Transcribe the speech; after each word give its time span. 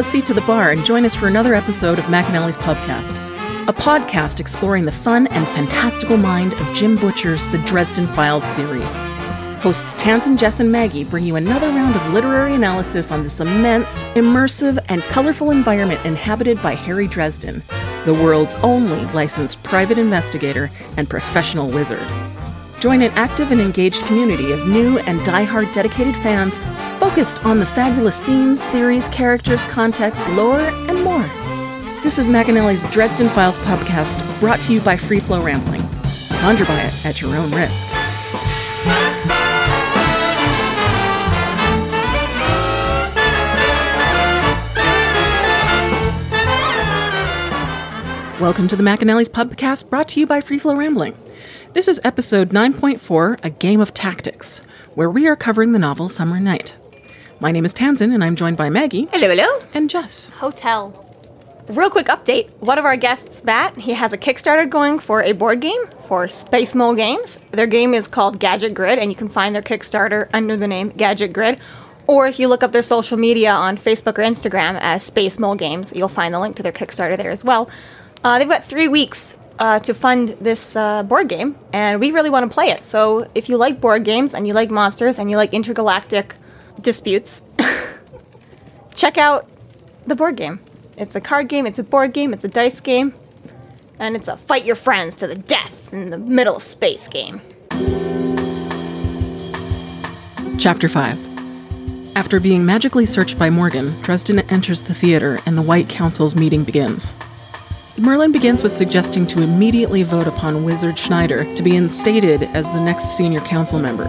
a 0.00 0.02
seat 0.02 0.24
to 0.24 0.32
the 0.32 0.40
bar 0.42 0.70
and 0.70 0.82
join 0.82 1.04
us 1.04 1.14
for 1.14 1.28
another 1.28 1.52
episode 1.52 1.98
of 1.98 2.06
McAnally's 2.06 2.56
Pubcast, 2.56 3.18
a 3.68 3.72
podcast 3.72 4.40
exploring 4.40 4.86
the 4.86 4.90
fun 4.90 5.26
and 5.26 5.46
fantastical 5.48 6.16
mind 6.16 6.54
of 6.54 6.74
Jim 6.74 6.96
Butcher's 6.96 7.46
The 7.48 7.58
Dresden 7.66 8.06
Files 8.06 8.42
series. 8.42 9.02
Hosts 9.60 9.92
Tansen, 10.02 10.38
Jess, 10.38 10.58
and 10.58 10.72
Maggie 10.72 11.04
bring 11.04 11.24
you 11.24 11.36
another 11.36 11.68
round 11.68 11.94
of 11.94 12.14
literary 12.14 12.54
analysis 12.54 13.12
on 13.12 13.22
this 13.22 13.40
immense, 13.40 14.04
immersive, 14.14 14.82
and 14.88 15.02
colorful 15.02 15.50
environment 15.50 16.02
inhabited 16.06 16.62
by 16.62 16.74
Harry 16.74 17.06
Dresden, 17.06 17.62
the 18.06 18.14
world's 18.14 18.54
only 18.62 19.04
licensed 19.12 19.62
private 19.62 19.98
investigator 19.98 20.70
and 20.96 21.10
professional 21.10 21.66
wizard. 21.70 22.00
Join 22.80 23.02
an 23.02 23.12
active 23.12 23.52
and 23.52 23.60
engaged 23.60 24.02
community 24.06 24.52
of 24.52 24.66
new 24.66 24.98
and 25.00 25.22
die-hard 25.22 25.70
dedicated 25.70 26.16
fans 26.16 26.60
focused 26.98 27.44
on 27.44 27.58
the 27.58 27.66
fabulous 27.66 28.20
themes, 28.20 28.64
theories, 28.64 29.06
characters, 29.10 29.62
context, 29.64 30.26
lore, 30.30 30.60
and 30.60 31.04
more. 31.04 31.22
This 32.02 32.18
is 32.18 32.26
McAnally's 32.26 32.90
Dresden 32.90 33.28
Files 33.28 33.58
podcast, 33.58 34.18
brought 34.40 34.62
to 34.62 34.72
you 34.72 34.80
by 34.80 34.96
Free 34.96 35.20
Flow 35.20 35.42
Rambling. 35.42 35.86
Conjure 36.40 36.64
by 36.64 36.80
it 36.80 37.04
at 37.04 37.20
your 37.20 37.36
own 37.36 37.50
risk. 37.50 37.86
Welcome 48.40 48.68
to 48.68 48.76
the 48.76 48.82
McAnally's 48.82 49.28
Pubcast, 49.28 49.90
brought 49.90 50.08
to 50.08 50.20
you 50.20 50.26
by 50.26 50.40
Free 50.40 50.58
Flow 50.58 50.74
Rambling. 50.74 51.14
This 51.72 51.88
is 51.88 52.00
episode 52.04 52.50
9.4, 52.50 53.44
A 53.44 53.50
Game 53.50 53.80
of 53.80 53.94
Tactics, 53.94 54.58
where 54.94 55.08
we 55.10 55.26
are 55.28 55.36
covering 55.36 55.72
the 55.72 55.78
novel 55.78 56.08
Summer 56.08 56.40
Knight. 56.40 56.76
My 57.40 57.52
name 57.52 57.64
is 57.64 57.72
Tansen, 57.74 58.12
and 58.12 58.22
I'm 58.24 58.36
joined 58.36 58.56
by 58.56 58.68
Maggie 58.70 59.06
Hello, 59.12 59.28
hello. 59.28 59.58
and 59.72 59.88
Jess. 59.88 60.30
Hotel. 60.30 61.06
Real 61.68 61.90
quick 61.90 62.08
update. 62.08 62.50
One 62.58 62.78
of 62.78 62.84
our 62.84 62.96
guests, 62.96 63.44
Matt, 63.44 63.76
he 63.78 63.92
has 63.92 64.12
a 64.12 64.18
Kickstarter 64.18 64.68
going 64.68 64.98
for 64.98 65.22
a 65.22 65.32
board 65.32 65.60
game 65.60 65.86
for 66.08 66.26
Space 66.26 66.74
Mole 66.74 66.94
Games. 66.96 67.36
Their 67.52 67.68
game 67.68 67.94
is 67.94 68.08
called 68.08 68.40
Gadget 68.40 68.74
Grid, 68.74 68.98
and 68.98 69.10
you 69.10 69.16
can 69.16 69.28
find 69.28 69.54
their 69.54 69.62
Kickstarter 69.62 70.28
under 70.32 70.56
the 70.56 70.66
name 70.66 70.90
Gadget 70.90 71.32
Grid. 71.32 71.60
Or 72.08 72.26
if 72.26 72.40
you 72.40 72.48
look 72.48 72.64
up 72.64 72.72
their 72.72 72.82
social 72.82 73.16
media 73.16 73.52
on 73.52 73.76
Facebook 73.76 74.18
or 74.18 74.22
Instagram 74.22 74.76
as 74.80 75.04
Space 75.04 75.38
Mole 75.38 75.54
Games, 75.54 75.92
you'll 75.94 76.08
find 76.08 76.34
the 76.34 76.40
link 76.40 76.56
to 76.56 76.62
their 76.64 76.72
Kickstarter 76.72 77.16
there 77.16 77.30
as 77.30 77.44
well. 77.44 77.70
Uh, 78.24 78.38
they've 78.38 78.48
got 78.48 78.64
three 78.64 78.88
weeks 78.88 79.36
uh, 79.60 79.78
to 79.78 79.92
fund 79.92 80.30
this 80.40 80.74
uh, 80.74 81.02
board 81.02 81.28
game, 81.28 81.54
and 81.72 82.00
we 82.00 82.10
really 82.10 82.30
want 82.30 82.48
to 82.48 82.52
play 82.52 82.70
it. 82.70 82.82
So 82.82 83.30
if 83.34 83.48
you 83.48 83.58
like 83.58 83.80
board 83.80 84.04
games 84.04 84.34
and 84.34 84.48
you 84.48 84.54
like 84.54 84.70
monsters 84.70 85.18
and 85.18 85.30
you 85.30 85.36
like 85.36 85.52
intergalactic 85.52 86.34
disputes, 86.80 87.42
check 88.94 89.18
out 89.18 89.46
the 90.06 90.16
board 90.16 90.36
game. 90.36 90.60
It's 90.96 91.14
a 91.14 91.20
card 91.20 91.48
game, 91.48 91.66
it's 91.66 91.78
a 91.78 91.84
board 91.84 92.14
game, 92.14 92.32
it's 92.32 92.44
a 92.44 92.48
dice 92.48 92.80
game, 92.80 93.14
and 93.98 94.16
it's 94.16 94.28
a 94.28 94.36
fight 94.36 94.64
your 94.64 94.76
friends 94.76 95.14
to 95.16 95.26
the 95.26 95.36
death 95.36 95.92
in 95.92 96.08
the 96.08 96.18
middle 96.18 96.56
of 96.56 96.62
space 96.62 97.06
game. 97.06 97.42
Chapter 100.58 100.88
5 100.88 102.16
After 102.16 102.40
being 102.40 102.64
magically 102.64 103.04
searched 103.04 103.38
by 103.38 103.50
Morgan, 103.50 103.92
Dresden 104.02 104.40
enters 104.50 104.82
the 104.82 104.94
theater 104.94 105.38
and 105.44 105.56
the 105.56 105.62
White 105.62 105.88
Council's 105.88 106.34
meeting 106.34 106.64
begins. 106.64 107.14
Merlin 108.00 108.32
begins 108.32 108.62
with 108.62 108.72
suggesting 108.72 109.26
to 109.26 109.42
immediately 109.42 110.02
vote 110.02 110.26
upon 110.26 110.64
Wizard 110.64 110.98
Schneider 110.98 111.44
to 111.54 111.62
be 111.62 111.76
instated 111.76 112.44
as 112.44 112.66
the 112.70 112.82
next 112.82 113.14
senior 113.14 113.40
council 113.40 113.78
member. 113.78 114.04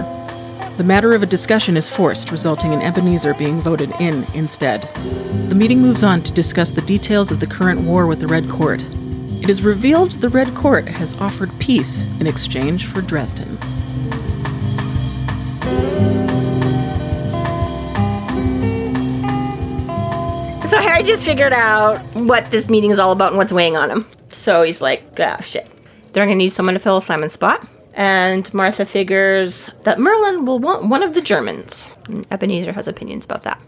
The 0.77 0.83
matter 0.85 1.13
of 1.13 1.23
a 1.23 1.25
discussion 1.25 1.75
is 1.75 1.89
forced, 1.89 2.31
resulting 2.31 2.71
in 2.71 2.81
Ebenezer 2.81 3.33
being 3.33 3.59
voted 3.59 3.91
in 3.99 4.23
instead. 4.33 4.83
The 5.49 5.55
meeting 5.55 5.81
moves 5.81 6.03
on 6.03 6.21
to 6.21 6.31
discuss 6.31 6.71
the 6.71 6.81
details 6.83 7.31
of 7.31 7.41
the 7.41 7.47
current 7.47 7.81
war 7.81 8.07
with 8.07 8.21
the 8.21 8.27
Red 8.27 8.47
Court. 8.47 8.79
It 9.43 9.49
is 9.49 9.61
revealed 9.61 10.11
the 10.11 10.29
Red 10.29 10.55
Court 10.55 10.87
has 10.87 11.19
offered 11.19 11.49
peace 11.59 12.05
in 12.21 12.27
exchange 12.27 12.85
for 12.85 13.01
Dresden. 13.01 13.57
Harry 21.01 21.13
just 21.13 21.25
figured 21.25 21.51
out 21.51 21.97
what 22.13 22.51
this 22.51 22.69
meeting 22.69 22.91
is 22.91 22.99
all 22.99 23.11
about 23.11 23.29
and 23.29 23.37
what's 23.37 23.51
weighing 23.51 23.75
on 23.75 23.89
him. 23.89 24.05
So 24.29 24.61
he's 24.61 24.81
like, 24.81 25.03
ah, 25.19 25.41
shit. 25.41 25.65
They're 26.13 26.25
gonna 26.25 26.35
need 26.35 26.53
someone 26.53 26.75
to 26.75 26.79
fill 26.79 27.01
Simon's 27.01 27.33
spot. 27.33 27.67
And 27.95 28.53
Martha 28.53 28.85
figures 28.85 29.71
that 29.81 29.97
Merlin 29.97 30.45
will 30.45 30.59
want 30.59 30.89
one 30.89 31.01
of 31.01 31.15
the 31.15 31.21
Germans. 31.21 31.87
And 32.07 32.27
Ebenezer 32.29 32.71
has 32.73 32.87
opinions 32.87 33.25
about 33.25 33.41
that. 33.43 33.59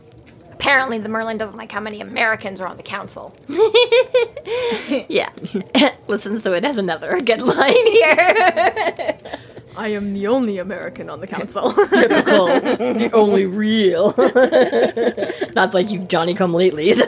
Apparently, 0.52 1.00
the 1.00 1.10
Merlin 1.10 1.40
doesn't 1.40 1.58
like 1.58 1.72
how 1.72 1.80
many 1.80 2.02
Americans 2.02 2.62
are 2.62 2.68
on 2.68 2.78
the 2.78 2.84
council. 2.84 3.36
Yeah. 5.10 5.30
Listen, 6.08 6.38
so 6.40 6.54
it 6.54 6.64
has 6.64 6.78
another 6.78 7.20
good 7.22 7.42
line 7.42 7.88
here. 7.88 9.18
I 9.76 9.90
am 9.90 10.14
the 10.14 10.28
only 10.28 10.58
American 10.58 11.10
on 11.10 11.20
the 11.20 11.28
council. 11.28 11.74
Typical. 11.74 12.46
the 12.48 13.10
only 13.14 13.46
real. 13.46 14.14
Not 15.56 15.74
like 15.74 15.90
you've 15.90 16.08
Johnny 16.08 16.34
come 16.34 16.54
latelys. 16.54 17.00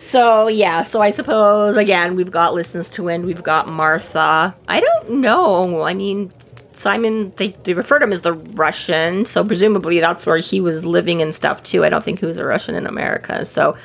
so 0.00 0.48
yeah, 0.48 0.82
so 0.82 1.00
I 1.00 1.10
suppose 1.10 1.76
again 1.76 2.16
we've 2.16 2.30
got 2.30 2.54
listens 2.54 2.88
to 2.90 3.04
wind, 3.04 3.26
we've 3.26 3.42
got 3.42 3.68
Martha. 3.68 4.54
I 4.68 4.80
don't 4.80 5.20
know. 5.20 5.82
I 5.82 5.94
mean 5.94 6.32
Simon 6.72 7.32
they, 7.36 7.48
they 7.64 7.74
refer 7.74 7.98
to 7.98 8.04
him 8.04 8.12
as 8.12 8.22
the 8.22 8.32
Russian, 8.32 9.24
so 9.24 9.44
presumably 9.44 10.00
that's 10.00 10.26
where 10.26 10.38
he 10.38 10.60
was 10.60 10.86
living 10.86 11.20
and 11.22 11.34
stuff 11.34 11.62
too. 11.62 11.84
I 11.84 11.88
don't 11.88 12.04
think 12.04 12.20
he 12.20 12.26
was 12.26 12.38
a 12.38 12.44
Russian 12.44 12.74
in 12.74 12.86
America. 12.86 13.44
So 13.44 13.76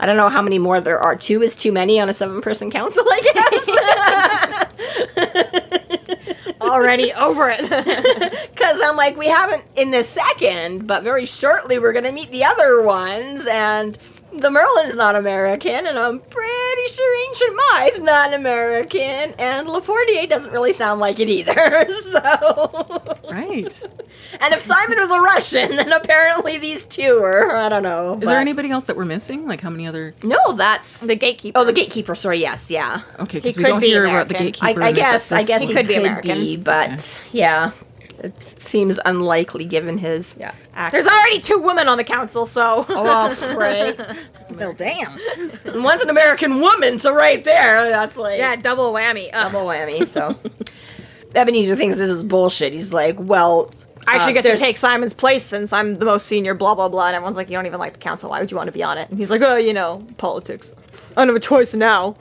I 0.00 0.06
don't 0.06 0.16
know 0.16 0.28
how 0.28 0.42
many 0.42 0.58
more 0.58 0.80
there 0.80 0.98
are. 1.00 1.16
Two 1.16 1.42
is 1.42 1.56
too 1.56 1.72
many 1.72 1.98
on 2.00 2.08
a 2.08 2.12
seven 2.12 2.40
person 2.40 2.70
council, 2.70 3.04
I 3.06 3.20
guess. 5.16 6.58
Already 6.60 7.12
over 7.14 7.50
it. 7.50 8.34
Because 8.58 8.80
I'm 8.84 8.96
like, 8.96 9.16
we 9.16 9.28
haven't 9.28 9.62
in 9.76 9.92
the 9.92 10.02
second, 10.02 10.88
but 10.88 11.04
very 11.04 11.24
shortly 11.26 11.78
we're 11.78 11.92
going 11.92 12.04
to 12.04 12.12
meet 12.12 12.32
the 12.32 12.42
other 12.44 12.82
ones, 12.82 13.46
and 13.46 13.96
the 14.36 14.50
Merlin's 14.50 14.96
not 14.96 15.16
American, 15.16 15.86
and 15.86 15.98
I'm 15.98 16.20
pretty 16.20 16.86
sure 16.92 17.28
Ancient 17.28 17.56
Mai's 17.56 18.00
not 18.00 18.34
American, 18.34 19.34
and 19.38 19.68
Lafortier 19.68 20.28
doesn't 20.28 20.52
really 20.52 20.72
sound 20.72 21.00
like 21.00 21.18
it 21.20 21.28
either, 21.28 21.86
so. 22.12 23.16
Right. 23.30 23.82
And 24.40 24.52
if 24.52 24.60
Simon 24.62 24.98
was 24.98 25.10
a 25.10 25.20
Russian, 25.20 25.76
then 25.76 25.92
apparently 25.92 26.58
these 26.58 26.84
two 26.84 27.18
are, 27.22 27.54
I 27.54 27.68
don't 27.68 27.82
know. 27.82 28.14
Is 28.20 28.26
there 28.28 28.38
anybody 28.38 28.70
else 28.70 28.84
that 28.84 28.96
we're 28.96 29.04
missing? 29.04 29.46
Like 29.46 29.60
how 29.60 29.70
many 29.70 29.86
other? 29.86 30.14
No, 30.22 30.52
that's. 30.52 31.00
the 31.00 31.14
gatekeeper. 31.16 31.58
Oh, 31.58 31.64
the 31.64 31.72
gatekeeper, 31.72 32.14
sorry, 32.14 32.40
yes, 32.40 32.70
yeah. 32.70 33.02
Okay, 33.20 33.38
because 33.38 33.54
He 33.54 33.60
we 33.60 33.64
could 33.64 33.70
don't 33.70 33.80
be 33.80 33.86
hear 33.88 34.04
about 34.06 34.28
the 34.28 34.36
American. 34.36 34.60
gatekeeper. 34.60 34.82
I, 34.82 34.88
I 34.88 34.92
guess 34.92 35.30
I 35.32 35.42
guess 35.42 35.62
He 35.62 35.68
he 35.68 35.74
could 35.74 35.88
be 35.88 35.94
American. 35.96 36.38
be, 36.40 36.56
but 36.56 37.20
yeah, 37.32 37.70
it 38.20 38.40
seems 38.40 38.98
unlikely 39.04 39.64
given 39.64 39.98
his 39.98 40.34
Yeah. 40.38 40.52
accent. 40.74 41.04
There's 41.04 41.06
already 41.14 41.40
two 41.40 41.58
women 41.58 41.88
on 41.88 41.98
the 41.98 42.04
council, 42.04 42.46
so. 42.46 42.84
Oh, 42.88 43.04
well, 43.04 43.56
right. 43.56 44.00
well, 44.56 44.72
damn. 44.72 45.18
And 45.64 45.84
one's 45.84 46.02
an 46.02 46.10
American 46.10 46.60
woman, 46.60 46.98
so 46.98 47.12
right 47.14 47.42
there, 47.44 47.88
that's 47.90 48.16
like 48.16 48.38
yeah, 48.38 48.56
double 48.56 48.92
whammy. 48.92 49.30
Ugh. 49.32 49.52
double 49.52 49.66
whammy. 49.66 50.06
So 50.06 50.36
Ebenezer 51.34 51.76
thinks 51.76 51.96
this 51.96 52.10
is 52.10 52.22
bullshit. 52.24 52.72
He's 52.72 52.92
like, 52.92 53.16
well, 53.18 53.70
I 54.06 54.16
uh, 54.16 54.24
should 54.26 54.34
get 54.34 54.42
to 54.42 54.56
take 54.56 54.76
Simon's 54.76 55.12
place 55.14 55.44
since 55.44 55.72
I'm 55.72 55.96
the 55.96 56.04
most 56.04 56.26
senior, 56.26 56.54
blah, 56.54 56.74
blah, 56.74 56.88
blah. 56.88 57.06
And 57.06 57.14
everyone's 57.16 57.36
like, 57.36 57.50
you 57.50 57.56
don't 57.56 57.66
even 57.66 57.78
like 57.78 57.92
the 57.92 57.98
council. 57.98 58.30
Why 58.30 58.40
would 58.40 58.50
you 58.50 58.56
want 58.56 58.68
to 58.68 58.72
be 58.72 58.82
on 58.82 58.96
it? 58.98 59.08
And 59.10 59.18
he's 59.18 59.30
like, 59.30 59.42
oh, 59.42 59.56
you 59.56 59.74
know, 59.74 60.04
politics. 60.16 60.74
I 61.16 61.20
don't 61.20 61.28
have 61.28 61.36
a 61.36 61.40
choice 61.40 61.74
now. 61.74 62.16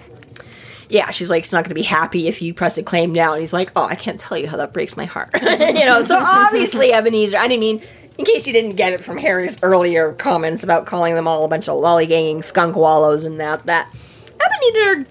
Yeah, 0.90 1.10
she's 1.12 1.30
like, 1.30 1.44
she's 1.44 1.54
not 1.54 1.64
going 1.64 1.70
to 1.70 1.76
be 1.76 1.84
happy 1.84 2.28
if 2.28 2.42
you 2.42 2.54
press 2.54 2.78
a 2.78 2.84
claim 2.84 3.12
now. 3.12 3.34
And 3.34 3.42
he's 3.42 3.54
like, 3.54 3.72
oh, 3.76 3.84
I 3.84 3.96
can't 3.96 4.20
tell 4.20 4.38
you 4.38 4.48
how 4.48 4.58
that 4.58 4.74
breaks 4.74 4.96
my 4.96 5.06
heart. 5.06 5.30
you 5.42 5.86
know, 5.86 6.06
so 6.06 6.18
obviously 6.18 6.94
Ebenezer, 6.94 7.38
I 7.38 7.48
didn't 7.48 7.60
mean, 7.60 7.82
in 8.18 8.26
case 8.26 8.48
you 8.48 8.54
didn't 8.54 8.76
get 8.76 8.94
it 8.94 9.02
from 9.02 9.18
Harry's 9.18 9.58
earlier 9.62 10.14
comments 10.14 10.64
about 10.64 10.86
calling 10.86 11.16
them 11.16 11.28
all 11.28 11.44
a 11.44 11.48
bunch 11.48 11.68
of 11.68 11.82
lollygagging 11.82 12.44
skunk 12.44 12.76
wallows 12.76 13.26
and 13.26 13.40
that, 13.40 13.66
that 13.66 13.94
Ebenezer 14.40 15.06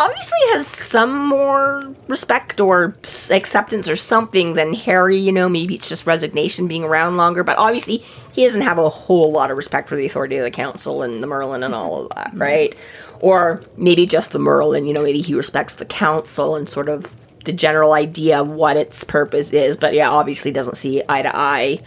obviously 0.00 0.38
has 0.52 0.66
some 0.66 1.28
more 1.28 1.94
respect 2.08 2.58
or 2.58 2.96
acceptance 3.30 3.86
or 3.86 3.96
something 3.96 4.54
than 4.54 4.72
Harry, 4.72 5.20
you 5.20 5.30
know, 5.30 5.46
maybe 5.46 5.74
it's 5.74 5.88
just 5.88 6.06
resignation 6.06 6.66
being 6.66 6.84
around 6.84 7.18
longer, 7.18 7.44
but 7.44 7.58
obviously 7.58 7.98
he 8.32 8.44
doesn't 8.44 8.62
have 8.62 8.78
a 8.78 8.88
whole 8.88 9.30
lot 9.30 9.50
of 9.50 9.58
respect 9.58 9.90
for 9.90 9.96
the 9.96 10.06
authority 10.06 10.38
of 10.38 10.44
the 10.44 10.50
council 10.50 11.02
and 11.02 11.22
the 11.22 11.26
Merlin 11.26 11.62
and 11.62 11.74
all 11.74 12.02
of 12.02 12.08
that, 12.16 12.28
mm-hmm. 12.28 12.40
right? 12.40 12.74
Or 13.20 13.62
maybe 13.76 14.06
just 14.06 14.32
the 14.32 14.38
Merlin, 14.38 14.86
you 14.86 14.94
know, 14.94 15.02
maybe 15.02 15.20
he 15.20 15.34
respects 15.34 15.74
the 15.74 15.84
council 15.84 16.56
and 16.56 16.66
sort 16.66 16.88
of 16.88 17.14
the 17.44 17.52
general 17.52 17.92
idea 17.92 18.40
of 18.40 18.48
what 18.48 18.78
its 18.78 19.04
purpose 19.04 19.52
is, 19.52 19.76
but 19.76 19.92
yeah, 19.92 20.08
obviously 20.08 20.50
doesn't 20.50 20.76
see 20.78 21.02
eye 21.10 21.22
to 21.22 21.36
eye 21.36 21.78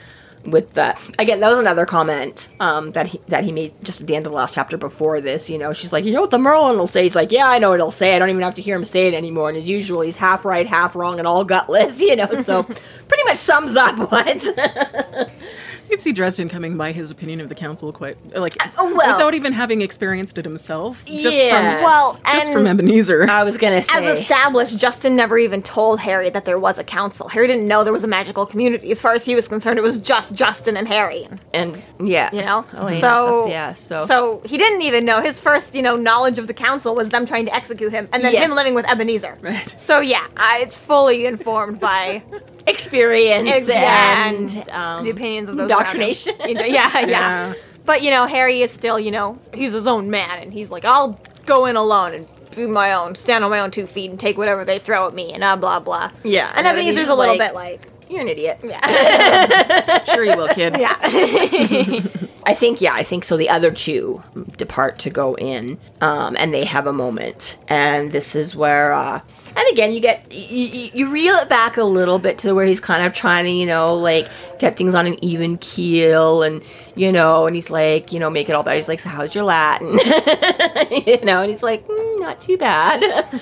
with 0.46 0.74
that. 0.74 1.00
Again, 1.20 1.40
that 1.40 1.50
was 1.50 1.60
another 1.60 1.86
comment 1.86 2.50
um, 2.60 2.92
that 2.92 3.08
he 3.08 3.20
that 3.28 3.44
he 3.44 3.52
made 3.52 3.74
just 3.84 4.02
at 4.02 4.08
the 4.08 4.16
end 4.16 4.26
of 4.26 4.32
the 4.32 4.36
last 4.36 4.54
chapter 4.54 4.78
before 4.78 5.22
this. 5.22 5.50
You 5.50 5.58
know, 5.58 5.74
she's 5.74 5.94
like, 5.94 6.06
you 6.06 6.14
know 6.14 6.22
what 6.22 6.32
the 6.32 6.40
Merlin 6.40 6.78
will 6.78 6.88
say? 6.88 7.04
He's 7.04 7.16
like, 7.16 7.32
yeah, 7.32 7.50
I 7.50 7.60
know 7.60 7.70
what 7.70 7.80
he'll 7.80 7.92
say. 7.92 8.16
I 8.16 8.20
don't 8.20 8.30
even 8.30 8.42
have 8.42 8.56
to 8.56 8.62
hear 8.62 8.76
him 8.76 8.86
say 8.86 9.08
it 9.08 9.14
anymore. 9.14 9.50
And 9.50 9.58
as 9.58 9.70
usual, 9.70 10.02
he's 10.02 10.18
half 10.18 10.46
right, 10.46 10.68
half 10.68 10.96
wrong, 10.96 11.20
and 11.20 11.28
all 11.28 11.44
gutless. 11.44 12.02
You 12.14 12.18
know, 12.18 12.28
so 12.44 12.64
pretty 13.08 13.24
much 13.26 13.38
sums 13.38 13.78
up 13.78 13.98
what 14.12 14.46
could 15.94 16.02
see 16.02 16.12
Dresden 16.12 16.50
coming 16.50 16.76
by 16.76 16.92
his 16.92 17.12
opinion 17.12 17.40
of 17.40 17.50
the 17.50 17.56
council 17.56 17.94
quite 17.94 18.18
like 18.36 18.56
uh, 18.60 18.70
oh, 18.80 18.96
well. 18.96 19.16
without 19.16 19.34
even 19.36 19.54
having 19.54 19.82
experienced 19.82 20.38
it 20.40 20.46
himself. 20.46 21.06
Just 21.06 21.38
Yes. 21.38 21.52
from 21.54 21.84
Well, 21.84 22.20
just 22.26 22.46
and 22.48 22.54
from 22.54 22.66
Ebenezer. 22.68 23.30
I 23.30 23.44
was 23.44 23.58
gonna 23.58 23.82
say. 23.84 24.04
as 24.10 24.18
established, 24.20 24.78
Justin 24.80 25.16
never 25.16 25.38
even 25.38 25.62
told 25.62 26.00
Harry 26.00 26.30
that 26.32 26.46
there 26.46 26.58
was 26.58 26.80
a 26.80 26.84
council. 26.84 27.28
Harry 27.30 27.46
didn't 27.48 27.68
know 27.68 27.84
there 27.84 27.94
was 27.94 28.04
a 28.04 28.08
magical 28.08 28.46
community. 28.48 28.90
As 28.92 29.02
far 29.02 29.14
as 29.14 29.24
he 29.24 29.36
was 29.36 29.48
concerned, 29.48 29.78
it 29.78 29.84
was 29.84 29.98
just 29.98 30.34
Justin 30.34 30.76
and 30.78 30.88
Harry. 30.88 31.28
and 31.54 31.82
yeah, 32.04 32.30
You 32.34 32.42
know, 32.42 32.66
oh, 32.74 32.78
Elena 32.78 32.88
and 32.88 32.96
so 33.00 33.48
yeah, 33.48 33.74
so- 33.76 34.06
so 34.08 34.42
he 34.46 34.58
didn't 34.58 34.82
even 34.82 35.06
know 35.06 35.22
his 35.22 35.40
first, 35.40 35.76
you 35.76 35.82
know, 35.84 35.96
knowledge 35.96 36.40
of 36.40 36.48
the 36.48 36.54
council 36.54 36.96
was 36.96 37.10
them 37.10 37.26
trying 37.26 37.46
to 37.46 37.54
execute 37.56 37.92
him, 37.92 38.10
and 38.12 38.24
then 38.24 38.34
Yes. 38.34 38.46
him 38.50 38.56
living 38.56 38.74
with 38.74 38.90
Ebenezer. 38.90 39.38
Right. 39.42 39.74
So 39.78 40.00
yeah, 40.00 40.26
I, 40.38 40.60
it's 40.64 40.76
fully 40.76 41.26
informed 41.28 41.80
by 41.80 42.24
experience 42.68 43.70
and, 43.70 44.50
and 44.52 44.72
um, 44.72 45.04
the 45.04 45.10
opinions 45.10 45.50
of 45.50 45.58
those 45.58 45.70
indoctrination. 45.70 46.36
Yeah, 46.46 46.66
yeah, 46.66 47.00
Yeah. 47.06 47.54
But 47.86 48.02
you 48.02 48.12
know, 48.12 48.26
Harry 48.26 48.62
is 48.62 48.72
still, 48.72 48.98
you 49.00 49.12
know, 49.12 49.38
he's 49.54 49.74
his 49.74 49.88
own 49.88 50.10
man, 50.10 50.40
and 50.42 50.54
he's 50.54 50.72
like, 50.72 50.86
I'll 50.86 51.20
go 51.46 51.66
in 51.66 51.76
alone 51.76 52.14
and 52.14 52.28
do 52.52 52.68
my 52.70 52.94
own, 52.94 53.16
stand 53.16 53.44
on 53.44 53.50
my 53.50 53.60
own 53.60 53.72
two 53.72 53.86
feet, 53.86 54.10
and 54.10 54.18
take 54.20 54.38
whatever 54.38 54.64
they 54.64 54.80
throw 54.80 55.06
at 55.08 55.14
me, 55.14 55.34
and 55.34 55.44
uh, 55.44 55.56
blah 55.58 55.80
blah. 55.82 56.10
Yeah, 56.24 56.52
and 56.56 56.66
Ebenezer's 56.66 57.08
Ebenezer's 57.08 57.10
a 57.10 57.16
little 57.16 57.38
like- 57.38 57.50
bit 57.50 57.56
like, 57.56 57.93
You're 58.14 58.22
an 58.22 58.28
idiot. 58.30 58.60
yeah, 58.64 60.04
sure 60.14 60.24
you 60.24 60.38
will, 60.38 60.48
kid. 60.50 60.78
yeah. 60.80 60.96
I 62.46 62.54
think 62.54 62.82
yeah, 62.82 62.94
I 62.94 63.04
think 63.04 63.24
so. 63.24 63.38
The 63.38 63.50
other 63.50 63.72
two 63.72 64.22
depart 64.58 65.00
to 65.00 65.10
go 65.10 65.34
in, 65.36 65.80
um, 66.02 66.36
and 66.38 66.54
they 66.54 66.66
have 66.66 66.88
a 66.88 66.94
moment, 66.94 67.58
and 67.70 68.12
this 68.12 68.36
is 68.36 68.54
where, 68.54 68.92
uh, 68.94 69.22
and 69.56 69.66
again, 69.72 69.94
you 69.94 70.02
get 70.02 70.30
you, 70.32 70.68
you, 70.68 70.92
you 70.94 71.10
reel 71.10 71.36
it 71.36 71.48
back 71.48 71.78
a 71.78 71.84
little 71.86 72.20
bit 72.20 72.38
to 72.40 72.54
where 72.54 72.66
he's 72.66 72.82
kind 72.82 73.06
of 73.06 73.14
trying 73.14 73.46
to, 73.46 73.50
you 73.50 73.66
know, 73.66 73.96
like 73.96 74.30
get 74.60 74.76
things 74.76 74.94
on 74.94 75.08
an 75.08 75.24
even 75.24 75.58
keel, 75.58 76.44
and 76.44 76.62
you 76.96 77.14
know, 77.14 77.48
and 77.48 77.56
he's 77.56 77.70
like, 77.70 78.12
you 78.12 78.20
know, 78.20 78.30
make 78.30 78.50
it 78.50 78.54
all 78.56 78.64
better. 78.64 78.76
He's 78.76 78.90
like, 78.90 79.00
so 79.00 79.08
how's 79.10 79.34
your 79.34 79.46
Latin? 79.46 79.88
you 81.08 81.24
know, 81.24 81.42
and 81.42 81.50
he's 81.50 81.64
like, 81.64 81.88
mm, 81.88 82.20
not 82.20 82.42
too 82.42 82.58
bad. 82.58 83.02
Yeah, 83.02 83.40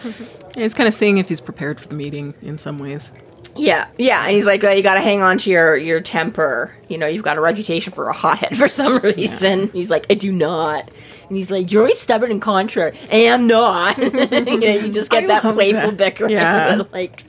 He's 0.55 0.75
kind 0.75 0.87
of 0.87 0.93
seeing 0.93 1.17
if 1.17 1.27
he's 1.27 1.41
prepared 1.41 1.81
for 1.81 1.87
the 1.87 1.95
meeting 1.95 2.35
in 2.43 2.59
some 2.59 2.77
ways. 2.77 3.13
Yeah, 3.55 3.87
yeah, 3.97 4.25
and 4.25 4.35
he's 4.35 4.45
like, 4.45 4.63
well, 4.63 4.75
you 4.75 4.83
got 4.83 4.95
to 4.95 5.01
hang 5.01 5.21
on 5.21 5.37
to 5.39 5.49
your 5.49 5.75
your 5.75 5.99
temper. 5.99 6.73
You 6.87 6.97
know, 6.97 7.07
you've 7.07 7.23
got 7.23 7.37
a 7.37 7.41
reputation 7.41 7.93
for 7.93 8.09
a 8.09 8.13
hothead 8.13 8.57
for 8.57 8.67
some 8.67 8.99
reason. 8.99 9.69
He's 9.71 9.89
like, 9.89 10.05
I 10.09 10.15
do 10.15 10.31
not. 10.31 10.89
And 11.27 11.37
he's 11.37 11.49
like, 11.49 11.71
you're 11.71 11.83
always 11.83 11.99
stubborn 11.99 12.31
and 12.31 12.41
contrary. 12.41 12.97
I 13.09 13.17
am 13.17 13.47
not. 13.47 13.97
you, 13.99 14.11
know, 14.11 14.55
you 14.57 14.91
just 14.91 15.09
get 15.09 15.23
I 15.25 15.27
that 15.27 15.41
playful 15.43 15.91
that. 15.91 15.97
bickering. 15.97 16.31
Yeah. 16.31 16.83
like, 16.91 17.23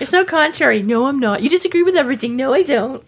you're 0.00 0.06
so 0.06 0.24
contrary. 0.24 0.82
No, 0.82 1.06
I'm 1.06 1.20
not. 1.20 1.42
You 1.42 1.48
disagree 1.48 1.84
with 1.84 1.94
everything. 1.94 2.36
No, 2.36 2.52
I 2.52 2.64
don't. 2.64 3.04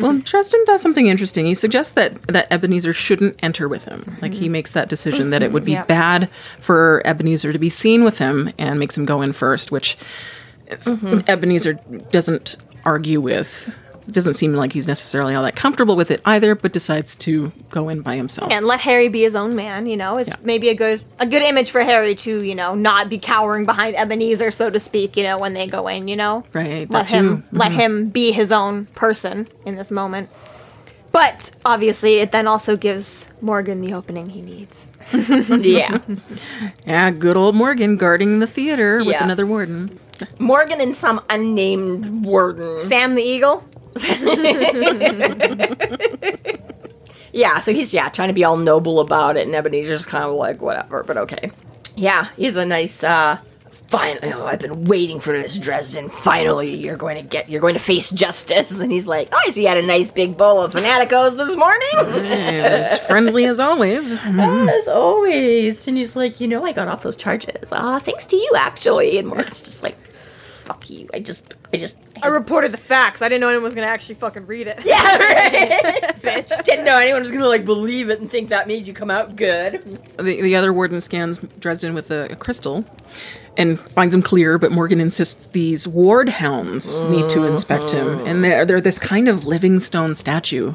Well, 0.00 0.18
Dresden 0.18 0.64
does 0.64 0.80
something 0.80 1.06
interesting. 1.06 1.44
He 1.44 1.54
suggests 1.54 1.92
that 1.92 2.22
that 2.28 2.50
Ebenezer 2.50 2.94
shouldn't 2.94 3.36
enter 3.42 3.68
with 3.68 3.84
him. 3.84 4.16
Like 4.22 4.32
he 4.32 4.44
mm-hmm. 4.44 4.52
makes 4.52 4.70
that 4.70 4.88
decision 4.88 5.30
that 5.30 5.42
it 5.42 5.46
mm-hmm. 5.46 5.54
would 5.54 5.64
be 5.64 5.72
Yeah. 5.72 5.84
bad 5.84 6.30
for 6.60 7.02
Ebenezer 7.04 7.52
to 7.52 7.58
be 7.58 7.68
seen 7.68 8.04
with 8.04 8.18
him, 8.18 8.50
and 8.56 8.78
makes 8.78 8.96
him 8.96 9.04
go 9.04 9.20
in 9.20 9.34
first, 9.34 9.70
which 9.70 9.98
is, 10.72 10.86
mm-hmm. 10.86 11.20
Ebenezer 11.28 11.74
doesn't 12.10 12.56
argue 12.84 13.20
with. 13.20 13.74
Doesn't 14.10 14.34
seem 14.34 14.54
like 14.54 14.72
he's 14.72 14.88
necessarily 14.88 15.34
all 15.34 15.42
that 15.42 15.54
comfortable 15.54 15.94
with 15.94 16.10
it 16.10 16.22
either, 16.24 16.54
but 16.54 16.72
decides 16.72 17.14
to 17.16 17.52
go 17.68 17.90
in 17.90 18.00
by 18.00 18.16
himself. 18.16 18.50
and 18.50 18.64
let 18.64 18.80
Harry 18.80 19.08
be 19.08 19.20
his 19.20 19.36
own 19.36 19.54
man. 19.54 19.84
You 19.84 19.98
know, 19.98 20.16
it's 20.16 20.32
maybe 20.42 20.70
a 20.70 20.74
good 20.74 21.02
a 21.18 21.26
good 21.26 21.42
image 21.42 21.70
for 21.70 21.82
Harry 21.82 22.14
to 22.14 22.40
you 22.40 22.54
know 22.54 22.74
not 22.74 23.10
be 23.10 23.18
cowering 23.18 23.66
behind 23.66 23.96
Ebenezer, 23.96 24.50
so 24.50 24.70
to 24.70 24.80
speak. 24.80 25.14
You 25.18 25.24
know, 25.24 25.36
when 25.38 25.52
they 25.52 25.66
go 25.66 25.88
in, 25.88 26.08
you 26.08 26.16
know, 26.16 26.42
Right, 26.54 26.88
Let 26.88 26.90
that 26.90 27.08
too. 27.08 27.16
him 27.16 27.44
let 27.52 27.70
him 27.72 28.08
be 28.08 28.32
his 28.32 28.50
own 28.50 28.86
person 28.94 29.46
in 29.66 29.76
this 29.76 29.90
moment. 29.90 30.30
But 31.12 31.50
obviously, 31.66 32.14
it 32.20 32.32
then 32.32 32.46
also 32.46 32.78
gives 32.78 33.28
Morgan 33.42 33.82
the 33.82 33.92
opening 33.92 34.30
he 34.30 34.40
needs. 34.40 34.88
yeah. 35.12 35.98
Yeah, 36.86 37.10
good 37.10 37.36
old 37.36 37.54
Morgan 37.54 37.98
guarding 37.98 38.38
the 38.38 38.46
theater 38.46 39.04
with 39.04 39.20
another 39.20 39.46
warden. 39.46 39.98
Morgan 40.38 40.80
and 40.80 40.94
some 40.94 41.22
unnamed 41.30 42.24
warden. 42.24 42.80
Sam 42.80 43.14
the 43.14 43.22
Eagle. 43.22 43.64
Yeah, 47.30 47.60
so 47.60 47.72
he's 47.72 47.92
yeah 47.92 48.08
trying 48.08 48.28
to 48.28 48.34
be 48.34 48.42
all 48.42 48.56
noble 48.56 49.00
about 49.00 49.36
it, 49.36 49.46
and 49.46 49.54
Ebenezer's 49.54 50.06
kind 50.06 50.24
of 50.24 50.34
like 50.34 50.62
whatever, 50.62 51.02
but 51.02 51.18
okay. 51.18 51.52
Yeah, 51.94 52.28
he's 52.36 52.56
a 52.56 52.64
nice. 52.64 53.04
uh 53.04 53.38
Finally, 53.88 54.32
oh, 54.34 54.44
I've 54.44 54.58
been 54.58 54.84
waiting 54.84 55.18
for 55.18 55.32
this, 55.32 55.56
Dresden. 55.56 56.10
Finally, 56.10 56.76
you're 56.76 56.98
going 56.98 57.16
to 57.16 57.26
get, 57.26 57.48
you're 57.48 57.62
going 57.62 57.72
to 57.72 57.80
face 57.80 58.10
justice. 58.10 58.80
And 58.80 58.92
he's 58.92 59.06
like, 59.06 59.30
oh, 59.32 59.40
I 59.46 59.50
see 59.50 59.62
you 59.62 59.68
had 59.68 59.78
a 59.78 59.82
nice 59.82 60.10
big 60.10 60.36
bowl 60.36 60.62
of 60.62 60.74
Fanaticos 60.74 61.38
this 61.38 61.56
morning. 61.56 61.88
As 62.26 62.98
friendly 63.06 63.46
as 63.46 63.58
always. 63.58 64.12
As 64.12 64.88
always. 64.88 65.88
And 65.88 65.96
he's 65.96 66.14
like, 66.14 66.38
you 66.38 66.48
know, 66.48 66.66
I 66.66 66.72
got 66.72 66.88
off 66.88 67.02
those 67.02 67.16
charges. 67.16 67.72
Ah, 67.72 67.98
thanks 67.98 68.26
to 68.26 68.36
you, 68.36 68.52
actually. 68.58 69.16
And 69.16 69.28
Morgan's 69.28 69.62
just 69.62 69.82
like, 69.82 69.96
fuck 70.68 70.90
you. 70.90 71.08
I 71.14 71.18
just, 71.20 71.54
I 71.72 71.78
just. 71.78 71.98
I 72.22 72.26
reported 72.26 72.72
the 72.72 72.78
facts. 72.78 73.22
I 73.22 73.28
didn't 73.30 73.40
know 73.40 73.48
anyone 73.48 73.64
was 73.64 73.74
gonna 73.74 73.86
actually 73.86 74.16
fucking 74.16 74.46
read 74.46 74.66
it. 74.66 74.78
yeah, 74.84 75.16
right. 75.16 76.22
Bitch. 76.22 76.64
Didn't 76.64 76.84
know 76.84 76.98
anyone 76.98 77.22
was 77.22 77.30
gonna 77.30 77.48
like 77.48 77.64
believe 77.64 78.10
it 78.10 78.20
and 78.20 78.30
think 78.30 78.50
that 78.50 78.68
made 78.68 78.86
you 78.86 78.92
come 78.92 79.10
out 79.10 79.34
good. 79.34 79.98
The, 80.18 80.42
the 80.42 80.54
other 80.54 80.72
warden 80.74 81.00
scans 81.00 81.38
Dresden 81.58 81.94
with 81.94 82.10
a, 82.10 82.30
a 82.32 82.36
crystal 82.36 82.84
and 83.56 83.80
finds 83.80 84.14
him 84.14 84.22
clear, 84.22 84.58
but 84.58 84.70
Morgan 84.70 85.00
insists 85.00 85.46
these 85.46 85.88
ward 85.88 86.28
hounds 86.28 87.00
need 87.02 87.28
to 87.30 87.44
inspect 87.44 87.90
him. 87.90 88.24
And 88.24 88.44
they're, 88.44 88.64
they're 88.64 88.80
this 88.80 89.00
kind 89.00 89.26
of 89.26 89.46
living 89.46 89.80
stone 89.80 90.14
statue. 90.14 90.74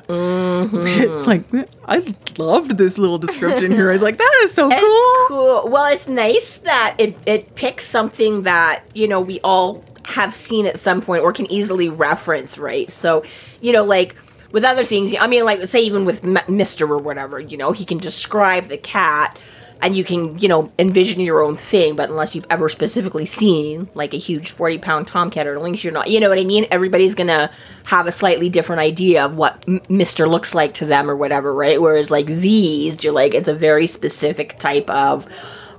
Mm-hmm. 0.64 1.16
it's 1.16 1.28
like, 1.28 1.44
I 1.86 2.16
loved 2.38 2.78
this 2.78 2.98
little 2.98 3.18
description 3.18 3.72
here. 3.72 3.90
I 3.90 3.94
was 3.94 4.02
like, 4.02 4.18
that 4.18 4.40
is 4.44 4.54
so 4.54 4.70
cool. 4.70 5.28
cool. 5.28 5.70
Well, 5.70 5.86
it's 5.86 6.08
nice 6.08 6.58
that 6.58 6.96
it 6.98 7.16
it 7.26 7.56
picks 7.56 7.86
something 7.86 8.44
that 8.44 8.84
you 8.94 9.08
know 9.08 9.20
we 9.20 9.40
all 9.42 9.84
have 10.06 10.34
seen 10.34 10.66
at 10.66 10.78
some 10.78 11.02
point 11.02 11.24
or 11.24 11.32
can 11.32 11.50
easily 11.52 11.90
reference, 11.90 12.58
right? 12.58 12.92
So, 12.92 13.24
you 13.62 13.72
know, 13.72 13.84
like 13.84 14.16
with 14.52 14.64
other 14.64 14.84
things, 14.84 15.16
I 15.20 15.28
mean, 15.28 15.46
like 15.46 15.62
say 15.62 15.82
even 15.82 16.06
with 16.06 16.24
M- 16.24 16.38
Mister 16.48 16.92
or 16.92 16.98
whatever, 16.98 17.40
you 17.40 17.58
know, 17.58 17.72
he 17.72 17.86
can 17.86 17.98
describe 17.98 18.68
the 18.68 18.78
cat. 18.78 19.38
And 19.84 19.98
you 19.98 20.06
can, 20.06 20.40
you 20.40 20.48
know, 20.48 20.72
envision 20.80 21.20
your 21.20 21.44
own 21.44 21.58
thing, 21.58 21.98
but 21.98 22.10
unless 22.10 22.36
you've 22.36 22.48
ever 22.50 22.70
specifically 22.70 23.26
seen 23.26 23.90
like 23.94 24.14
a 24.14 24.18
huge 24.18 24.52
forty-pound 24.52 25.08
tomcat 25.08 25.46
or 25.46 25.60
lynx, 25.60 25.84
you're 25.84 25.92
not. 25.92 26.10
You 26.10 26.22
know 26.22 26.30
what 26.30 26.40
I 26.40 26.46
mean? 26.46 26.66
Everybody's 26.72 27.16
gonna 27.16 27.52
have 27.84 28.08
a 28.08 28.12
slightly 28.14 28.48
different 28.48 28.80
idea 28.80 29.26
of 29.26 29.36
what 29.36 29.64
M- 29.68 29.82
Mister 29.90 30.26
looks 30.26 30.56
like 30.56 30.76
to 30.76 30.86
them 30.86 31.12
or 31.12 31.18
whatever, 31.18 31.54
right? 31.54 31.82
Whereas 31.82 32.10
like 32.10 32.28
these, 32.28 33.04
you're 33.04 33.12
like 33.12 33.34
it's 33.34 33.50
a 33.50 33.54
very 33.54 33.86
specific 33.86 34.58
type 34.58 34.90
of 34.90 35.28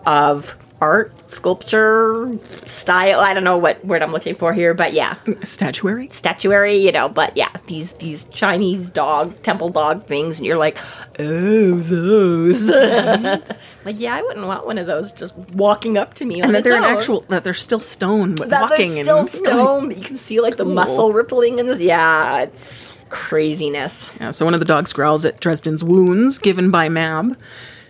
of 0.05 0.55
art 0.85 1.19
sculpture 1.31 2.37
style 2.67 3.21
i 3.21 3.33
don't 3.33 3.43
know 3.43 3.57
what 3.57 3.83
word 3.87 4.03
i'm 4.03 4.13
looking 4.13 4.35
for 4.35 4.53
here 4.53 4.75
but 4.75 4.93
yeah. 4.93 5.15
Statuary? 5.43 6.09
statuary 6.11 6.77
you 6.77 6.93
know 6.93 7.09
but 7.09 7.35
yeah 7.35 7.49
these 7.69 7.93
these 7.95 8.25
chinese 8.25 8.91
dog 8.91 9.43
temple 9.43 9.71
dog 9.71 10.05
things 10.05 10.39
and 10.39 10.47
you're 10.47 10.59
like 10.59 10.77
oh 11.19 11.79
those. 11.79 12.61
Like 13.85 13.99
yeah 14.01 14.15
i 14.15 14.23
wouldn't 14.23 14.47
want 14.47 14.67
one 14.67 14.77
of 14.77 14.87
those 14.87 15.11
just 15.13 15.37
walking 15.55 15.97
up 15.97 16.15
to 16.15 16.25
me 16.27 16.43
And 16.43 16.55
that 16.55 16.65
they're 16.65 16.77
an 16.77 16.85
actual, 16.85 17.21
that 17.29 17.45
they're 17.45 17.55
still 17.55 17.81
stone, 17.81 18.35
but 18.35 18.51
that 18.51 18.71
walking 18.71 18.95
they're 18.95 19.05
still 19.05 19.19
and 19.19 19.29
stone 19.29 19.89
but 19.89 19.97
you 19.97 20.05
can 20.05 20.17
see 20.17 20.41
like 20.41 20.57
the 20.57 20.65
muscle 20.67 21.13
rippling 21.13 21.59
in 21.59 21.67
this 21.67 21.81
yeah 21.81 22.43
it's 22.43 22.91
craziness. 23.15 24.11
Yeah, 24.21 24.31
so 24.33 24.45
one 24.45 24.55
of 24.55 24.61
the 24.61 24.67
dogs 24.67 24.93
growls 24.93 25.25
at 25.25 25.39
Dresden's 25.39 25.85
wounds 25.85 26.39
given 26.39 26.71
by 26.73 26.89
Mab, 26.89 27.39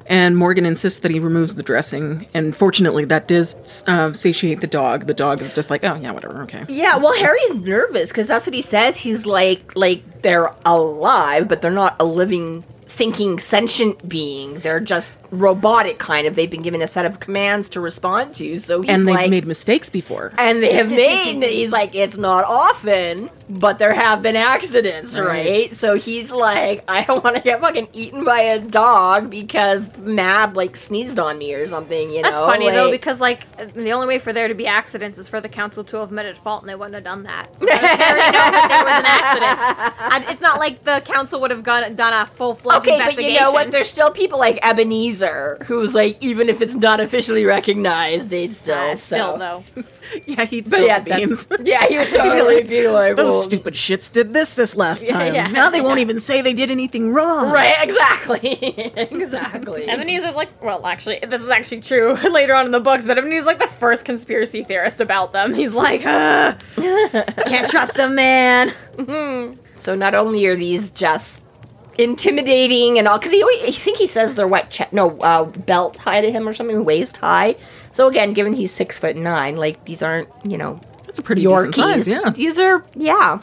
and 0.07 0.37
Morgan 0.37 0.67
insists 0.67 1.01
that 1.01 1.11
he 1.11 1.19
removes 1.19 1.55
the 1.55 1.63
dressing. 1.63 2.27
And 2.35 2.55
fortunately, 2.55 3.05
that 3.07 3.29
does 3.29 3.85
uh, 3.87 4.13
satiate 4.13 4.61
the 4.61 4.67
dog. 4.67 5.07
The 5.07 5.15
dog 5.15 5.41
is 5.41 5.53
just 5.53 5.71
like, 5.71 5.85
oh 5.85 5.95
yeah, 5.95 6.11
whatever, 6.11 6.43
okay. 6.43 6.65
Yeah, 6.69 6.97
well, 6.97 7.15
Harry's 7.15 7.55
nervous 7.55 8.11
because 8.11 8.27
that's 8.27 8.47
what 8.47 8.55
he 8.55 8.63
says. 8.63 8.99
He's 8.99 9.27
like, 9.27 9.75
like 9.77 10.23
they're 10.23 10.55
alive, 10.65 11.49
but 11.49 11.63
they're 11.63 11.71
not 11.71 11.97
a 12.01 12.05
living, 12.05 12.65
thinking, 12.87 13.39
sentient 13.39 14.09
being. 14.09 14.55
They're 14.55 14.81
just 14.81 15.11
robotic, 15.41 15.99
kind 15.99 16.27
of. 16.27 16.35
They've 16.35 16.51
been 16.51 16.63
given 16.63 16.83
a 16.83 16.89
set 16.89 17.07
of 17.07 17.21
commands 17.21 17.69
to 17.71 17.81
respond 17.81 18.35
to. 18.37 18.59
So 18.59 18.83
he's 18.83 18.91
and 18.91 19.07
they've 19.07 19.15
like, 19.15 19.31
made 19.31 19.47
mistakes 19.47 19.91
before. 19.91 20.33
and 20.39 20.63
they 20.63 20.75
have 20.75 20.89
made. 20.89 21.43
he's 21.51 21.71
like, 21.71 21.95
it's 21.95 22.17
not 22.17 22.45
often, 22.45 23.31
but 23.49 23.79
there 23.79 23.93
have 23.95 24.23
been 24.23 24.37
accidents, 24.37 25.19
right? 25.19 25.27
Right. 25.47 25.75
So 25.75 25.97
he's 25.97 26.33
like, 26.33 26.85
I 26.91 27.05
don't 27.05 27.23
want 27.23 27.37
to 27.37 27.43
get 27.43 27.61
fucking 27.61 27.89
eaten 27.93 28.25
by 28.25 28.41
a 28.41 28.59
dog 28.59 29.31
because 29.31 29.89
Mab 29.99 30.57
like 30.57 30.77
sneezed 30.77 31.19
on 31.19 31.39
me 31.39 31.55
or 31.55 31.67
something. 31.67 32.11
You 32.11 32.23
That's 32.23 32.35
know, 32.41 32.47
that's 32.47 32.53
funny 32.57 32.71
though, 32.71 32.91
because 32.91 33.21
like 33.21 33.47
the 33.75 33.91
only 33.93 34.07
way 34.07 34.19
for 34.19 34.33
there 34.33 34.49
to 34.49 34.55
be 34.55 34.67
accidents 34.67 35.19
is 35.19 35.29
for 35.29 35.41
the 35.41 35.49
council 35.49 35.85
to 35.85 35.99
have 35.99 36.11
met 36.11 36.27
at 36.27 36.37
fault, 36.39 36.63
and 36.63 36.69
they 36.71 36.75
wouldn't 36.75 36.95
have 36.95 37.05
done 37.05 37.25
that. 37.25 37.49
So 37.59 37.67
how 37.71 37.81
does 37.81 37.91
Harry 38.01 38.21
know 38.21 38.33
that 38.33 38.67
there 38.71 38.85
was 38.85 38.99
an 38.99 39.07
accident? 39.07 40.15
And 40.15 40.25
it's 40.33 40.41
not 40.41 40.59
like 40.59 40.85
the 40.85 41.01
council 41.05 41.41
would 41.41 41.51
have 41.51 41.63
gone, 41.63 41.95
done 41.95 42.13
a 42.13 42.27
full 42.27 42.55
fledged 42.55 42.83
Okay, 42.87 42.93
but 42.99 43.01
investigation. 43.03 43.35
you 43.35 43.41
know 43.41 43.53
what? 43.53 43.71
There's 43.71 43.89
still 43.89 44.11
people 44.11 44.39
like 44.39 44.59
Ebenezer 44.63 45.24
advisor 45.25 45.65
who's 45.65 45.95
like, 45.95 46.17
even 46.23 46.49
if 46.49 46.61
it's 46.61 46.75
not 46.75 47.01
officially 47.01 47.45
recognized, 47.45 48.31
they'd 48.31 48.53
still. 48.53 48.75
Uh, 48.79 48.97
still 48.97 49.39
so. 49.39 49.39
though. 49.75 49.83
Yeah, 50.27 50.45
he'd 50.45 50.65
But 50.65 50.69
spill 50.69 50.87
yeah, 50.87 50.99
beans. 51.01 51.49
yeah, 51.65 51.87
he 51.89 51.99
would 51.99 52.09
totally 52.15 52.63
be 52.63 52.87
like, 52.89 53.17
Those 53.17 53.33
well, 53.33 53.43
stupid 53.43 53.75
shits 53.75 54.13
did 54.13 54.33
this 54.33 54.55
this 54.55 54.77
last 54.77 55.09
time. 55.09 55.35
yeah. 55.35 55.49
Now 55.49 55.71
they 55.71 55.81
won't 55.81 55.99
even 55.99 56.21
say 56.21 56.41
they 56.41 56.53
did 56.53 56.71
anything 56.71 57.13
wrong. 57.13 57.51
Right, 57.51 57.75
exactly. 57.89 58.53
exactly. 58.97 59.89
Ebenezer's 59.89 60.37
like, 60.37 60.63
well, 60.63 60.87
actually, 60.87 61.19
this 61.27 61.41
is 61.41 61.49
actually 61.49 61.81
true 61.81 62.13
later 62.31 62.55
on 62.55 62.67
in 62.67 62.71
the 62.73 62.81
books, 62.81 63.07
but 63.07 63.19
Ebenezer's 63.19 63.47
like 63.47 63.59
the 63.59 63.67
first 63.67 64.05
conspiracy 64.05 64.63
theorist 64.63 65.01
about 65.01 65.33
them. 65.33 65.55
He's 65.55 65.73
like, 65.73 66.05
uh, 66.07 66.55
can't 66.77 67.69
trust 67.71 67.99
him, 67.99 68.15
man. 68.15 68.73
So 69.75 69.95
not 69.95 70.15
only 70.15 70.47
are 70.47 70.55
these 70.55 70.91
just 70.91 71.43
intimidating 71.99 72.99
and 72.99 73.07
all, 73.09 73.19
because 73.19 73.33
he, 73.33 73.43
always- 73.43 73.63
I 73.65 73.71
think 73.71 73.99
he 73.99 74.07
says 74.07 74.35
they're 74.35 74.47
what, 74.49 74.71
che- 74.71 74.89
no, 74.93 75.19
uh, 75.21 75.45
belt 75.45 75.97
high 75.99 76.21
to 76.21 76.31
him 76.31 76.49
or 76.49 76.53
something, 76.53 76.85
waist 76.85 77.17
high. 77.19 77.57
So 77.93 78.09
again, 78.09 78.33
given 78.33 78.53
he's 78.55 78.73
six 78.73 78.99
foot 78.99 79.17
nine, 79.17 79.57
like 79.57 79.85
these 79.85 80.03
aren't, 80.03 80.29
you 80.45 80.57
know, 80.59 80.81
That's 81.07 81.19
a 81.19 81.23
pretty 81.23 81.45
Yorkies. 81.45 81.75
size, 81.77 82.09
yeah. 82.09 82.31
These 82.31 82.59
are, 82.59 82.85
yeah, 82.95 83.41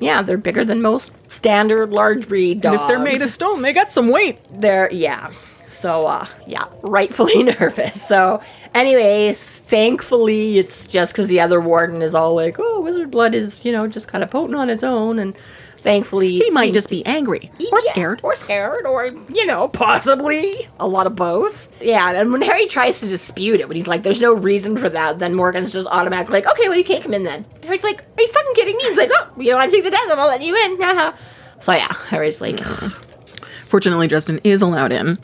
yeah, 0.00 0.22
they're 0.22 0.36
bigger 0.38 0.64
than 0.64 0.82
most 0.82 1.14
standard 1.30 1.90
large 1.90 2.28
breed 2.28 2.60
dogs. 2.60 2.74
And 2.74 2.82
if 2.82 2.88
they're 2.88 2.98
made 3.04 3.22
of 3.22 3.30
stone, 3.30 3.62
they 3.62 3.72
got 3.72 3.92
some 3.92 4.08
weight. 4.10 4.38
they're 4.52 4.90
yeah 4.92 5.30
so 5.68 6.06
uh 6.06 6.24
yeah 6.46 6.66
rightfully 6.82 7.42
nervous 7.42 8.00
so 8.06 8.40
anyways 8.76 9.42
thankfully 9.42 10.56
it's 10.56 10.86
just 10.86 11.12
because 11.12 11.26
the 11.26 11.40
other 11.40 11.60
warden 11.60 12.00
is 12.00 12.14
all 12.14 12.32
like 12.32 12.56
oh 12.60 12.80
wizard 12.80 13.10
blood 13.10 13.34
is 13.34 13.64
you 13.64 13.72
know 13.72 13.88
just 13.88 14.06
kind 14.06 14.22
of 14.22 14.30
potent 14.30 14.54
on 14.56 14.70
its 14.70 14.84
own 14.84 15.18
and 15.18 15.36
thankfully 15.84 16.38
He 16.38 16.50
might 16.50 16.72
just 16.72 16.90
be 16.90 17.06
angry. 17.06 17.52
Or 17.70 17.80
scared. 17.82 18.20
or 18.24 18.34
scared 18.34 18.84
or 18.86 19.06
you 19.06 19.46
know 19.46 19.68
possibly. 19.68 20.66
A 20.80 20.88
lot 20.88 21.06
of 21.06 21.14
both. 21.14 21.68
Yeah 21.80 22.10
and 22.10 22.32
when 22.32 22.42
harry 22.42 22.66
tries 22.66 22.98
to 23.00 23.06
dispute 23.06 23.60
it 23.60 23.68
when 23.68 23.76
he's 23.76 23.86
like 23.86 24.02
there's 24.02 24.20
no 24.20 24.32
reason 24.32 24.76
for 24.76 24.88
that 24.88 25.20
then 25.20 25.34
morgan's 25.34 25.72
just 25.72 25.86
automatically 25.88 26.32
like 26.40 26.48
okay 26.50 26.68
well 26.68 26.76
you 26.76 26.82
can't 26.84 27.02
come 27.04 27.14
in 27.14 27.22
then. 27.22 27.44
And 27.56 27.64
harry's 27.66 27.84
like 27.84 28.00
are 28.02 28.22
you 28.22 28.28
fucking 28.28 28.54
kidding 28.54 28.76
me? 28.76 28.82
He's 28.84 28.96
like 28.96 29.10
oh 29.14 29.30
you 29.38 29.50
don't 29.50 29.58
want 29.58 29.70
to 29.70 29.76
take 29.76 29.84
the 29.84 29.90
test 29.90 30.02
i'm 30.10 30.16
gonna 30.16 30.26
let 30.26 30.42
you 30.42 30.56
in. 30.56 30.80
So 31.60 31.72
yeah 31.72 31.92
harry's 32.08 32.40
like 32.40 32.58
Fortunately, 33.66 34.06
Justin 34.06 34.40
is 34.44 34.62
allowed 34.62 34.92
in. 34.92 35.18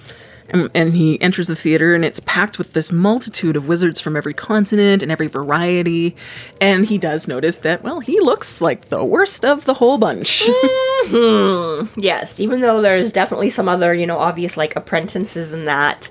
And, 0.50 0.70
and 0.74 0.92
he 0.92 1.20
enters 1.20 1.48
the 1.48 1.54
theater, 1.54 1.94
and 1.94 2.04
it's 2.04 2.20
packed 2.20 2.58
with 2.58 2.72
this 2.72 2.92
multitude 2.92 3.56
of 3.56 3.68
wizards 3.68 4.00
from 4.00 4.16
every 4.16 4.34
continent 4.34 5.02
and 5.02 5.10
every 5.10 5.26
variety. 5.26 6.16
And 6.60 6.86
he 6.86 6.98
does 6.98 7.28
notice 7.28 7.58
that, 7.58 7.82
well, 7.82 8.00
he 8.00 8.20
looks 8.20 8.60
like 8.60 8.88
the 8.88 9.04
worst 9.04 9.44
of 9.44 9.64
the 9.64 9.74
whole 9.74 9.98
bunch. 9.98 10.48
Mm-hmm. 11.00 11.98
Yes, 11.98 12.38
even 12.38 12.60
though 12.60 12.82
there's 12.82 13.10
definitely 13.10 13.48
some 13.48 13.70
other, 13.70 13.94
you 13.94 14.06
know, 14.06 14.18
obvious 14.18 14.58
like 14.58 14.76
apprentices 14.76 15.54
in 15.54 15.64
that. 15.64 16.10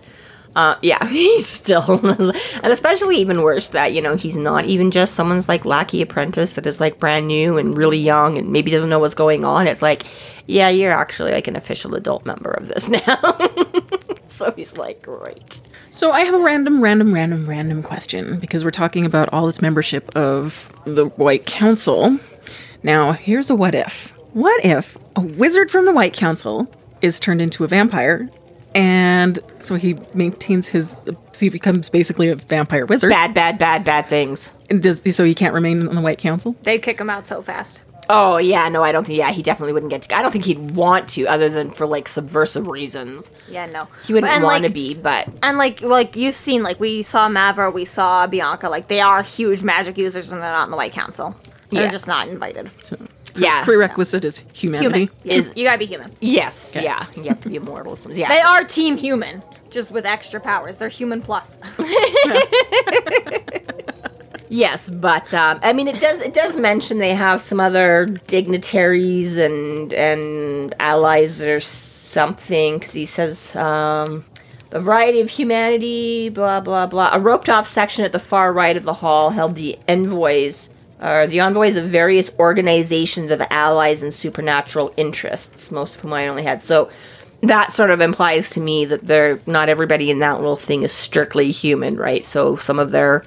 Uh, 0.55 0.75
yeah, 0.81 1.05
he's 1.09 1.47
still, 1.47 1.99
and 2.07 2.71
especially 2.71 3.17
even 3.17 3.43
worse 3.43 3.69
that 3.69 3.93
you 3.93 4.01
know 4.01 4.15
he's 4.15 4.37
not 4.37 4.65
even 4.65 4.91
just 4.91 5.13
someone's 5.13 5.47
like 5.47 5.65
lackey 5.65 6.01
apprentice 6.01 6.53
that 6.53 6.65
is 6.65 6.79
like 6.79 6.99
brand 6.99 7.27
new 7.27 7.57
and 7.57 7.77
really 7.77 7.99
young 7.99 8.37
and 8.37 8.51
maybe 8.51 8.71
doesn't 8.71 8.89
know 8.89 8.99
what's 8.99 9.13
going 9.13 9.45
on. 9.45 9.67
It's 9.67 9.81
like, 9.81 10.05
yeah, 10.47 10.69
you're 10.69 10.91
actually 10.91 11.31
like 11.31 11.47
an 11.47 11.55
official 11.55 11.95
adult 11.95 12.25
member 12.25 12.51
of 12.51 12.67
this 12.67 12.89
now. 13.07 13.51
so 14.25 14.51
he's 14.51 14.77
like, 14.77 15.01
great. 15.01 15.61
So 15.91 16.11
I 16.11 16.21
have 16.21 16.33
a 16.33 16.39
random, 16.39 16.81
random, 16.81 17.13
random, 17.13 17.45
random 17.45 17.83
question 17.83 18.39
because 18.39 18.63
we're 18.63 18.71
talking 18.71 19.05
about 19.05 19.29
all 19.31 19.45
this 19.45 19.61
membership 19.61 20.15
of 20.15 20.71
the 20.85 21.05
White 21.05 21.45
Council. 21.45 22.19
Now, 22.83 23.11
here's 23.11 23.49
a 23.49 23.55
what 23.55 23.75
if. 23.75 24.13
What 24.33 24.63
if 24.63 24.97
a 25.15 25.21
wizard 25.21 25.71
from 25.71 25.85
the 25.85 25.91
White 25.91 26.13
Council 26.13 26.71
is 27.01 27.19
turned 27.19 27.41
into 27.41 27.63
a 27.63 27.67
vampire, 27.67 28.29
and 28.75 29.39
so 29.59 29.75
he 29.75 29.97
maintains 30.13 30.67
his, 30.67 30.91
so 31.31 31.39
he 31.39 31.49
becomes 31.49 31.89
basically 31.89 32.29
a 32.29 32.35
vampire 32.35 32.85
wizard. 32.85 33.09
Bad, 33.09 33.33
bad, 33.33 33.57
bad, 33.57 33.83
bad 33.83 34.07
things. 34.07 34.51
And 34.69 34.81
does 34.83 35.01
so 35.15 35.23
he 35.23 35.33
can't 35.35 35.53
remain 35.53 35.87
on 35.87 35.95
the 35.95 36.01
White 36.01 36.19
Council? 36.19 36.55
They'd 36.63 36.79
kick 36.79 36.99
him 36.99 37.09
out 37.09 37.25
so 37.25 37.41
fast. 37.41 37.81
Oh 38.11 38.37
yeah, 38.37 38.67
no, 38.69 38.83
I 38.83 38.91
don't 38.91 39.05
think. 39.05 39.17
Yeah, 39.19 39.29
he 39.31 39.43
definitely 39.43 39.73
wouldn't 39.73 39.91
get. 39.91 40.01
To, 40.03 40.15
I 40.17 40.23
don't 40.23 40.31
think 40.31 40.45
he'd 40.45 40.71
want 40.71 41.07
to, 41.09 41.27
other 41.27 41.47
than 41.47 41.69
for 41.69 41.85
like 41.85 42.07
subversive 42.07 42.67
reasons. 42.67 43.31
Yeah, 43.49 43.67
no. 43.67 43.87
He 44.05 44.13
wouldn't 44.13 44.31
And, 44.33 44.43
want 44.43 44.57
to 44.63 44.67
like- 44.69 44.73
be, 44.73 44.95
but 44.95 45.27
And 45.43 45.59
like, 45.59 45.81
like 45.81 46.15
you've 46.15 46.33
seen, 46.35 46.63
like 46.63 46.79
we 46.79 47.03
saw 47.03 47.29
Mavra, 47.29 47.71
we 47.71 47.85
saw 47.85 48.25
Bianca. 48.25 48.67
Like 48.67 48.87
they 48.87 48.99
are 48.99 49.21
huge 49.21 49.61
magic 49.61 49.97
users, 49.97 50.31
and 50.31 50.41
they're 50.41 50.51
not 50.51 50.65
in 50.65 50.71
the 50.71 50.77
White 50.77 50.91
Council. 50.91 51.35
They're 51.69 51.83
Yeah. 51.83 51.91
just 51.91 52.07
not 52.07 52.27
invited. 52.29 52.71
Yeah, 53.35 53.63
Prerequisite 53.63 54.25
is 54.25 54.45
humanity. 54.53 55.09
Human. 55.23 55.45
Is 55.45 55.53
you 55.55 55.65
gotta 55.65 55.79
be 55.79 55.85
human. 55.85 56.11
Yes, 56.19 56.75
yeah, 56.75 57.05
you 57.15 57.23
have 57.23 57.41
to 57.41 57.49
be 57.49 57.55
immortal. 57.55 57.97
Yeah, 58.09 58.29
They 58.29 58.39
are 58.39 58.63
team 58.63 58.97
human, 58.97 59.41
just 59.69 59.91
with 59.91 60.05
extra 60.05 60.39
powers. 60.39 60.77
They're 60.77 60.89
human 60.89 61.21
plus. 61.21 61.59
yes, 64.49 64.89
but 64.89 65.33
um, 65.33 65.59
I 65.63 65.73
mean, 65.73 65.87
it 65.87 65.99
does 65.99 66.21
it 66.21 66.33
does 66.33 66.55
mention 66.55 66.97
they 66.97 67.15
have 67.15 67.41
some 67.41 67.59
other 67.59 68.05
dignitaries 68.27 69.37
and 69.37 69.93
and 69.93 70.73
allies 70.79 71.41
or 71.41 71.59
something 71.59 72.79
because 72.79 72.93
he 72.93 73.05
says 73.05 73.55
um, 73.55 74.25
the 74.69 74.79
variety 74.79 75.21
of 75.21 75.29
humanity, 75.29 76.29
blah 76.29 76.59
blah 76.59 76.87
blah. 76.87 77.09
A 77.13 77.19
roped 77.19 77.49
off 77.49 77.67
section 77.67 78.05
at 78.05 78.11
the 78.11 78.19
far 78.19 78.53
right 78.53 78.77
of 78.77 78.83
the 78.83 78.93
hall 78.93 79.31
held 79.31 79.55
the 79.55 79.77
envoys. 79.87 80.73
Or 81.01 81.27
the 81.27 81.39
envoys 81.39 81.77
of 81.77 81.85
various 81.85 82.29
organizations 82.39 83.31
of 83.31 83.41
allies 83.49 84.03
and 84.03 84.13
supernatural 84.13 84.93
interests, 84.97 85.71
most 85.71 85.95
of 85.95 86.01
whom 86.01 86.11
I 86.13 86.27
only 86.27 86.43
had. 86.43 86.61
So 86.61 86.89
that 87.41 87.71
sort 87.71 87.89
of 87.89 88.01
implies 88.01 88.49
to 88.51 88.59
me 88.59 88.83
that 88.85 89.07
they're 89.07 89.39
not 89.45 89.69
everybody 89.69 90.09
in 90.11 90.19
that 90.19 90.35
little 90.39 90.57
thing 90.57 90.83
is 90.83 90.91
strictly 90.91 91.51
human, 91.51 91.95
right? 91.95 92.25
So 92.25 92.57
some 92.57 92.79
of 92.79 92.91
their, 92.91 93.23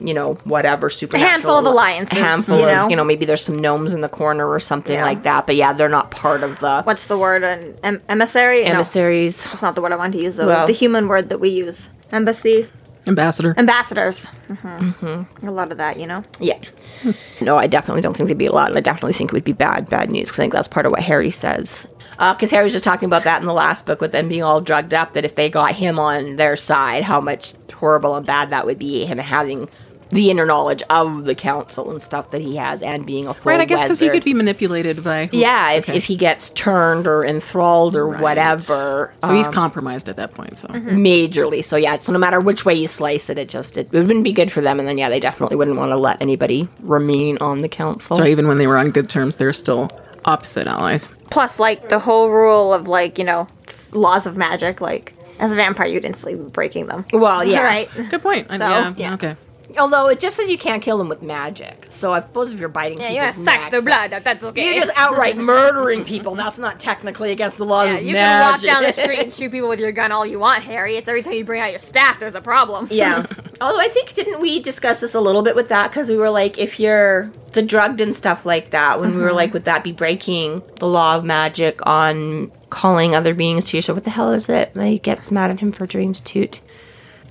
you 0.00 0.14
know, 0.14 0.34
whatever 0.44 0.88
supernatural 0.88 1.30
handful 1.30 1.58
of 1.58 1.66
alliances, 1.66 2.16
handful 2.18 2.56
you 2.58 2.64
of 2.64 2.74
know? 2.74 2.88
you 2.88 2.96
know 2.96 3.04
maybe 3.04 3.26
there's 3.26 3.44
some 3.44 3.58
gnomes 3.58 3.92
in 3.92 4.00
the 4.00 4.08
corner 4.08 4.48
or 4.48 4.58
something 4.58 4.94
Yeah. 4.94 5.04
like 5.04 5.24
that. 5.24 5.46
But 5.46 5.56
yeah, 5.56 5.74
they're 5.74 5.90
not 5.90 6.10
part 6.10 6.42
of 6.42 6.58
the 6.60 6.80
What's 6.84 7.06
the 7.06 7.18
word? 7.18 7.42
An 7.42 7.74
em- 7.82 8.00
emissary? 8.08 8.64
No, 8.64 8.70
emissaries. 8.70 9.44
that's 9.44 9.60
not 9.60 9.74
the 9.74 9.82
word 9.82 9.92
I 9.92 9.96
wanted 9.96 10.16
to 10.16 10.24
use. 10.24 10.36
Though. 10.36 10.46
Well- 10.46 10.66
the 10.66 10.72
human 10.72 11.06
word 11.06 11.28
that 11.28 11.38
we 11.38 11.50
use. 11.50 11.90
Embassy. 12.10 12.66
Ambassador. 13.06 13.54
Ambassadors. 13.56 14.26
Mm-hmm. 14.48 15.06
mm-hmm. 15.06 15.48
A 15.48 15.50
lot 15.50 15.72
of 15.72 15.78
that, 15.78 15.98
you 15.98 16.06
know. 16.06 16.22
Yeah. 16.38 16.58
Hmm. 17.02 17.10
No, 17.40 17.56
I 17.56 17.66
definitely 17.66 18.02
don't 18.02 18.16
think 18.16 18.28
they'd 18.28 18.36
be 18.36 18.46
allowed. 18.46 18.76
I 18.76 18.80
definitely 18.80 19.14
think 19.14 19.30
it 19.30 19.32
would 19.32 19.44
be 19.44 19.52
bad, 19.52 19.88
bad 19.88 20.10
news 20.10 20.28
because 20.28 20.38
I 20.38 20.42
think 20.42 20.52
that's 20.52 20.68
part 20.68 20.86
of 20.86 20.92
what 20.92 21.02
Harry 21.02 21.30
says. 21.30 21.86
Uh, 22.18 22.34
because 22.34 22.50
Harry 22.50 22.64
was 22.64 22.72
just 22.72 22.84
talking 22.84 23.06
about 23.06 23.24
that 23.24 23.40
in 23.40 23.46
the 23.46 23.54
last 23.54 23.86
book 23.86 24.00
with 24.02 24.12
them 24.12 24.28
being 24.28 24.42
all 24.42 24.60
drugged 24.60 24.92
up. 24.92 25.14
That 25.14 25.24
if 25.24 25.34
they 25.34 25.48
got 25.48 25.74
him 25.74 25.98
on 25.98 26.36
their 26.36 26.56
side, 26.56 27.02
how 27.02 27.20
much 27.20 27.54
horrible 27.72 28.14
and 28.14 28.26
bad 28.26 28.50
that 28.50 28.66
would 28.66 28.78
be. 28.78 29.06
Him 29.06 29.16
having 29.18 29.68
the 30.10 30.30
inner 30.30 30.44
knowledge 30.44 30.82
of 30.90 31.24
the 31.24 31.34
council 31.34 31.90
and 31.90 32.02
stuff 32.02 32.30
that 32.32 32.40
he 32.40 32.56
has, 32.56 32.82
and 32.82 33.06
being 33.06 33.26
a 33.26 33.34
full 33.34 33.50
right, 33.50 33.60
I 33.60 33.64
guess 33.64 33.82
because 33.82 34.00
he 34.00 34.08
could 34.10 34.24
be 34.24 34.34
manipulated 34.34 35.02
by. 35.04 35.26
who- 35.26 35.36
Yeah, 35.38 35.70
if, 35.72 35.88
Okay. 35.88 35.96
if 35.98 36.04
he 36.04 36.16
gets 36.16 36.50
turned 36.50 37.06
or 37.06 37.24
enthralled 37.24 37.94
or 37.96 38.08
Right. 38.08 38.20
whatever. 38.20 39.12
So 39.24 39.32
he's 39.34 39.46
um, 39.48 39.52
compromised 39.52 40.08
at 40.08 40.16
that 40.16 40.34
point. 40.34 40.58
So 40.58 40.68
majorly. 40.68 41.64
So 41.64 41.76
yeah, 41.76 41.98
so 42.00 42.12
no 42.12 42.18
matter 42.18 42.40
which 42.40 42.64
way 42.64 42.74
you 42.74 42.88
slice 42.88 43.30
it, 43.30 43.38
it 43.38 43.48
just 43.48 43.76
it, 43.76 43.90
wouldn't 43.92 44.24
be 44.24 44.32
good 44.32 44.50
for 44.50 44.60
them. 44.60 44.78
And 44.80 44.88
then 44.88 44.98
yeah, 44.98 45.08
they 45.08 45.20
definitely 45.20 45.56
wouldn't 45.56 45.76
want 45.76 45.92
to 45.92 45.96
let 45.96 46.20
anybody 46.20 46.68
remain 46.80 47.38
on 47.40 47.60
the 47.60 47.68
council. 47.68 48.16
So 48.16 48.24
even 48.26 48.48
when 48.48 48.56
they 48.56 48.66
were 48.66 48.78
on 48.78 48.86
good 48.90 49.08
terms, 49.08 49.36
they're 49.36 49.52
still 49.52 49.88
opposite 50.24 50.66
allies. 50.66 51.08
Plus, 51.30 51.58
like 51.60 51.88
the 51.88 51.98
whole 51.98 52.30
rule 52.30 52.74
of 52.74 52.88
like 52.88 53.16
you 53.18 53.24
know 53.24 53.46
laws 53.92 54.26
of 54.26 54.36
magic. 54.36 54.80
Like 54.80 55.14
as 55.38 55.52
a 55.52 55.54
vampire, 55.54 55.86
you'd 55.86 56.04
instantly 56.04 56.42
be 56.42 56.50
breaking 56.50 56.86
them. 56.86 57.06
Well, 57.12 57.44
yeah. 57.54 57.62
Right. 57.64 57.88
Good 58.10 58.22
point. 58.22 58.50
So- 58.50 58.56
yeah, 58.58 58.92
Yeah. 58.96 59.14
Okay. 59.14 59.36
Although 59.78 60.08
it 60.08 60.20
just 60.20 60.36
says 60.36 60.50
you 60.50 60.58
can't 60.58 60.82
kill 60.82 60.98
them 60.98 61.08
with 61.08 61.22
magic. 61.22 61.86
So 61.90 62.12
I 62.12 62.20
suppose 62.20 62.52
if 62.52 62.60
you're 62.60 62.68
biting 62.68 63.00
Yeah, 63.00 63.10
you 63.10 63.20
to 63.20 63.32
suck 63.32 63.70
their 63.70 63.82
blood. 63.82 64.10
that- 64.10 64.24
That's 64.24 64.42
okay. 64.42 64.64
You're 64.64 64.84
just 64.84 64.96
outright 64.96 65.36
murdering 65.38 66.04
people. 66.04 66.34
That's 66.34 66.58
not 66.58 66.80
technically 66.80 67.32
against 67.32 67.58
the 67.58 67.64
laws 67.64 67.88
Yeah, 67.88 67.96
of 67.96 68.04
you 68.04 68.14
can 68.14 68.52
walk 68.52 68.60
down 68.60 68.82
the 68.82 68.92
street 68.92 69.18
and 69.20 69.32
shoot 69.32 69.50
people 69.50 69.68
with 69.68 69.80
your 69.80 69.92
gun 69.92 70.12
all 70.12 70.26
you 70.26 70.38
want, 70.38 70.62
Harry. 70.64 70.96
It's 70.96 71.08
every 71.08 71.22
time 71.22 71.34
you 71.34 71.44
bring 71.44 71.60
out 71.60 71.70
your 71.70 71.78
staff, 71.78 72.18
there's 72.20 72.34
a 72.34 72.40
problem. 72.40 72.88
Yeah. 72.90 73.26
Although 73.60 73.80
I 73.80 73.88
think 73.88 74.14
didn't 74.14 74.40
we 74.40 74.60
discuss 74.60 75.00
this 75.00 75.14
a 75.14 75.20
little 75.20 75.42
bit 75.42 75.54
with 75.54 75.68
that 75.68 75.90
because 75.90 76.08
we 76.08 76.16
were 76.16 76.30
like, 76.30 76.58
if 76.58 76.80
you're 76.80 77.30
the 77.52 77.62
drugged 77.62 78.00
and 78.00 78.14
stuff 78.14 78.46
like 78.46 78.70
that, 78.70 79.00
when 79.00 79.14
we 79.14 79.20
were 79.20 79.28
uh-huh. 79.28 79.36
like, 79.36 79.52
would 79.52 79.64
that 79.64 79.84
be 79.84 79.92
breaking 79.92 80.62
the 80.76 80.86
law 80.86 81.16
of 81.16 81.24
magic 81.24 81.78
on 81.86 82.50
calling 82.70 83.14
other 83.14 83.34
beings 83.34 83.64
to 83.64 83.76
yourself? 83.76 83.96
What 83.96 84.04
the 84.04 84.10
hell 84.10 84.32
is 84.32 84.48
it? 84.48 84.72
And 84.74 84.88
he 84.88 84.98
gets 84.98 85.30
mad 85.30 85.50
at 85.50 85.60
him 85.60 85.72
for 85.72 85.86
dreams 85.86 86.20
toot. 86.20 86.60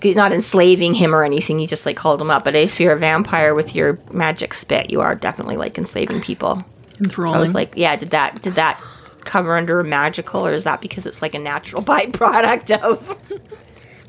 He's 0.02 0.16
not 0.16 0.32
enslaving 0.32 0.94
him 0.94 1.14
or 1.14 1.24
anything. 1.24 1.60
He 1.60 1.68
just 1.68 1.86
like 1.86 1.98
called 1.98 2.22
him 2.22 2.32
up. 2.32 2.44
But 2.46 2.56
if 2.56 2.80
you're 2.80 2.94
a 2.94 3.00
vampire 3.00 3.54
with 3.54 3.76
your 3.76 4.00
magic 4.12 4.54
spit, 4.54 4.90
you 4.90 5.02
are 5.02 5.16
definitely 5.16 5.58
like 5.58 5.78
enslaving 5.78 6.22
people. 6.22 6.64
Enthralling. 7.00 7.38
I 7.38 7.40
was 7.40 7.54
like, 7.54 7.74
yeah, 7.76 7.96
did 7.96 8.12
that 8.12 8.42
did 8.42 8.54
that 8.54 8.82
cover 9.26 9.58
under 9.58 9.84
magical 9.84 10.48
or 10.48 10.54
is 10.54 10.64
that 10.64 10.82
because 10.82 11.06
it's 11.06 11.22
like 11.22 11.36
a 11.36 11.40
natural 11.40 11.84
byproduct 11.84 12.72
of 12.82 13.22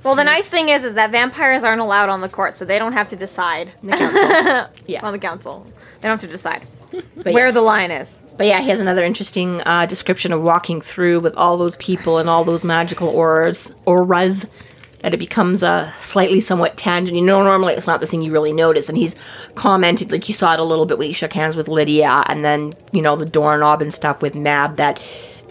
Well, 0.02 0.14
the 0.14 0.24
nice 0.24 0.48
thing 0.48 0.70
is, 0.70 0.84
is 0.84 0.94
that 0.94 1.10
vampires 1.10 1.62
aren't 1.62 1.82
allowed 1.82 2.08
on 2.08 2.22
the 2.22 2.28
court, 2.28 2.56
so 2.56 2.64
they 2.64 2.78
don't 2.78 2.94
have 2.94 3.08
to 3.08 3.16
decide 3.16 3.72
the 3.82 3.90
council? 3.90 4.82
yeah. 4.86 5.04
on 5.04 5.12
the 5.12 5.18
council. 5.18 5.66
They 6.00 6.08
don't 6.08 6.18
have 6.18 6.28
to 6.28 6.34
decide. 6.34 6.66
But 6.90 7.34
Where 7.34 7.46
yeah. 7.46 7.50
the 7.52 7.60
line 7.60 7.90
is. 7.90 8.20
But 8.36 8.46
yeah, 8.46 8.62
he 8.62 8.70
has 8.70 8.80
another 8.80 9.04
interesting 9.04 9.60
uh, 9.66 9.84
description 9.84 10.32
of 10.32 10.42
walking 10.42 10.80
through 10.80 11.20
with 11.20 11.34
all 11.36 11.58
those 11.58 11.76
people 11.76 12.16
and 12.18 12.30
all 12.30 12.44
those 12.44 12.64
magical 12.64 13.08
auras, 13.08 13.74
auras, 13.84 14.46
that 15.00 15.14
it 15.14 15.18
becomes 15.18 15.62
a 15.62 15.92
slightly 16.00 16.40
somewhat 16.40 16.76
tangent. 16.76 17.16
You 17.16 17.24
know, 17.24 17.42
normally 17.42 17.74
it's 17.74 17.86
not 17.86 18.00
the 18.00 18.06
thing 18.06 18.22
you 18.22 18.32
really 18.32 18.52
notice. 18.52 18.88
And 18.88 18.98
he's 18.98 19.14
commented, 19.54 20.12
like 20.12 20.28
you 20.28 20.34
saw 20.34 20.54
it 20.54 20.60
a 20.60 20.64
little 20.64 20.86
bit 20.86 20.98
when 20.98 21.06
he 21.06 21.12
shook 21.12 21.32
hands 21.32 21.56
with 21.56 21.68
Lydia, 21.68 22.22
and 22.26 22.44
then 22.44 22.72
you 22.92 23.02
know 23.02 23.16
the 23.16 23.26
doorknob 23.26 23.82
and 23.82 23.92
stuff 23.92 24.22
with 24.22 24.34
Mab. 24.34 24.76
That 24.76 25.00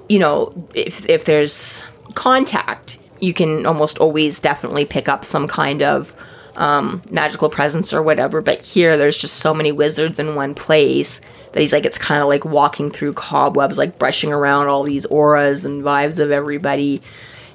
you 0.08 0.20
know, 0.20 0.68
if 0.74 1.08
if 1.10 1.26
there's 1.26 1.84
contact, 2.16 3.00
you 3.20 3.34
can 3.34 3.66
almost 3.66 3.98
always 3.98 4.40
definitely 4.40 4.86
pick 4.86 5.10
up 5.10 5.26
some 5.26 5.48
kind 5.48 5.82
of 5.82 6.16
um, 6.56 7.02
magical 7.10 7.50
presence 7.50 7.94
or 7.94 8.04
whatever. 8.04 8.42
But 8.42 8.66
here, 8.66 8.98
there's 8.98 9.18
just 9.18 9.38
so 9.38 9.54
many 9.54 9.72
wizards 9.72 10.20
in 10.20 10.36
one 10.36 10.54
place 10.54 11.22
that 11.54 11.62
he's 11.62 11.74
like, 11.74 11.86
it's 11.86 11.98
kind 11.98 12.22
of 12.22 12.28
like 12.28 12.46
walking 12.46 12.92
through 12.92 13.14
cobwebs, 13.14 13.78
like 13.78 13.98
brushing 13.98 14.32
around 14.32 14.68
all 14.68 14.84
these 14.84 15.06
auras 15.08 15.66
and 15.66 15.84
vibes 15.84 16.20
of 16.20 16.32
everybody. 16.32 17.02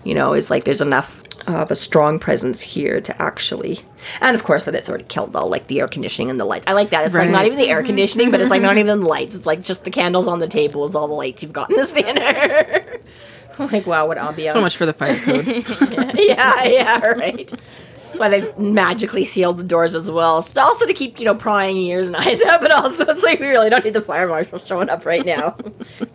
You 0.05 0.15
know, 0.15 0.33
it's 0.33 0.51
like 0.51 0.65
there's 0.65 0.81
enough 0.81 1.23
of 1.47 1.71
a 1.71 1.75
strong 1.75 2.19
presence 2.19 2.61
here 2.61 3.01
to 3.01 3.23
actually, 3.23 3.81
and 4.21 4.35
of 4.35 4.45
course 4.45 4.65
that 4.65 4.75
it's 4.75 4.89
already 4.89 5.05
killed 5.05 5.35
all 5.37 5.49
like 5.49 5.67
the 5.67 5.81
air 5.81 5.89
conditioning 5.89 6.31
and 6.31 6.41
the 6.41 6.45
lights. 6.45 6.65
I 6.67 6.73
like 6.73 6.91
that. 6.91 7.05
It's 7.05 7.15
like 7.15 7.31
not 7.31 7.47
even 7.47 7.59
the 7.59 7.69
air 7.69 7.79
mm-hmm. 7.79 7.87
conditioning, 7.87 8.31
but 8.31 8.41
it's 8.41 8.51
like 8.51 8.59
mm-hmm. 8.59 8.67
not 8.67 8.79
even 8.79 9.01
the 9.01 9.07
lights. 9.07 9.35
It's 9.35 9.47
like 9.47 9.63
just 9.63 9.85
the 9.85 9.91
candles 9.91 10.27
on 10.27 10.39
the 10.39 10.49
table 10.49 10.87
is 10.87 10.95
all 10.95 11.09
the 11.09 11.15
lights 11.15 11.43
you've 11.43 11.53
got 11.53 11.71
in 11.71 11.77
this 11.77 11.93
theater. 11.93 13.01
I'm 13.59 13.71
like, 13.71 13.87
wow, 13.87 14.09
what 14.09 14.19
ambiance! 14.19 14.53
So 14.53 14.61
much 14.61 14.77
for 14.77 14.87
the 14.87 14.93
fire 14.93 15.17
code. 15.17 15.47
yeah, 16.19 16.65
yeah, 16.65 16.99
right. 17.09 17.49
That's 17.49 18.19
why 18.19 18.29
they 18.29 18.53
magically 18.57 19.25
sealed 19.25 19.59
the 19.59 19.65
doors 19.65 19.95
as 19.95 20.11
well. 20.11 20.43
So 20.43 20.61
also 20.61 20.87
to 20.87 20.95
keep, 20.95 21.19
you 21.19 21.25
know, 21.25 21.35
prying 21.35 21.77
ears 21.79 22.07
and 22.07 22.17
eyes 22.17 22.41
out, 22.43 22.61
but 22.61 22.73
also 22.73 23.05
it's 23.07 23.23
like 23.23 23.41
we 23.41 23.49
really 23.49 23.71
don't 23.71 23.85
need 23.85 23.95
the 23.95 24.03
fire 24.03 24.29
marshal 24.29 24.61
showing 24.61 24.89
up 24.89 25.05
right 25.05 25.25
now. 25.25 25.57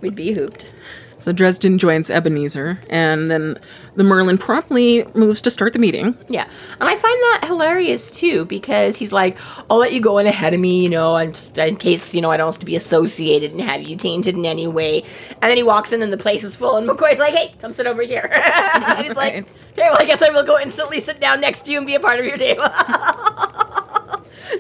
We'd 0.02 0.16
be 0.16 0.34
hooped. 0.34 0.72
So 1.20 1.32
Dresden 1.32 1.78
joins 1.78 2.10
Ebenezer, 2.10 2.80
and 2.90 3.30
then 3.30 3.58
the 3.96 4.04
Merlin 4.04 4.38
promptly 4.38 5.06
moves 5.14 5.42
to 5.42 5.50
start 5.50 5.74
the 5.74 5.80
meeting. 5.80 6.18
Yeah. 6.30 6.50
And 6.80 6.90
I 6.90 6.96
find 6.96 7.04
that 7.04 7.44
hilarious 7.46 8.10
too, 8.12 8.46
because 8.46 8.98
he's 8.98 9.12
like, 9.12 9.38
I'll 9.70 9.78
let 9.78 9.94
you 9.94 10.00
go 10.00 10.18
in 10.18 10.28
ahead 10.28 10.54
of 10.54 10.60
me, 10.60 10.82
you 10.82 10.90
know, 10.90 11.18
and 11.18 11.34
just 11.34 11.58
in 11.58 11.76
case, 11.76 12.14
you 12.14 12.22
know, 12.22 12.32
I 12.32 12.38
don't 12.38 12.48
want 12.48 12.60
to 12.60 12.66
be 12.66 12.76
associated 12.76 13.52
and 13.52 13.62
have 13.62 13.88
you 13.88 13.96
tainted 13.96 14.36
in 14.36 14.46
any 14.46 14.68
way. 14.68 15.04
And 15.30 15.50
then 15.50 15.58
he 15.58 15.64
walks 15.64 15.92
in 15.92 16.02
and 16.02 16.14
the 16.14 16.18
place 16.18 16.44
is 16.44 16.56
full, 16.56 16.78
and 16.78 16.88
McCoy's 16.88 17.20
like, 17.20 17.34
hey, 17.34 17.54
come 17.60 17.74
sit 17.74 17.88
over 17.88 18.02
here. 18.02 18.30
and 18.34 19.06
he's 19.06 19.16
like, 19.16 19.34
okay, 19.34 19.90
well, 19.90 19.98
I 20.00 20.06
guess 20.06 20.22
I 20.22 20.30
will 20.30 20.44
go 20.44 20.60
instantly 20.60 21.02
sit 21.02 21.20
down 21.20 21.42
next 21.42 21.64
to 21.64 21.72
you 21.72 21.78
and 21.78 21.86
be 21.88 21.96
a 21.96 22.00
part 22.00 22.20
of 22.20 22.26
your 22.26 22.38
table. 22.38 22.64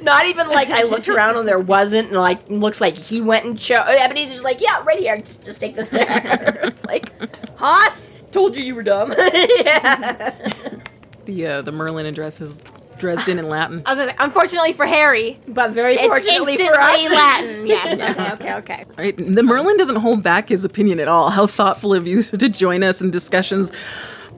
Not 0.01 0.25
even 0.25 0.47
like 0.49 0.69
I 0.69 0.83
looked 0.83 1.09
around 1.09 1.37
and 1.37 1.47
there 1.47 1.59
wasn't, 1.59 2.09
and 2.09 2.17
like 2.17 2.47
looks 2.49 2.79
like 2.81 2.97
he 2.97 3.21
went 3.21 3.45
and 3.45 3.57
chose. 3.59 3.85
Ebenezer's 3.87 4.43
like, 4.43 4.61
yeah, 4.61 4.83
right 4.83 4.99
here, 4.99 5.17
just, 5.19 5.43
just 5.45 5.59
take 5.59 5.75
this 5.75 5.89
chair. 5.89 6.59
it's 6.63 6.85
like, 6.85 7.11
Haas, 7.57 8.09
told 8.31 8.55
you 8.55 8.63
you 8.63 8.75
were 8.75 8.83
dumb. 8.83 9.13
yeah. 9.63 10.35
The 11.25 11.45
uh, 11.45 11.61
the 11.61 11.71
Merlin 11.71 12.07
addresses 12.07 12.59
Dresden 12.97 13.37
in 13.37 13.47
Latin. 13.49 13.83
I 13.85 13.93
was 13.93 13.99
gonna 13.99 14.15
unfortunately 14.19 14.73
for 14.73 14.85
Harry, 14.87 15.39
But 15.47 15.71
very 15.71 15.93
it's 15.93 16.03
fortunately 16.03 16.53
instantly 16.53 16.73
for 16.73 16.79
us, 16.79 17.11
Latin. 17.11 17.67
Yes. 17.67 17.99
Okay. 18.33 18.53
Okay. 18.53 18.53
Okay. 18.55 18.85
Right? 18.97 19.17
The 19.17 19.43
Merlin 19.43 19.77
doesn't 19.77 19.97
hold 19.97 20.23
back 20.23 20.49
his 20.49 20.65
opinion 20.65 20.99
at 20.99 21.07
all. 21.07 21.29
How 21.29 21.45
thoughtful 21.45 21.93
of 21.93 22.07
you 22.07 22.23
to 22.23 22.49
join 22.49 22.83
us 22.83 23.01
in 23.01 23.11
discussions 23.11 23.71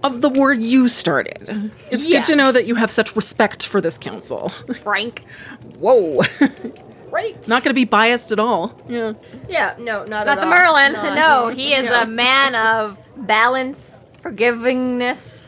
of 0.04 0.22
the 0.22 0.30
war 0.30 0.52
you 0.54 0.88
started. 0.88 1.72
It's 1.92 2.08
Yeah. 2.08 2.20
good 2.20 2.26
to 2.28 2.36
know 2.36 2.52
that 2.52 2.66
you 2.66 2.76
have 2.76 2.90
such 2.92 3.16
respect 3.16 3.66
for 3.66 3.82
this 3.82 3.98
council. 3.98 4.50
Frank. 4.82 5.26
Whoa. 5.80 6.22
right? 7.12 7.36
Not 7.48 7.64
going 7.64 7.72
to 7.72 7.74
be 7.76 7.86
biased 7.86 8.32
at 8.32 8.40
all. 8.40 8.80
Yeah. 8.90 9.14
Yeah, 9.50 9.76
no, 9.80 10.04
not, 10.06 10.28
at 10.28 10.30
all. 10.30 10.36
Not 10.36 10.36
the 10.36 10.44
all. 10.44 10.50
Merlin. 10.50 10.94
Not- 10.94 11.16
No, 11.16 11.50
he 11.50 11.74
is 11.74 11.86
no. 11.86 12.02
a 12.02 12.06
man 12.08 12.56
of 12.56 12.98
balance, 13.18 14.04
forgivingness, 14.22 15.48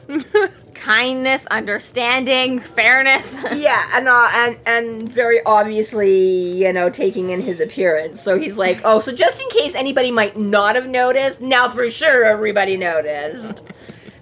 kindness, 0.73 1.45
understanding, 1.47 2.59
fairness. 2.59 3.35
Yeah, 3.55 3.89
and 3.93 4.07
uh, 4.07 4.29
and 4.33 4.57
and 4.65 5.09
very 5.09 5.39
obviously, 5.45 6.17
you 6.63 6.73
know, 6.73 6.89
taking 6.89 7.29
in 7.29 7.41
his 7.41 7.59
appearance. 7.59 8.21
So 8.21 8.37
he's 8.37 8.57
like, 8.57 8.81
oh, 8.83 8.99
so 8.99 9.11
just 9.13 9.41
in 9.41 9.47
case 9.49 9.73
anybody 9.75 10.11
might 10.11 10.35
not 10.37 10.75
have 10.75 10.87
noticed, 10.89 11.41
now 11.41 11.69
for 11.69 11.89
sure 11.89 12.25
everybody 12.25 12.77
noticed. 12.77 13.63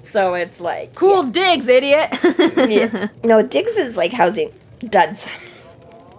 So 0.04 0.34
it's 0.34 0.60
like 0.60 0.96
cool 0.96 1.24
digs, 1.24 1.68
idiot. 1.68 2.18
Yeah. 2.70 3.08
No, 3.24 3.42
Diggs 3.42 3.78
is 3.78 3.96
like 3.98 4.12
housing 4.12 4.52
duds. 4.90 5.28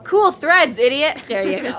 cool 0.04 0.32
threads, 0.32 0.78
idiot. 0.78 1.18
There 1.28 1.42
you 1.42 1.62
go. 1.62 1.74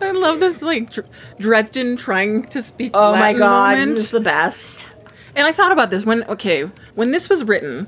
I 0.00 0.10
love 0.12 0.40
this, 0.40 0.62
like, 0.62 0.90
Dresden 1.38 1.96
trying 1.96 2.44
to 2.46 2.62
speak 2.62 2.92
oh 2.94 3.12
my 3.14 3.32
god, 3.32 3.78
moment. 3.78 3.96
this 3.96 4.06
is 4.06 4.10
the 4.10 4.20
best. 4.20 4.86
And 5.34 5.46
I 5.46 5.52
thought 5.52 5.72
about 5.72 5.90
this 5.90 6.04
when 6.06 6.24
okay, 6.24 6.62
when 6.94 7.10
this 7.10 7.28
was 7.28 7.44
written, 7.44 7.86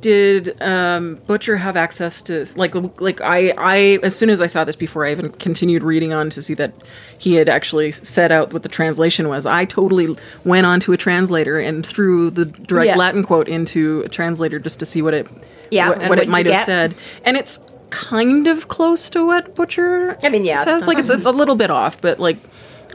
did 0.00 0.60
um, 0.62 1.16
Butcher 1.26 1.56
have 1.56 1.76
access 1.76 2.22
to 2.22 2.46
like 2.56 2.74
like 3.00 3.20
I 3.20 3.52
I 3.58 3.98
as 4.02 4.16
soon 4.16 4.30
as 4.30 4.40
I 4.40 4.46
saw 4.46 4.64
this 4.64 4.76
before 4.76 5.04
I 5.06 5.10
even 5.12 5.30
continued 5.32 5.82
reading 5.82 6.12
on 6.12 6.30
to 6.30 6.42
see 6.42 6.54
that 6.54 6.72
he 7.18 7.34
had 7.34 7.48
actually 7.48 7.92
set 7.92 8.30
out 8.30 8.52
what 8.52 8.62
the 8.62 8.68
translation 8.68 9.28
was, 9.28 9.46
I 9.46 9.64
totally 9.64 10.16
went 10.44 10.66
onto 10.66 10.92
a 10.92 10.96
translator 10.96 11.58
and 11.58 11.84
threw 11.86 12.30
the 12.30 12.44
direct 12.44 12.88
Yeah. 12.88 12.96
Latin 12.96 13.22
quote 13.22 13.48
into 13.48 14.02
a 14.04 14.08
translator 14.08 14.58
just 14.58 14.78
to 14.80 14.86
see 14.86 15.02
what 15.02 15.14
it 15.14 15.26
Yeah, 15.70 15.88
what, 15.88 16.08
what 16.08 16.18
it 16.18 16.28
might 16.28 16.46
have 16.46 16.56
get? 16.56 16.66
said, 16.66 16.94
and 17.24 17.36
it's 17.36 17.60
kind 17.90 18.46
of 18.46 18.68
close 18.68 19.08
to 19.10 19.26
what 19.26 19.54
Butcher 19.54 20.18
I 20.22 20.28
mean, 20.28 20.44
yeah, 20.44 20.62
says 20.64 20.86
like 20.86 20.98
it's 20.98 21.10
it's 21.10 21.26
a 21.26 21.30
little 21.32 21.54
bit 21.56 21.70
off, 21.70 22.00
but 22.00 22.18
like. 22.20 22.36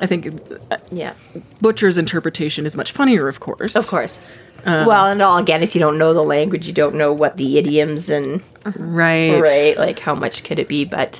I 0.02 0.08
think 0.08 0.28
uh, 0.72 0.78
Yeah, 0.92 1.14
Butcher's 1.62 2.00
interpretation 2.00 2.66
is 2.66 2.76
much 2.76 2.92
funnier, 2.92 3.28
of 3.28 3.40
course. 3.40 3.76
of 3.76 3.86
course. 3.88 4.20
Uh-huh. 4.66 4.86
well, 4.88 5.06
and 5.08 5.22
all 5.22 5.38
again, 5.38 5.62
if 5.64 5.76
you 5.76 5.80
don't 5.80 5.98
know 5.98 6.14
the 6.14 6.24
language, 6.24 6.68
you 6.68 6.74
don't 6.74 6.96
know 6.96 7.12
what 7.12 7.38
the 7.38 7.58
idioms 7.58 8.10
and 8.10 8.42
Right. 8.78 9.40
right, 9.42 9.78
like 9.78 10.00
how 10.00 10.16
much 10.16 10.44
could 10.44 10.58
it 10.60 10.68
be? 10.70 10.86
But 10.86 11.20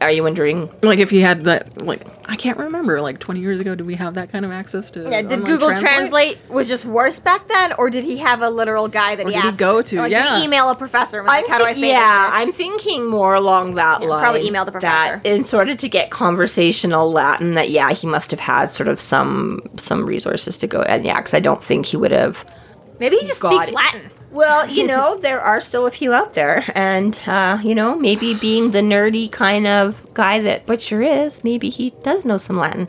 are 0.00 0.10
you 0.10 0.22
wondering? 0.22 0.70
Like 0.80 1.00
if 1.00 1.10
he 1.10 1.20
had 1.20 1.44
that, 1.44 1.82
like 1.82 2.00
I 2.26 2.36
can't 2.36 2.56
remember. 2.56 3.00
Like 3.02 3.18
twenty 3.18 3.40
years 3.40 3.60
ago, 3.60 3.74
did 3.74 3.86
we 3.86 3.94
have 3.96 4.14
that 4.14 4.30
kind 4.30 4.44
of 4.44 4.52
access 4.52 4.90
to? 4.92 5.02
Yeah, 5.10 5.22
did 5.22 5.44
Google 5.44 5.74
Translate? 5.74 6.38
was 6.48 6.66
just 6.68 6.84
worse 6.86 7.18
back 7.20 7.46
then, 7.48 7.72
or 7.74 7.90
did 7.90 8.04
he 8.04 8.16
have 8.18 8.40
a 8.40 8.48
literal 8.48 8.86
guy 8.88 9.16
that 9.16 9.26
Or 9.26 9.30
he 9.30 9.34
did 9.34 9.52
he 9.52 9.58
go 9.58 9.82
to? 9.82 9.96
Or 9.96 10.02
like, 10.02 10.12
Yeah. 10.12 10.22
Did 10.30 10.38
he 10.38 10.44
email 10.44 10.70
a 10.70 10.74
professor? 10.74 11.18
and 11.18 11.26
was 11.26 11.36
like, 11.36 11.48
how 11.48 11.58
do 11.58 11.64
I 11.64 11.72
say 11.74 11.88
yeah, 11.88 12.26
this? 12.30 12.38
I'm 12.38 12.52
thinking 12.52 13.06
more 13.06 13.34
along 13.34 13.74
that 13.74 14.02
line. 14.02 14.20
probably 14.22 14.46
email 14.46 14.64
the 14.64 14.72
professor. 14.72 15.20
That 15.22 15.26
in 15.26 15.44
order 15.52 15.74
to 15.74 15.88
get 15.88 16.10
conversational 16.10 17.10
Latin, 17.10 17.54
that 17.54 17.70
yeah, 17.70 17.90
he 17.92 18.06
must 18.06 18.30
have 18.30 18.40
had 18.40 18.70
sort 18.70 18.88
of 18.88 19.00
some 19.00 19.60
some 19.76 20.06
resources 20.06 20.56
to 20.58 20.66
go. 20.66 20.82
And 20.82 21.04
yeah, 21.04 21.16
because 21.16 21.34
I 21.34 21.40
don't 21.40 21.62
think 21.62 21.86
he 21.86 21.96
would 21.98 22.12
have. 22.12 22.44
Maybe 22.98 23.16
he 23.16 23.26
just 23.26 23.40
speaks 23.40 23.68
it. 23.68 23.74
Latin. 23.74 24.10
Well, 24.30 24.68
you 24.68 24.86
know, 24.86 25.16
there 25.22 25.40
are 25.40 25.58
still 25.58 25.86
a 25.86 25.90
few 25.90 26.12
out 26.12 26.34
there, 26.34 26.70
and 26.74 27.18
uh, 27.26 27.58
you 27.64 27.74
know, 27.74 27.96
maybe 27.96 28.34
being 28.34 28.72
the 28.72 28.80
nerdy 28.80 29.32
kind 29.32 29.66
of 29.66 30.12
guy 30.12 30.40
that 30.42 30.66
Butcher 30.66 31.00
is, 31.00 31.42
maybe 31.42 31.70
he 31.70 31.94
does 32.02 32.26
know 32.26 32.36
some 32.36 32.58
Latin. 32.58 32.88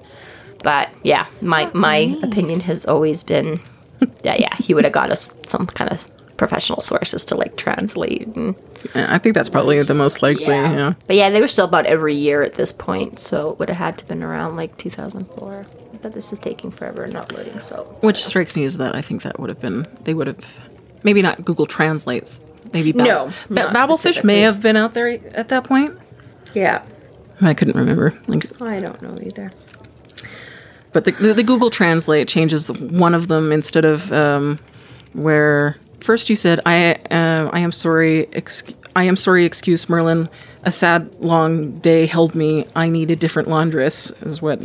But 0.63 0.89
yeah, 1.01 1.27
my 1.41 1.71
my 1.73 2.19
opinion 2.21 2.59
has 2.61 2.85
always 2.85 3.23
been, 3.23 3.61
yeah, 4.23 4.35
yeah, 4.37 4.53
he 4.57 4.73
would 4.73 4.83
have 4.83 4.91
got 4.91 5.11
us 5.11 5.33
some 5.47 5.65
kind 5.65 5.89
of 5.89 6.07
professional 6.35 6.81
sources 6.81 7.25
to 7.27 7.35
like 7.35 7.55
translate 7.57 8.25
and 8.27 8.55
Yeah, 8.95 9.07
I 9.13 9.17
think 9.17 9.35
that's 9.35 9.49
probably 9.49 9.81
the 9.83 9.93
most 9.93 10.21
likely. 10.21 10.45
Yeah. 10.45 10.93
But 11.07 11.15
yeah, 11.15 11.29
they 11.29 11.41
were 11.41 11.47
still 11.47 11.65
about 11.65 11.85
every 11.85 12.15
year 12.15 12.43
at 12.43 12.55
this 12.55 12.71
point, 12.73 13.19
so 13.19 13.51
it 13.51 13.59
would 13.59 13.69
have 13.69 13.77
had 13.77 13.97
to 13.99 14.05
been 14.05 14.23
around 14.23 14.57
like 14.57 14.77
2004. 14.77 15.65
But 16.01 16.13
this 16.13 16.31
is 16.31 16.39
taking 16.39 16.71
forever 16.71 17.03
and 17.03 17.13
not 17.13 17.31
loading, 17.33 17.59
so. 17.59 17.83
Which 18.01 18.23
strikes 18.23 18.55
me 18.55 18.63
is 18.63 18.77
that 18.77 18.95
I 18.95 19.01
think 19.01 19.23
that 19.23 19.39
would 19.39 19.49
have 19.49 19.59
been 19.59 19.85
they 20.05 20.13
would 20.13 20.27
have 20.27 20.59
maybe 21.03 21.21
not 21.21 21.43
Google 21.43 21.65
translates. 21.65 22.41
Maybe 22.73 22.91
Bab- 22.91 23.05
No, 23.05 23.33
Ba- 23.49 23.87
specifically. 23.97 24.27
may 24.27 24.41
have 24.41 24.61
been 24.61 24.75
out 24.77 24.93
there 24.93 25.07
at 25.33 25.49
that 25.49 25.63
point. 25.63 25.97
Yeah. 26.53 26.83
I 27.41 27.53
couldn't 27.53 27.75
remember. 27.75 28.13
Like, 28.27 28.61
I 28.61 28.79
don't 28.79 29.01
know 29.01 29.15
either. 29.21 29.49
but 30.91 31.05
the, 31.05 31.11
the, 31.11 31.33
the 31.33 31.43
Google 31.43 31.69
Translate 31.69 32.27
changes 32.27 32.69
one 32.71 33.13
of 33.15 33.27
them 33.27 33.51
instead 33.51 33.85
of 33.85 34.11
um, 34.11 34.59
where 35.13 35.77
first 36.01 36.29
you 36.29 36.35
said 36.35 36.59
I 36.65 36.93
uh, 37.11 37.49
I 37.51 37.59
am 37.59 37.71
sorry 37.71 38.27
I 38.95 39.03
am 39.03 39.15
sorry 39.15 39.45
excuse 39.45 39.89
Merlin 39.89 40.29
a 40.63 40.71
sad 40.71 41.13
long 41.19 41.79
day 41.79 42.05
held 42.05 42.35
me 42.35 42.65
I 42.75 42.89
need 42.89 43.09
a 43.11 43.15
different 43.15 43.47
laundress 43.47 44.11
is 44.23 44.41
what 44.41 44.61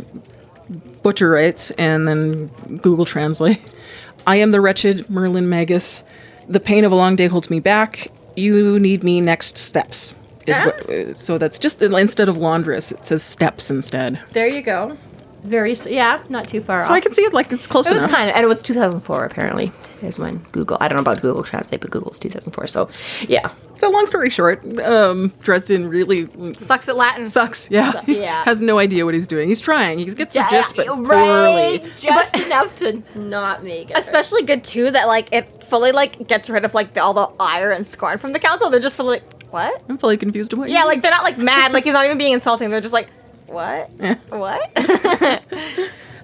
Butcher 1.05 1.29
writes 1.29 1.69
and 1.69 2.07
then 2.07 2.47
Google 2.81 3.05
Translate. 3.05 3.61
I 4.27 4.37
am 4.37 4.49
the 4.49 4.59
wretched 4.59 5.07
Merlin 5.07 5.47
Magus. 5.47 6.03
The 6.49 6.59
pain 6.59 6.83
of 6.83 6.91
a 6.91 6.95
long 6.95 7.15
day 7.15 7.27
holds 7.27 7.47
me 7.47 7.59
back. 7.59 8.07
You 8.35 8.79
need 8.79 9.03
me 9.03 9.21
next 9.21 9.55
steps. 9.55 10.15
Is 10.47 10.57
what, 10.57 10.89
uh, 10.89 11.13
so 11.13 11.37
that's 11.37 11.59
just 11.59 11.79
instead 11.83 12.27
of 12.27 12.37
laundress 12.37 12.91
it 12.91 13.05
says 13.05 13.21
steps 13.21 13.69
instead. 13.69 14.19
There 14.31 14.47
you 14.47 14.63
go. 14.63 14.97
Very 15.45 15.73
yeah, 15.85 16.21
not 16.29 16.47
too 16.47 16.61
far 16.61 16.81
So 16.81 16.87
off. 16.87 16.91
I 16.91 16.99
can 16.99 17.13
see 17.13 17.23
it 17.23 17.33
like 17.33 17.51
it's 17.51 17.67
close 17.67 17.87
it 17.89 17.93
was 17.93 18.05
kind 18.05 18.29
of, 18.29 18.35
and 18.35 18.43
it 18.43 18.47
was 18.47 18.61
2004 18.61 19.23
apparently. 19.25 19.71
Is 20.01 20.19
when 20.19 20.37
Google. 20.51 20.77
I 20.81 20.87
don't 20.89 20.97
know 20.97 21.01
about 21.01 21.21
Google 21.21 21.41
Translate, 21.43 21.79
but 21.81 21.89
Google's 21.89 22.19
2004. 22.19 22.67
So 22.67 22.89
yeah, 23.27 23.49
so 23.77 23.89
long 23.89 24.05
story 24.05 24.29
short, 24.29 24.61
um, 24.81 25.33
Dresden 25.41 25.87
really 25.87 26.27
Sucks 26.57 26.89
at 26.89 26.95
Latin. 26.97 27.25
sucks. 27.25 27.71
Yeah, 27.71 28.01
Yeah. 28.05 28.43
has 28.45 28.61
no 28.61 28.77
idea 28.77 29.05
what 29.05 29.13
he's 29.13 29.25
doing. 29.25 29.47
He's 29.47 29.61
trying. 29.61 29.97
He 29.97 30.05
gets 30.13 30.33
the 30.33 30.39
yeah, 30.41 30.49
gist, 30.49 30.75
but 30.75 30.87
right, 31.07 31.81
poorly. 31.81 31.91
just 31.95 32.35
enough 32.45 32.75
to 32.75 33.01
not 33.17 33.63
make 33.63 33.89
it. 33.89 33.97
Especially 33.97 34.43
good 34.43 34.63
too 34.63 34.91
that 34.91 35.05
like 35.07 35.29
it 35.33 35.63
fully 35.63 35.91
like 35.93 36.27
gets 36.27 36.49
rid 36.49 36.65
of 36.65 36.73
like 36.73 36.93
the, 36.93 37.01
all 37.01 37.13
the 37.13 37.29
ire 37.39 37.71
and 37.71 37.87
scorn 37.87 38.17
from 38.17 38.33
the 38.33 38.39
council. 38.39 38.69
They're 38.69 38.79
just 38.81 38.97
fully 38.97 39.19
like, 39.21 39.47
what? 39.51 39.81
I'm 39.87 39.97
fully 39.97 40.17
confused 40.17 40.51
about 40.53 40.69
Yeah, 40.69 40.83
like 40.83 41.01
they're 41.01 41.09
not 41.11 41.23
like 41.23 41.37
mad. 41.37 41.71
Like 41.71 41.85
he's 41.85 41.93
not 41.93 42.05
even 42.05 42.17
being 42.17 42.33
insulting. 42.33 42.69
They're 42.69 42.81
just 42.81 42.93
like, 42.93 43.07
what? 43.47 43.89
What? 44.29 44.71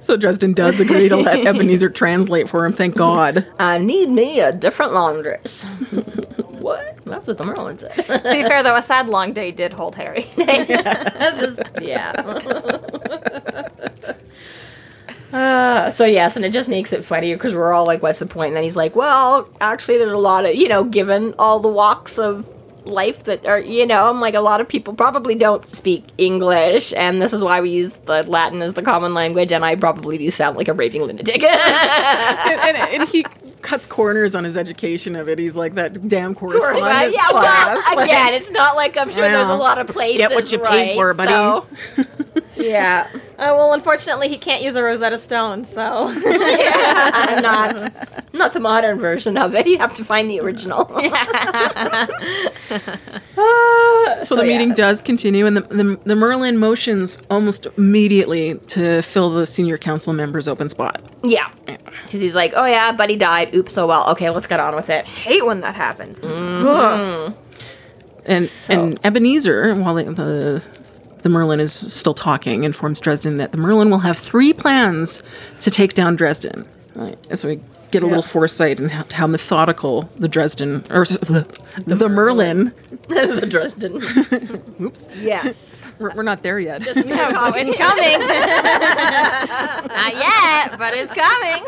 So 0.03 0.17
Dresden 0.17 0.53
does 0.53 0.79
agree 0.79 1.10
to 1.10 1.15
let 1.15 1.39
Ebenezer 1.45 1.88
translate 1.88 2.49
for 2.49 2.65
him. 2.65 2.73
Thank 2.73 2.95
God. 2.95 3.45
I 3.60 3.77
need 3.77 4.10
me 4.10 4.39
a 4.39 4.51
different 4.51 4.93
laundress. 4.93 5.62
what? 6.60 6.97
That's 7.05 7.27
what 7.27 7.38
the 7.38 7.43
Merlin 7.43 7.77
said. 7.77 7.93
to 7.95 8.19
be 8.23 8.41
fair 8.41 8.63
though, 8.63 8.75
a 8.75 8.81
sad 8.81 9.10
long 9.10 9.31
day 9.31 9.51
did 9.51 9.73
hold 9.73 9.93
Harry. 9.93 10.25
yeah. 10.38 11.12
Uh, 15.31 15.89
so 15.89 16.03
yes, 16.03 16.36
and 16.36 16.43
it 16.43 16.51
just 16.51 16.67
makes 16.67 16.91
it 16.91 17.05
funnier 17.05 17.38
because 17.38 17.55
we're 17.55 17.71
all 17.71 17.86
like, 17.86 18.03
"What's 18.03 18.19
the 18.19 18.25
point?" 18.25 18.47
And 18.47 18.55
then 18.57 18.63
he's 18.63 18.75
like, 18.75 18.97
"Well, 18.97 19.47
actually, 19.62 19.97
there's 19.97 20.12
a 20.12 20.17
lot 20.17 20.45
of 20.45 20.55
you 20.55 20.67
know, 20.67 20.84
given 20.84 21.34
all 21.39 21.60
the 21.60 21.69
walks 21.69 22.19
of 22.19 22.53
life 22.86 23.24
that 23.26 23.46
are 23.46 23.60
you 23.60 23.86
know, 23.86 24.10
I'm 24.10 24.20
like 24.20 24.34
a 24.34 24.41
lot 24.41 24.62
of 24.62 24.67
people 24.67 24.94
probably 24.94 25.36
don't 25.36 25.70
speak 25.70 26.06
English, 26.17 26.94
and 26.94 27.22
this 27.22 27.34
is 27.34 27.44
why 27.44 27.62
we 27.62 27.70
use 27.70 27.94
the 28.06 28.24
Latin 28.24 28.62
as 28.62 28.74
the 28.74 28.82
common 28.82 29.13
language, 29.13 29.52
and 29.52 29.63
I 29.63 29.76
probably 29.76 30.17
do 30.17 30.32
sound 30.32 30.58
like 30.58 30.67
a 30.67 30.74
raving 30.74 31.04
lunatic." 31.04 31.44
and, 31.44 32.60
and, 32.60 32.78
and 32.78 33.10
he 33.10 33.24
cuts 33.62 33.86
corners 33.86 34.36
on 34.36 34.44
his 34.44 34.58
education 34.58 35.15
of 35.15 35.30
it. 35.30 35.39
He's 35.39 35.56
like 35.56 35.76
that 35.76 36.08
damn 36.08 36.34
correspondence 36.36 37.15
yeah, 37.15 37.28
class. 37.30 37.84
well, 37.88 37.96
like- 37.96 38.10
again, 38.10 38.34
it's 38.34 38.52
not 38.52 38.76
like 38.76 38.98
I'm 38.98 39.10
sure 39.10 39.22
there's 39.22 39.50
a 39.50 39.56
lot 39.56 39.78
of 39.78 39.88
places. 39.88 40.17
get 40.17 40.32
what 40.32 40.52
you 40.52 40.60
paid 40.60 40.65
right? 40.65 40.96
for, 40.96 41.13
buddy. 41.13 41.32
So- 41.32 41.67
yeah. 42.62 43.10
Uh, 43.13 43.17
well, 43.58 43.74
unfortunately, 43.74 44.30
he 44.30 44.38
can't 44.38 44.63
use 44.63 44.76
a 44.76 44.84
Rosetta 44.84 45.17
Stone, 45.17 45.65
so 45.65 46.12
not 47.41 47.91
not 48.34 48.54
the 48.54 48.60
modern 48.60 49.00
version 49.00 49.38
of 49.38 49.54
it. 49.56 49.65
You'd 49.67 49.82
have 49.82 49.95
to 49.95 50.06
find 50.06 50.30
the 50.30 50.39
original. 50.39 50.86
Uh, 53.38 54.26
So, 54.26 54.36
the 54.36 54.45
yeah. 54.45 54.58
meeting 54.58 54.74
does 54.74 55.02
continue, 55.02 55.45
and 55.45 55.58
the, 55.58 55.62
the, 55.62 56.00
the 56.04 56.15
Merlin 56.15 56.58
motions 56.58 57.21
almost 57.30 57.65
immediately 57.78 58.56
to 58.67 59.02
fill 59.02 59.30
the 59.32 59.45
senior 59.45 59.78
council 59.78 60.13
member's 60.13 60.47
open 60.47 60.69
spot. 60.69 61.02
Yeah, 61.24 61.50
because 61.65 62.21
he's 62.21 62.36
like, 62.36 62.54
"Oh 62.56 62.65
yeah, 62.65 62.91
buddy 62.91 63.15
died. 63.15 63.56
Oops. 63.56 63.71
So 63.74 63.88
well. 63.88 64.10
Okay, 64.12 64.30
let's 64.30 64.47
get 64.47 64.60
on 64.60 64.76
with 64.76 64.89
it." 64.89 65.06
hate 65.06 65.45
when 65.45 65.62
that 65.62 65.76
happens. 65.76 66.24
And 66.24 67.36
So- 68.45 68.74
and 68.74 69.00
Ebenezer, 69.04 69.74
while 69.76 69.95
the, 69.95 70.63
the 71.23 71.29
the 71.29 71.29
Merlin 71.29 71.60
is 71.60 71.71
still 71.73 72.13
talking, 72.13 72.63
informs 72.63 72.99
Dresden 72.99 73.38
that 73.38 73.51
the 73.51 73.57
Merlin 73.57 73.89
will 73.89 73.99
have 73.99 74.17
three 74.17 74.53
plans 74.53 75.23
to 75.62 75.71
take 75.71 75.93
down 75.93 76.15
Dresden. 76.15 76.67
Right, 76.93 77.17
so 77.38 77.47
we 77.47 77.62
get 77.91 78.03
a 78.03 78.05
little 78.05 78.21
foresight 78.23 78.79
in 78.79 78.89
how, 78.89 79.05
how 79.13 79.27
methodical 79.27 80.10
the 80.17 80.27
Dresden 80.27 80.84
or 80.89 81.05
the, 81.05 81.47
the 81.86 82.10
Merlin. 82.10 82.73
the 83.07 83.45
Dresden. 83.49 83.95
Oops, 84.81 85.07
Yes. 85.19 85.81
we're, 85.99 86.13
we're 86.15 86.23
not 86.23 86.43
there 86.43 86.60
yet. 86.60 86.81
Just 86.81 86.99
it's 86.99 87.07
coming. 87.07 88.19
Not 89.88 90.13
yet, 90.15 90.77
but 90.77 90.93
it's 90.93 91.13
coming. 91.13 91.63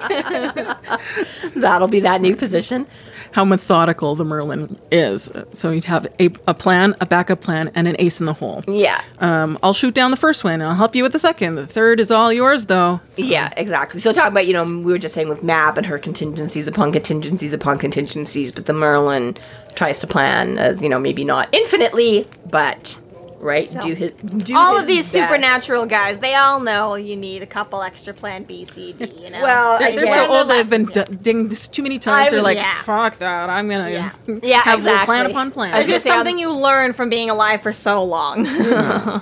That'll 1.61 1.87
be 1.87 2.01
that 2.01 2.19
new 2.21 2.35
position. 2.35 2.85
How 3.34 3.43
methodical 3.43 4.15
the 4.15 4.24
Merlin 4.24 4.80
is. 4.91 5.30
So 5.54 5.72
you'd 5.72 5.86
have 5.86 6.08
a, 6.19 6.30
a 6.48 6.54
plan, 6.54 6.96
a 7.02 7.06
backup 7.06 7.41
plan, 7.41 7.72
and 7.76 7.88
an 7.88 7.96
ace 8.00 8.19
in 8.19 8.26
the 8.26 8.34
hole. 8.34 8.63
Yeah. 8.67 9.02
Um, 9.19 9.58
I'll 9.63 9.74
shoot 9.74 9.93
down 9.93 10.12
the 10.12 10.17
first 10.17 10.43
one, 10.43 10.54
and 10.54 10.63
I'll 10.63 10.76
help 10.76 10.96
you 10.96 11.02
with 11.02 11.13
the 11.13 11.19
second. 11.19 11.56
The 11.56 11.67
third 11.67 12.00
is 12.00 12.12
all 12.12 12.32
yours, 12.32 12.67
though. 12.67 13.02
Yeah, 13.17 13.52
exactly. 13.58 14.00
So 14.00 14.13
talk 14.13 14.30
about, 14.30 14.46
you 14.46 14.54
know, 14.54 14.63
we 14.63 14.91
were 14.91 15.00
just 15.00 15.15
saying 15.15 15.30
with 15.30 15.43
Mab 15.43 15.78
and 15.78 15.86
her 15.88 15.98
contingencies 15.98 16.67
upon 16.67 16.91
contingencies 16.91 17.54
upon 17.54 17.80
contingencies, 17.80 18.52
but 18.52 18.67
the 18.67 18.74
Merlin 18.74 19.36
tries 19.74 20.00
to 20.02 20.08
plan 20.08 20.60
as, 20.60 20.82
you 20.82 20.88
know, 20.88 21.00
maybe 21.00 21.26
not 21.26 21.50
infinitely, 21.52 22.28
but 22.50 22.96
right, 23.43 23.69
do 23.82 23.93
his 23.93 24.15
do 24.15 24.56
all 24.56 24.73
his 24.73 24.82
of 24.82 24.88
these 24.88 25.12
best. 25.12 25.12
supernatural 25.12 25.86
guys, 25.86 26.17
they 26.19 26.34
all 26.36 26.60
know 26.60 26.95
you 26.95 27.15
need 27.15 27.43
a 27.43 27.45
couple 27.45 27.82
extra 27.82 28.13
plan 28.13 28.43
B, 28.43 28.65
C, 28.65 28.93
D, 28.93 29.12
you 29.21 29.29
know? 29.32 29.41
Well, 29.41 29.77
They're, 29.79 29.95
they're 29.95 30.08
so 30.08 30.32
old 30.34 30.49
they've 30.49 30.69
been 30.69 30.86
lessons, 30.86 31.10
d- 31.10 31.15
dinged 31.21 31.73
too 31.73 31.84
many 31.84 31.95
I 31.95 31.99
times. 31.99 32.32
They're 32.32 32.39
was- 32.39 32.43
like, 32.45 32.58
yeah. 32.58 32.82
fuck 32.84 33.17
that. 33.19 33.49
I'm 33.49 33.69
gonna 33.69 33.89
Yeah. 33.89 34.12
Yeah, 34.41 34.62
have 34.62 34.75
a 34.75 34.77
exactly. 34.77 35.06
plan 35.06 35.25
upon 35.29 35.51
plan. 35.51 35.73
I 35.73 35.79
was 35.79 35.88
It's 35.88 35.93
just 35.93 36.06
gonna 36.06 36.13
say, 36.13 36.17
something 36.19 36.39
you 36.39 36.51
learn 36.53 36.93
from 36.93 37.10
being 37.10 37.29
alive 37.29 37.62
for 37.62 37.73
so 37.73 38.03
long. 38.03 38.47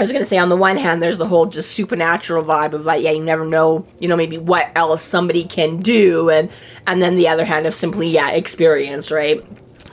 I 0.00 0.02
was 0.02 0.12
gonna 0.12 0.24
say 0.24 0.38
on 0.38 0.48
the 0.48 0.56
one 0.56 0.76
hand, 0.76 1.02
there's 1.02 1.18
the 1.18 1.26
whole 1.26 1.46
just 1.46 1.72
supernatural 1.72 2.44
vibe 2.44 2.72
of 2.72 2.84
like, 2.86 3.02
yeah, 3.02 3.10
you 3.10 3.22
never 3.22 3.44
know, 3.44 3.84
you 3.98 4.06
know, 4.06 4.16
maybe 4.16 4.38
what 4.38 4.70
else 4.76 5.02
somebody 5.02 5.44
can 5.44 5.78
do, 5.78 6.30
and 6.30 6.50
and 6.86 7.02
then 7.02 7.16
the 7.16 7.26
other 7.26 7.44
hand 7.44 7.66
of 7.66 7.74
simply, 7.74 8.08
yeah, 8.08 8.30
experience, 8.30 9.10
right? 9.10 9.44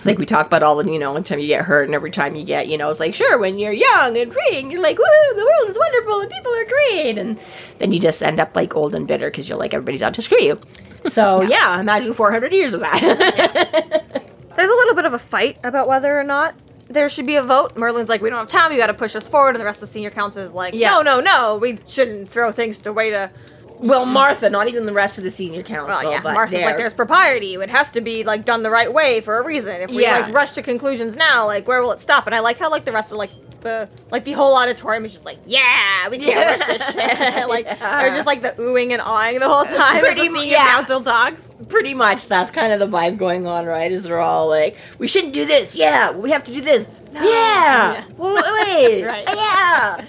It's 0.05 0.11
like 0.11 0.19
we 0.19 0.27
talk 0.27 0.45
about 0.45 0.61
all 0.61 0.75
the, 0.75 0.91
you 0.91 0.99
know, 0.99 1.09
every 1.15 1.23
time 1.23 1.39
you 1.39 1.47
get 1.47 1.65
hurt 1.65 1.85
and 1.85 1.95
every 1.95 2.11
time 2.11 2.35
you 2.35 2.43
get, 2.43 2.67
you 2.67 2.77
know, 2.77 2.91
it's 2.91 2.99
like, 2.99 3.15
sure, 3.15 3.39
when 3.39 3.57
you're 3.57 3.73
young 3.73 4.15
and 4.15 4.31
free 4.31 4.59
and 4.59 4.71
you're 4.71 4.79
like, 4.83 4.99
woo, 4.99 5.03
the 5.35 5.43
world 5.43 5.67
is 5.67 5.79
wonderful 5.79 6.19
and 6.21 6.29
people 6.29 6.53
are 6.53 6.65
great. 6.65 7.17
And 7.17 7.39
then 7.79 7.91
you 7.91 7.99
just 7.99 8.21
end 8.21 8.39
up 8.39 8.55
like 8.55 8.75
old 8.75 8.93
and 8.93 9.07
bitter 9.07 9.31
because 9.31 9.49
you're 9.49 9.57
like, 9.57 9.73
everybody's 9.73 10.03
out 10.03 10.13
to 10.13 10.21
screw 10.21 10.39
you. 10.39 10.61
So, 11.09 11.41
yeah, 11.49 11.79
imagine 11.79 12.13
400 12.13 12.53
years 12.53 12.75
of 12.75 12.81
that. 12.81 13.01
There's 14.55 14.69
a 14.69 14.73
little 14.75 14.93
bit 14.93 15.05
of 15.05 15.13
a 15.13 15.19
fight 15.19 15.57
about 15.63 15.87
whether 15.87 16.15
or 16.19 16.23
not 16.23 16.53
there 16.85 17.09
should 17.09 17.25
be 17.25 17.37
a 17.37 17.41
vote. 17.41 17.75
Merlin's 17.75 18.07
like, 18.07 18.21
we 18.21 18.29
don't 18.29 18.37
have 18.37 18.47
time. 18.47 18.71
You 18.71 18.77
got 18.77 18.87
to 18.87 18.93
push 18.93 19.15
us 19.15 19.27
forward, 19.27 19.55
and 19.55 19.59
the 19.59 19.65
rest 19.65 19.81
of 19.81 19.89
the 19.89 19.93
senior 19.93 20.11
council 20.11 20.43
is 20.43 20.53
like, 20.53 20.75
Yeah. 20.75 20.91
no, 20.91 21.01
no, 21.01 21.19
no. 21.19 21.57
We 21.57 21.79
shouldn't 21.87 22.29
throw 22.29 22.51
things 22.51 22.77
to 22.79 22.93
way 22.93 23.09
to. 23.09 23.31
Well, 23.79 24.05
Martha, 24.05 24.49
not 24.49 24.67
even 24.67 24.85
the 24.85 24.93
rest 24.93 25.17
of 25.17 25.23
the 25.23 25.29
senior 25.31 25.63
council. 25.63 26.03
Well, 26.03 26.11
yeah. 26.11 26.21
but 26.21 26.33
Martha's 26.33 26.61
like, 26.61 26.77
there's 26.77 26.93
propriety. 26.93 27.55
It 27.55 27.69
has 27.69 27.91
to 27.91 28.01
be 28.01 28.23
like 28.23 28.45
done 28.45 28.61
the 28.61 28.69
right 28.69 28.91
way 28.91 29.21
for 29.21 29.37
a 29.39 29.45
reason. 29.45 29.81
If 29.81 29.89
we 29.89 30.03
Yeah. 30.03 30.19
like 30.19 30.33
rush 30.33 30.51
to 30.51 30.61
conclusions 30.61 31.15
now, 31.15 31.45
like 31.45 31.67
where 31.67 31.81
will 31.81 31.91
it 31.91 31.99
stop? 31.99 32.25
And 32.25 32.35
I 32.35 32.39
like 32.39 32.57
how 32.57 32.69
like 32.69 32.85
the 32.85 32.91
rest 32.91 33.11
of 33.11 33.17
like 33.17 33.31
the 33.61 33.89
like 34.11 34.23
the 34.25 34.31
whole 34.33 34.55
auditorium 34.55 35.05
is 35.05 35.11
just 35.13 35.25
like, 35.25 35.37
yeah, 35.45 36.07
we 36.09 36.17
can't 36.19 36.29
Yeah. 36.29 36.51
rush 36.51 36.67
this 36.67 36.93
shit. 36.93 37.47
like 37.49 37.65
Yeah. 37.79 38.01
they're 38.01 38.13
just 38.15 38.27
like 38.27 38.41
the 38.41 38.51
oohing 38.61 38.91
and 38.91 39.01
awing 39.01 39.39
the 39.39 39.49
whole 39.49 39.65
time 39.65 39.95
as 39.97 40.01
Pretty 40.01 40.27
the 40.27 40.33
senior 40.35 40.51
yeah. 40.51 40.67
council 40.67 41.01
talks. 41.01 41.51
pretty 41.67 41.93
much 41.95 42.27
that's 42.27 42.51
kind 42.51 42.71
of 42.71 42.79
the 42.79 42.87
vibe 42.87 43.17
going 43.17 43.47
on, 43.47 43.65
right? 43.65 43.91
Is 43.91 44.03
they're 44.03 44.19
all 44.21 44.47
like, 44.47 44.77
we 44.99 45.07
shouldn't 45.07 45.33
do 45.33 45.45
this. 45.45 45.73
Yeah, 45.75 46.11
we 46.11 46.29
have 46.31 46.43
to 46.43 46.53
do 46.53 46.61
this. 46.61 46.87
Yeah. 47.11 47.23
Yeah. 47.23 48.03
Well, 48.17 48.35
wait. 48.65 49.03
Right. 49.05 49.23
Yeah. 49.27 50.05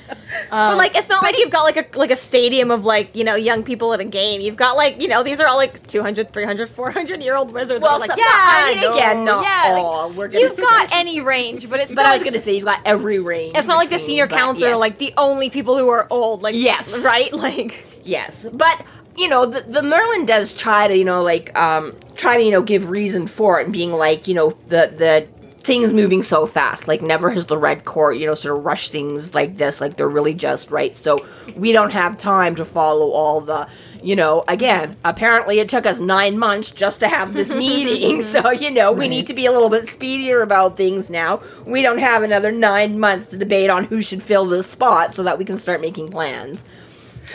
But 0.57 0.79
like 0.79 0.97
it's 0.97 1.09
not 1.09 1.23
like 1.23 1.37
you've 1.39 1.51
got 1.51 1.63
like 1.63 1.77
a 1.77 1.99
like 1.99 2.11
a 2.11 2.17
stadium 2.17 2.71
of 2.71 2.85
like, 2.85 3.15
you 3.15 3.25
know, 3.25 3.35
young 3.35 3.63
people 3.63 3.93
at 3.93 4.01
a 4.01 4.05
game. 4.05 4.41
You've 4.41 4.57
got 4.57 4.77
like, 4.77 5.01
you 5.03 5.09
know, 5.09 5.23
these 5.23 5.41
are 5.41 5.47
all 5.47 5.57
like 5.57 5.87
200, 5.87 6.33
300, 6.33 6.69
400 6.71 7.23
year 7.23 7.37
old 7.37 7.53
wizards 7.53 7.83
Well, 7.83 7.99
like, 8.01 8.11
yeah, 8.11 8.25
I 8.27 8.73
mean, 8.75 8.83
no, 8.83 8.95
again, 8.95 9.25
not 9.25 9.43
yeah, 9.45 9.73
like, 9.75 9.83
all. 9.83 10.11
We're 10.11 10.29
gonna 10.29 10.41
You've 10.41 10.57
got 10.57 10.89
that. 10.89 10.97
any 10.99 11.21
range, 11.21 11.69
but 11.69 11.81
it's 11.81 11.95
But 11.95 12.07
I 12.07 12.13
was 12.15 12.23
like, 12.23 12.31
gonna 12.33 12.41
say 12.43 12.55
you've 12.57 12.65
got 12.65 12.81
every 12.85 13.19
range. 13.19 13.57
it's 13.57 13.69
not 13.69 13.77
like 13.77 13.91
the 13.91 13.99
senior 13.99 14.27
council 14.27 14.67
yes. 14.69 14.75
are 14.75 14.79
like 14.79 14.99
the 14.99 15.13
only 15.17 15.51
people 15.51 15.77
who 15.77 15.89
are 15.89 16.07
old. 16.11 16.43
Like 16.43 16.55
Yes. 16.57 17.05
right? 17.05 17.33
Like 17.47 17.87
Yes, 18.05 18.47
but 18.53 18.85
you 19.17 19.29
know 19.29 19.47
the, 19.47 19.61
the 19.63 19.83
Merlin 19.83 20.27
does 20.27 20.53
try 20.53 20.87
to 20.89 20.97
you 20.97 21.05
know 21.05 21.23
like 21.23 21.57
um 21.59 21.95
try 22.17 22.37
to 22.37 22.43
you 22.43 22.51
know 22.51 22.63
give 22.63 22.89
reason 22.91 23.27
for 23.27 23.61
it 23.61 23.65
and 23.65 23.73
being 23.73 23.93
like 23.93 24.29
you 24.29 24.35
know 24.35 24.51
the 24.67 24.93
the 24.97 25.27
things 25.67 25.93
moving 25.93 26.23
so 26.23 26.47
fast. 26.47 26.87
Like 26.87 27.03
never 27.03 27.29
has 27.31 27.47
the 27.47 27.59
red 27.59 27.85
court 27.85 28.17
you 28.17 28.27
know 28.27 28.35
sort 28.35 28.57
of 28.57 28.65
rush 28.65 28.89
things 28.89 29.35
like 29.35 29.57
this. 29.57 29.81
Like 29.81 29.97
they're 29.97 30.09
really 30.09 30.33
just 30.33 30.71
right. 30.71 30.95
So 30.95 31.27
we 31.57 31.73
don't 31.73 31.91
have 31.91 32.17
time 32.17 32.55
to 32.55 32.65
follow 32.65 33.11
all 33.11 33.41
the 33.41 33.69
you 34.03 34.15
know 34.15 34.45
again 34.47 34.97
apparently 35.05 35.59
it 35.59 35.69
took 35.69 35.85
us 35.85 35.99
nine 35.99 36.39
months 36.39 36.71
just 36.71 37.01
to 37.01 37.09
have 37.09 37.35
this 37.35 37.51
meeting. 37.65 38.23
So 38.23 38.53
you 38.53 38.71
know 38.71 38.93
we 38.93 39.09
need 39.09 39.27
to 39.27 39.35
be 39.35 39.47
a 39.47 39.53
little 39.53 39.69
bit 39.69 39.89
speedier 39.89 40.41
about 40.41 40.77
things 40.77 41.11
now. 41.11 41.43
We 41.67 41.83
don't 41.83 41.99
have 41.99 42.23
another 42.23 42.53
nine 42.53 42.99
months 43.01 43.31
to 43.31 43.37
debate 43.37 43.69
on 43.69 43.85
who 43.85 44.01
should 44.01 44.23
fill 44.23 44.47
this 44.47 44.69
spot 44.69 45.15
so 45.15 45.25
that 45.25 45.37
we 45.37 45.45
can 45.45 45.59
start 45.59 45.81
making 45.81 46.09
plans 46.09 46.65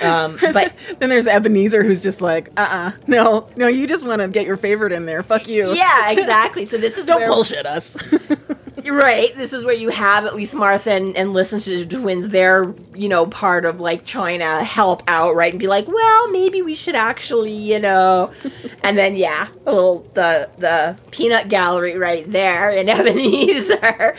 um, 0.02 0.38
but 0.54 0.74
then 1.00 1.10
there's 1.10 1.28
Ebenezer 1.28 1.84
who's 1.84 2.02
just 2.02 2.22
like, 2.22 2.50
uh 2.58 2.68
uh 2.70 2.92
no, 3.08 3.48
no, 3.56 3.68
you 3.68 3.88
just 3.88 4.06
want 4.06 4.22
to 4.22 4.28
get 4.28 4.46
your 4.46 4.58
favorite 4.58 4.92
in 4.92 5.06
there. 5.06 5.24
Fuck 5.24 5.48
you. 5.48 5.74
Yeah, 5.74 6.12
exactly. 6.12 6.66
So 6.66 6.78
this 6.78 6.98
is 6.98 7.08
Don't 7.08 7.22
where, 7.22 7.30
bullshit 7.30 7.66
us. 7.66 7.96
Right. 8.86 9.36
This 9.36 9.54
is 9.54 9.64
where 9.64 9.74
you 9.74 9.90
have 9.90 10.26
at 10.26 10.36
least 10.36 10.56
Martha 10.56 10.92
and, 10.92 11.16
and 11.16 11.34
listen 11.34 11.60
to 11.60 11.86
the 11.86 11.98
twins. 11.98 12.30
They're, 12.30 12.74
you 12.96 13.10
know, 13.10 13.26
part 13.26 13.66
of 13.66 13.80
like 13.80 14.06
trying 14.06 14.40
to 14.40 14.64
help 14.64 15.04
out, 15.08 15.36
right? 15.36 15.52
And 15.52 15.60
be 15.60 15.68
like, 15.68 15.88
well, 15.88 16.30
maybe 16.30 16.62
we 16.62 16.76
should 16.76 16.96
actually, 16.96 17.54
you 17.54 17.80
know. 17.80 18.32
and 18.84 18.98
then 18.98 19.16
yeah, 19.16 19.48
a 19.66 19.72
little 19.72 20.06
the 20.14 20.50
the 20.58 20.98
peanut 21.12 21.50
gallery 21.50 21.98
right 21.98 22.30
there 22.32 22.72
in 22.72 22.90
Ebenezer. 22.90 24.16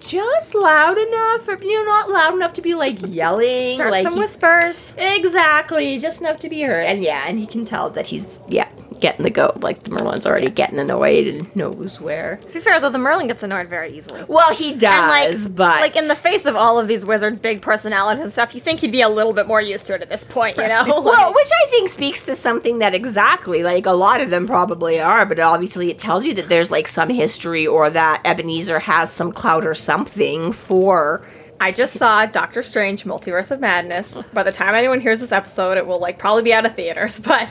Just 0.00 0.54
loud 0.54 0.98
enough 0.98 1.42
for 1.42 1.62
you 1.62 1.78
know, 1.78 1.84
not 1.84 2.10
loud 2.10 2.34
enough 2.34 2.52
to 2.54 2.62
be 2.62 2.74
like 2.74 2.98
yelling. 3.06 3.76
Start 3.76 3.90
like 3.90 4.04
some 4.04 4.18
whispers. 4.18 4.92
Exactly, 4.96 5.98
just 5.98 6.20
enough 6.20 6.38
to 6.40 6.48
be 6.48 6.62
heard. 6.62 6.84
And 6.84 7.02
yeah, 7.02 7.24
and 7.26 7.38
he 7.38 7.46
can 7.46 7.64
tell 7.64 7.90
that 7.90 8.06
he's 8.06 8.40
yeah, 8.48 8.70
getting 9.02 9.24
the 9.24 9.30
goat. 9.30 9.58
Like 9.60 9.82
the 9.82 9.90
Merlin's 9.90 10.24
already 10.26 10.48
getting 10.48 10.78
annoyed 10.78 11.26
and 11.26 11.54
knows 11.54 12.00
where. 12.00 12.36
To 12.36 12.52
be 12.52 12.60
fair 12.60 12.80
though, 12.80 12.88
the 12.88 12.98
Merlin 12.98 13.26
gets 13.26 13.42
annoyed 13.42 13.68
very 13.68 13.94
easily. 13.94 14.24
Well, 14.26 14.54
he 14.54 14.72
does, 14.74 15.46
And 15.46 15.56
like, 15.56 15.56
but 15.56 15.80
like 15.82 15.96
in 15.96 16.08
the 16.08 16.14
face 16.14 16.46
of 16.46 16.56
all 16.56 16.78
of 16.78 16.88
these 16.88 17.04
wizard 17.04 17.42
big 17.42 17.60
personalities 17.60 18.22
and 18.22 18.32
stuff, 18.32 18.54
you 18.54 18.60
think 18.60 18.80
he'd 18.80 18.92
be 18.92 19.02
a 19.02 19.08
little 19.08 19.34
bit 19.34 19.46
more 19.46 19.60
used 19.60 19.86
to 19.88 19.94
it 19.94 20.00
at 20.00 20.08
this 20.08 20.24
point, 20.24 20.56
you 20.56 20.66
know? 20.68 20.84
well, 21.02 21.34
which 21.34 21.50
I 21.52 21.66
think 21.68 21.90
speaks 21.90 22.22
to 22.22 22.34
something 22.36 22.78
that 22.78 22.94
exactly 22.94 23.62
like 23.62 23.84
a 23.84 23.92
lot 23.92 24.20
of 24.20 24.30
them 24.30 24.46
probably 24.46 25.00
are, 25.00 25.26
but 25.26 25.38
obviously 25.38 25.90
it 25.90 25.98
tells 25.98 26.24
you 26.24 26.32
that 26.34 26.48
there's 26.48 26.70
like 26.70 26.88
some 26.88 27.10
history 27.10 27.66
or 27.66 27.90
that 27.90 28.22
Ebenezer 28.24 28.78
has 28.78 29.12
some 29.12 29.32
clout 29.32 29.66
or 29.66 29.74
something 29.74 30.52
for. 30.52 31.22
I 31.62 31.70
just 31.70 31.96
saw 31.96 32.26
Doctor 32.26 32.60
Strange 32.60 33.04
Multiverse 33.04 33.52
of 33.52 33.60
Madness. 33.60 34.18
By 34.32 34.42
the 34.42 34.50
time 34.50 34.74
anyone 34.74 35.00
hears 35.00 35.20
this 35.20 35.30
episode, 35.30 35.78
it 35.78 35.86
will 35.86 36.00
like 36.00 36.18
probably 36.18 36.42
be 36.42 36.52
out 36.52 36.66
of 36.66 36.74
theaters, 36.74 37.20
but 37.24 37.48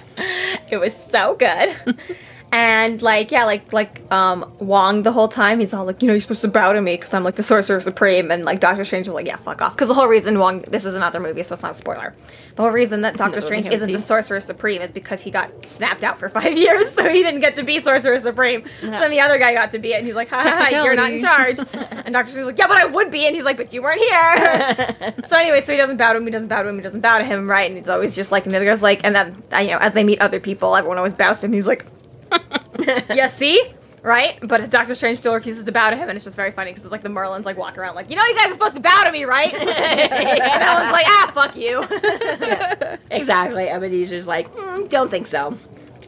it 0.69 0.76
was 0.76 0.93
so 0.93 1.34
good. 1.36 1.74
And 2.54 3.02
like 3.02 3.32
yeah, 3.32 3.46
like 3.46 3.72
like 3.72 4.02
um 4.12 4.52
Wong 4.60 5.04
the 5.04 5.12
whole 5.12 5.30
time 5.30 5.62
he's 5.62 5.74
all 5.74 5.86
like 5.86 6.02
you 6.02 6.08
know 6.08 6.14
you're 6.14 6.22
supposed 6.22 6.42
to 6.42 6.50
bow 6.50 6.74
to 6.74 6.82
me 6.82 6.96
because 6.96 7.14
I'm 7.14 7.24
like 7.24 7.36
the 7.36 7.44
sorcerer 7.44 7.80
supreme. 7.80 8.30
And 8.30 8.44
like 8.44 8.60
Doctor 8.60 8.84
Strange 8.84 9.08
is 9.08 9.14
like 9.14 9.26
yeah 9.26 9.38
fuck 9.38 9.62
off. 9.62 9.74
Because 9.74 9.88
the 9.88 9.94
whole 9.94 10.08
reason 10.08 10.38
Wong 10.38 10.62
this 10.62 10.84
is 10.84 10.96
another 10.96 11.20
movie 11.20 11.44
so 11.44 11.54
it's 11.54 11.64
not 11.64 11.72
a 11.72 11.74
spoiler. 11.76 12.14
The 12.56 12.64
whole 12.64 12.72
reason 12.72 13.02
that 13.02 13.16
Doctor 13.24 13.40
Strange 13.40 13.68
isn't 13.68 13.92
the 13.92 14.00
sorcerer 14.00 14.42
supreme 14.42 14.82
is 14.82 14.92
because 14.92 15.22
he 15.22 15.32
got 15.32 15.66
snapped 15.66 16.04
out 16.04 16.20
for 16.20 16.28
five 16.40 16.58
years 16.58 16.92
so 16.92 17.08
he 17.08 17.24
didn't 17.24 17.40
get 17.40 17.56
to 17.56 17.64
be 17.64 17.80
sorcerer 17.80 18.20
supreme. 18.20 18.66
So 18.82 18.90
then 18.90 19.12
the 19.12 19.22
other 19.22 19.38
guy 19.38 19.54
got 19.54 19.72
to 19.72 19.80
be 19.80 19.94
it 19.94 20.00
and 20.00 20.06
he's 20.06 20.16
like 20.16 20.30
ha, 20.30 20.42
ha, 20.42 20.70
ha 20.72 20.84
you're 20.84 20.96
not 20.96 21.12
in 21.14 21.22
charge. 21.22 21.60
And 22.04 22.14
Doctor 22.14 22.32
Strange's 22.32 22.48
like 22.48 22.58
yeah 22.58 22.68
but 22.68 22.78
I 22.78 22.86
would 22.86 23.12
be. 23.12 23.28
And 23.28 23.36
he's 23.36 23.46
like 23.46 23.58
but 23.58 23.72
you 23.74 23.82
weren't 23.82 24.00
here. 24.00 25.16
So 25.26 25.38
anyway, 25.38 25.62
so 25.62 25.72
he 25.72 25.78
doesn't 25.78 25.98
bow 25.98 26.14
to 26.14 26.20
him, 26.20 26.26
he 26.26 26.32
doesn't 26.32 26.48
bow 26.48 26.64
to 26.64 26.70
him, 26.70 26.76
he 26.76 26.82
doesn't 26.82 27.00
bow 27.02 27.20
to 27.20 27.24
him, 27.24 27.50
right? 27.50 27.70
And 27.70 27.78
he's 27.78 27.88
always 27.90 28.16
just 28.16 28.32
like, 28.32 28.46
and 28.46 28.54
the 28.54 28.58
other 28.58 28.66
guy's 28.66 28.84
like, 28.84 29.04
and 29.04 29.16
then 29.16 29.44
you 29.62 29.72
know, 29.72 29.78
as 29.78 29.94
they 29.94 30.04
meet 30.04 30.20
other 30.20 30.40
people, 30.40 30.76
everyone 30.76 30.98
always 30.98 31.14
bows 31.14 31.38
to 31.40 31.46
him. 31.46 31.54
He's 31.54 31.68
like, 31.68 31.86
yeah, 33.10 33.28
see, 33.28 33.62
right? 34.02 34.38
But 34.41 34.70
Doctor 34.70 34.96
Strange 34.96 35.17
still 35.17 35.34
refuses 35.34 35.63
to 35.65 35.72
bow 35.72 35.89
to 35.89 35.96
him, 35.96 36.10
and 36.10 36.15
it's 36.15 36.26
just 36.26 36.36
very 36.36 36.52
funny 36.52 36.72
because 36.72 36.84
it's 36.84 36.91
like 36.91 37.04
the 37.04 37.10
Merlins 37.10 37.46
like 37.46 37.58
walk 37.58 37.78
around 37.78 37.96
like, 37.96 38.10
you 38.10 38.15
know, 38.15 38.24
you 38.26 38.36
guys 38.36 38.50
are 38.50 38.54
supposed 38.54 38.76
to 38.76 38.82
bow 38.82 39.04
to 39.06 39.12
me, 39.12 39.26
right? 39.26 39.54
and 39.54 39.70
Ellen's 39.70 40.91
like, 40.91 41.06
ah, 41.08 41.32
fuck 41.34 41.56
you. 41.56 41.88
Exactly, 43.12 43.67
Ebenezer's 43.67 44.26
like, 44.26 44.54
"Mm, 44.56 44.89
don't 44.89 45.12
think 45.12 45.28
so. 45.28 45.58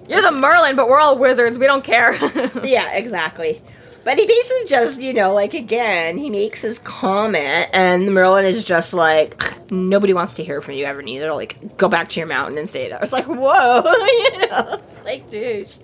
You're 0.07 0.21
the 0.21 0.31
Merlin, 0.31 0.75
but 0.75 0.87
we're 0.87 0.99
all 0.99 1.17
wizards. 1.17 1.57
We 1.57 1.65
don't 1.65 1.83
care. 1.83 2.13
Yeah, 2.63 2.93
exactly. 2.93 3.61
But 4.03 4.17
he 4.17 4.25
basically 4.25 4.65
just, 4.67 5.01
you 5.01 5.13
know, 5.13 5.33
like 5.33 5.53
again, 5.53 6.17
he 6.17 6.29
makes 6.29 6.61
his 6.61 6.77
comment, 6.79 7.69
and 7.73 8.07
the 8.07 8.11
Merlin 8.11 8.45
is 8.45 8.63
just 8.63 8.93
like, 8.93 9.71
nobody 9.71 10.13
wants 10.13 10.33
to 10.35 10.43
hear 10.43 10.61
from 10.61 10.73
you, 10.73 10.85
Ebenezer. 10.85 11.33
Like, 11.33 11.77
go 11.77 11.87
back 11.87 12.09
to 12.09 12.19
your 12.19 12.27
mountain 12.27 12.57
and 12.57 12.69
stay 12.69 12.89
there. 12.89 12.99
It's 13.01 13.13
like, 13.13 13.25
whoa, 13.25 13.83
you 13.83 14.47
know, 14.47 14.79
it's 14.81 15.03
like, 15.03 15.29
douche. 15.29 15.77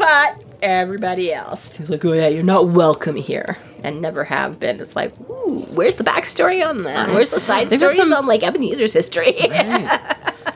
But 0.00 0.42
everybody 0.62 1.32
else, 1.32 1.76
he's 1.76 1.90
like, 1.90 2.04
oh 2.04 2.12
yeah, 2.12 2.28
you're 2.28 2.42
not 2.42 2.68
welcome 2.68 3.16
here, 3.16 3.56
and 3.84 4.00
never 4.00 4.24
have 4.24 4.58
been. 4.58 4.80
It's 4.80 4.96
like, 4.96 5.12
ooh, 5.30 5.60
where's 5.74 5.96
the 5.96 6.04
backstory 6.04 6.66
on 6.66 6.82
that? 6.84 7.08
Where's 7.10 7.30
the 7.30 7.38
side 7.40 7.68
They've 7.68 7.80
had 7.80 7.92
stories 7.94 8.08
some- 8.08 8.12
on 8.14 8.26
like 8.26 8.42
Ebenezer's 8.42 8.92
history? 8.94 9.36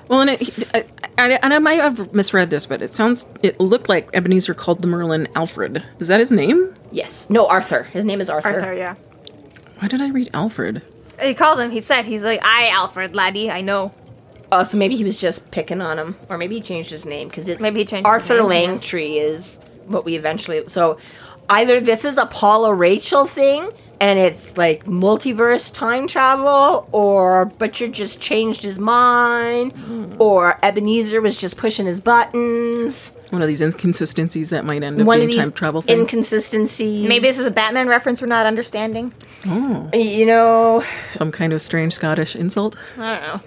Well, 0.06 0.20
and, 0.20 0.30
it, 0.30 0.68
I, 0.74 0.84
I, 1.16 1.38
and 1.42 1.54
I 1.54 1.58
might 1.58 1.80
have 1.80 2.12
misread 2.12 2.50
this, 2.50 2.66
but 2.66 2.82
it 2.82 2.94
sounds 2.94 3.24
it 3.42 3.58
looked 3.58 3.88
like 3.88 4.10
Ebenezer 4.12 4.52
called 4.52 4.82
the 4.82 4.86
Merlin 4.86 5.26
Alfred. 5.34 5.82
Is 5.98 6.08
that 6.08 6.20
his 6.20 6.30
name? 6.30 6.74
yes, 6.92 7.30
no, 7.30 7.46
Arthur. 7.48 7.84
His 7.84 8.04
name 8.04 8.20
is 8.20 8.28
Arthur. 8.28 8.50
Arthur, 8.50 8.74
yeah. 8.74 8.96
Why 9.78 9.88
did 9.88 10.02
I 10.02 10.10
read 10.10 10.28
Alfred? 10.34 10.82
He 11.22 11.32
called 11.32 11.58
him. 11.58 11.70
He 11.70 11.80
said, 11.80 12.04
he's 12.04 12.22
like, 12.22 12.40
I, 12.44 12.68
Alfred, 12.68 13.14
laddie, 13.16 13.50
I 13.50 13.62
know. 13.62 13.94
Oh, 14.54 14.62
so 14.62 14.78
maybe 14.78 14.94
he 14.94 15.02
was 15.02 15.16
just 15.16 15.50
picking 15.50 15.80
on 15.80 15.98
him, 15.98 16.16
or 16.28 16.38
maybe 16.38 16.54
he 16.54 16.60
changed 16.60 16.90
his 16.90 17.04
name 17.04 17.26
because 17.28 17.48
it's 17.48 17.60
Maybe 17.60 17.80
he 17.80 17.84
changed 17.84 18.06
his 18.06 18.12
Arthur 18.12 18.48
name, 18.48 18.70
yeah. 18.70 18.76
Langtry 18.76 19.20
is 19.20 19.60
what 19.86 20.04
we 20.04 20.14
eventually. 20.14 20.62
So 20.68 20.98
either 21.48 21.80
this 21.80 22.04
is 22.04 22.16
a 22.18 22.26
Paula 22.26 22.72
Rachel 22.72 23.26
thing, 23.26 23.68
and 24.00 24.18
it's 24.18 24.56
like 24.56 24.84
multiverse 24.84 25.72
time 25.74 26.06
travel, 26.06 26.88
or 26.92 27.46
Butcher 27.46 27.88
just 27.88 28.20
changed 28.20 28.62
his 28.62 28.78
mind, 28.78 29.72
hmm. 29.72 30.14
or 30.20 30.58
Ebenezer 30.64 31.20
was 31.20 31.36
just 31.36 31.56
pushing 31.56 31.86
his 31.86 32.00
buttons. 32.00 33.12
One 33.30 33.42
of 33.42 33.48
these 33.48 33.62
inconsistencies 33.62 34.50
that 34.50 34.64
might 34.64 34.84
end 34.84 35.00
up 35.00 35.06
One 35.06 35.18
being 35.18 35.30
of 35.30 35.32
these 35.32 35.40
time 35.40 35.50
travel 35.50 35.82
thing. 35.82 36.00
inconsistencies. 36.00 37.08
Maybe 37.08 37.22
this 37.22 37.40
is 37.40 37.46
a 37.46 37.50
Batman 37.50 37.88
reference 37.88 38.20
we're 38.20 38.28
not 38.28 38.46
understanding. 38.46 39.12
Oh. 39.46 39.90
you 39.92 40.26
know. 40.26 40.84
Some 41.14 41.32
kind 41.32 41.52
of 41.52 41.60
strange 41.60 41.94
Scottish 41.94 42.36
insult. 42.36 42.76
I 42.96 43.18
don't 43.18 43.22
know. 43.22 43.40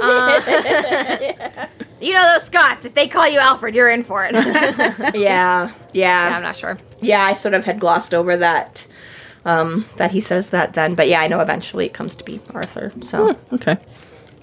Uh, 0.00 1.66
you 2.00 2.14
know 2.14 2.32
those 2.34 2.44
Scots. 2.44 2.84
If 2.84 2.94
they 2.94 3.08
call 3.08 3.28
you 3.28 3.38
Alfred, 3.38 3.74
you're 3.74 3.88
in 3.90 4.02
for 4.02 4.24
it. 4.24 4.32
yeah, 4.34 5.12
Yeah, 5.14 5.70
yeah. 5.92 6.36
I'm 6.36 6.42
not 6.42 6.56
sure. 6.56 6.78
yeah, 7.00 7.22
I 7.24 7.32
sort 7.32 7.54
of 7.54 7.64
had 7.64 7.80
glossed 7.80 8.14
over 8.14 8.36
that. 8.36 8.86
Um, 9.44 9.86
that 9.96 10.10
he 10.10 10.20
says 10.20 10.50
that 10.50 10.72
then, 10.72 10.94
but 10.96 11.08
yeah, 11.08 11.20
I 11.20 11.28
know 11.28 11.38
eventually 11.40 11.86
it 11.86 11.94
comes 11.94 12.16
to 12.16 12.24
be 12.24 12.40
Arthur. 12.52 12.92
So 13.02 13.36
Okay. 13.52 13.76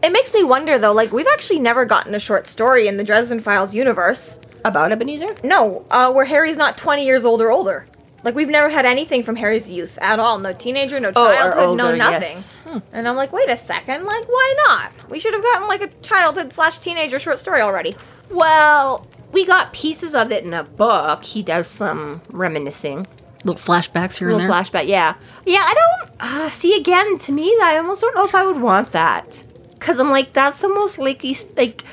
It 0.01 0.11
makes 0.13 0.33
me 0.33 0.43
wonder 0.45 0.77
though. 0.79 0.93
Like 0.93 1.11
we've 1.11 1.27
actually 1.33 1.59
never 1.59 1.83
gotten 1.85 2.15
a 2.15 2.19
short 2.19 2.47
story 2.47 2.87
in 2.87 2.95
the 2.97 3.03
Dresden 3.03 3.39
Files 3.41 3.75
universe. 3.75 4.39
about 4.65 4.91
Ebenezer. 4.93 5.35
No, 5.43 5.85
uh, 5.91 6.09
where 6.11 6.23
Harry's 6.25 6.55
not 6.57 6.77
20 6.77 7.05
years 7.05 7.25
old 7.25 7.41
or 7.41 7.51
older. 7.51 7.85
Like 8.23 8.35
we've 8.35 8.49
never 8.49 8.69
had 8.69 8.85
anything 8.85 9.21
from 9.23 9.35
Harry's 9.35 9.69
youth 9.69 9.97
at 10.01 10.19
all. 10.19 10.39
No 10.39 10.53
teenager, 10.53 10.99
no 10.99 11.11
Oh, 11.15 11.25
or 11.29 11.33
childhood, 11.35 11.77
no 11.77 11.95
nothing. 11.95 12.21
yes. 12.21 12.53
And 12.93 13.07
I'm 13.07 13.15
like, 13.15 13.33
wait 13.33 13.49
a 13.49 13.57
second. 13.57 14.05
Like, 14.05 14.27
why 14.27 14.55
not? 14.67 15.09
We 15.11 15.19
should 15.19 15.33
have 15.33 15.43
gotten 15.43 15.67
like 15.67 15.81
a 15.81 15.87
childhood 16.01 16.53
slash 16.53 16.77
teenager 16.77 17.19
short 17.19 17.37
story 17.39 17.61
already. 17.61 17.95
Well, 18.31 19.05
we 19.31 19.45
got 19.45 19.73
pieces 19.73 20.15
of 20.15 20.31
it 20.31 20.43
in 20.45 20.53
a 20.53 20.63
book. 20.63 21.23
He 21.23 21.41
does 21.43 21.67
some 21.67 22.21
reminiscing, 22.29 23.05
Little 23.43 23.55
flashbacks 23.61 24.17
here 24.17 24.29
and 24.29 24.37
little 24.37 24.53
there. 24.53 24.63
flashback. 24.63 24.87
Yeah, 24.87 25.15
yeah. 25.45 25.63
I 25.65 25.73
don't 25.73 26.11
uh, 26.21 26.49
see 26.49 26.77
again. 26.79 27.17
To 27.19 27.31
me, 27.33 27.55
I 27.61 27.77
almost 27.77 27.99
don't 28.01 28.15
know 28.15 28.25
if 28.25 28.33
I 28.33 28.45
would 28.45 28.61
want 28.61 28.93
that 28.93 29.43
because 29.71 29.99
I'm 29.99 30.09
like 30.09 30.31
that's 30.33 30.63
almost 30.63 30.97
like 30.97 31.23
you 31.25 31.35
like 31.57 31.83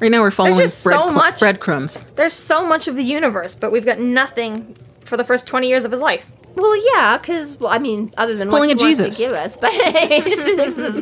Right 0.00 0.10
now 0.10 0.20
we're 0.20 0.30
following 0.32 0.58
just 0.58 0.80
so 0.80 0.90
bread 1.04 1.14
much- 1.14 1.38
breadcrumbs. 1.40 1.98
There's 2.16 2.32
so 2.34 2.66
much 2.66 2.88
of 2.88 2.96
the 2.96 3.04
universe, 3.04 3.54
but 3.54 3.72
we've 3.72 3.86
got 3.86 3.98
nothing 4.00 4.76
for 5.12 5.18
the 5.18 5.24
first 5.24 5.46
20 5.46 5.68
years 5.68 5.84
of 5.84 5.92
his 5.92 6.00
life. 6.00 6.24
Well, 6.54 6.74
yeah, 6.94 7.18
because 7.18 7.60
well, 7.60 7.70
I 7.70 7.78
mean, 7.78 8.14
other 8.16 8.34
than 8.34 8.48
pulling 8.48 8.70
what 8.70 8.80
a 8.80 8.80
he 8.80 8.84
wants 8.86 8.98
Jesus. 8.98 9.18
to 9.18 9.24
give 9.26 9.34
us, 9.34 9.58
but 9.58 9.70
this 9.72 10.78
is- 10.78 10.96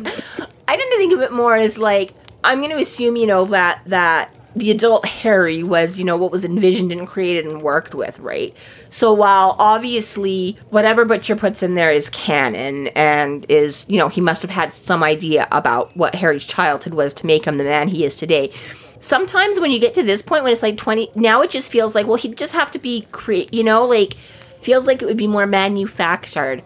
I 0.67 0.75
tend 0.75 0.91
to 0.91 0.97
think 0.97 1.13
of 1.13 1.21
it 1.21 1.31
more 1.31 1.55
as 1.55 1.77
like 1.77 2.13
I'm 2.43 2.59
going 2.59 2.71
to 2.71 2.77
assume, 2.77 3.15
you 3.15 3.25
know, 3.25 3.45
that 3.45 3.81
that 3.85 4.35
the 4.53 4.69
adult 4.69 5.05
Harry 5.05 5.63
was, 5.63 5.97
you 5.97 6.03
know, 6.03 6.17
what 6.17 6.29
was 6.29 6.43
envisioned 6.43 6.91
and 6.91 7.07
created 7.07 7.45
and 7.45 7.61
worked 7.61 7.95
with, 7.95 8.19
right? 8.19 8.53
So 8.89 9.13
while 9.13 9.55
obviously 9.59 10.57
whatever 10.71 11.05
Butcher 11.05 11.37
puts 11.37 11.63
in 11.63 11.75
there 11.75 11.93
is 11.93 12.09
canon 12.09 12.87
and 12.89 13.45
is, 13.47 13.85
you 13.87 13.97
know, 13.97 14.09
he 14.09 14.19
must 14.19 14.41
have 14.41 14.51
had 14.51 14.73
some 14.73 15.03
idea 15.03 15.47
about 15.53 15.95
what 15.95 16.15
Harry's 16.15 16.45
childhood 16.45 16.93
was 16.93 17.13
to 17.13 17.25
make 17.25 17.45
him 17.45 17.57
the 17.57 17.63
man 17.63 17.87
he 17.87 18.03
is 18.03 18.13
today. 18.13 18.51
Sometimes 19.01 19.59
when 19.59 19.71
you 19.71 19.79
get 19.79 19.93
to 19.95 20.03
this 20.03 20.21
point 20.21 20.43
when 20.43 20.53
it's 20.53 20.63
like 20.63 20.77
20, 20.77 21.11
now 21.15 21.41
it 21.41 21.49
just 21.49 21.71
feels 21.71 21.93
like, 21.93 22.07
well, 22.07 22.17
he'd 22.17 22.37
just 22.37 22.53
have 22.53 22.71
to 22.71 22.79
be 22.79 23.07
create, 23.11 23.53
you 23.53 23.63
know, 23.63 23.83
like 23.83 24.13
feels 24.61 24.87
like 24.87 25.01
it 25.01 25.05
would 25.05 25.17
be 25.17 25.27
more 25.27 25.47
manufactured 25.47 26.63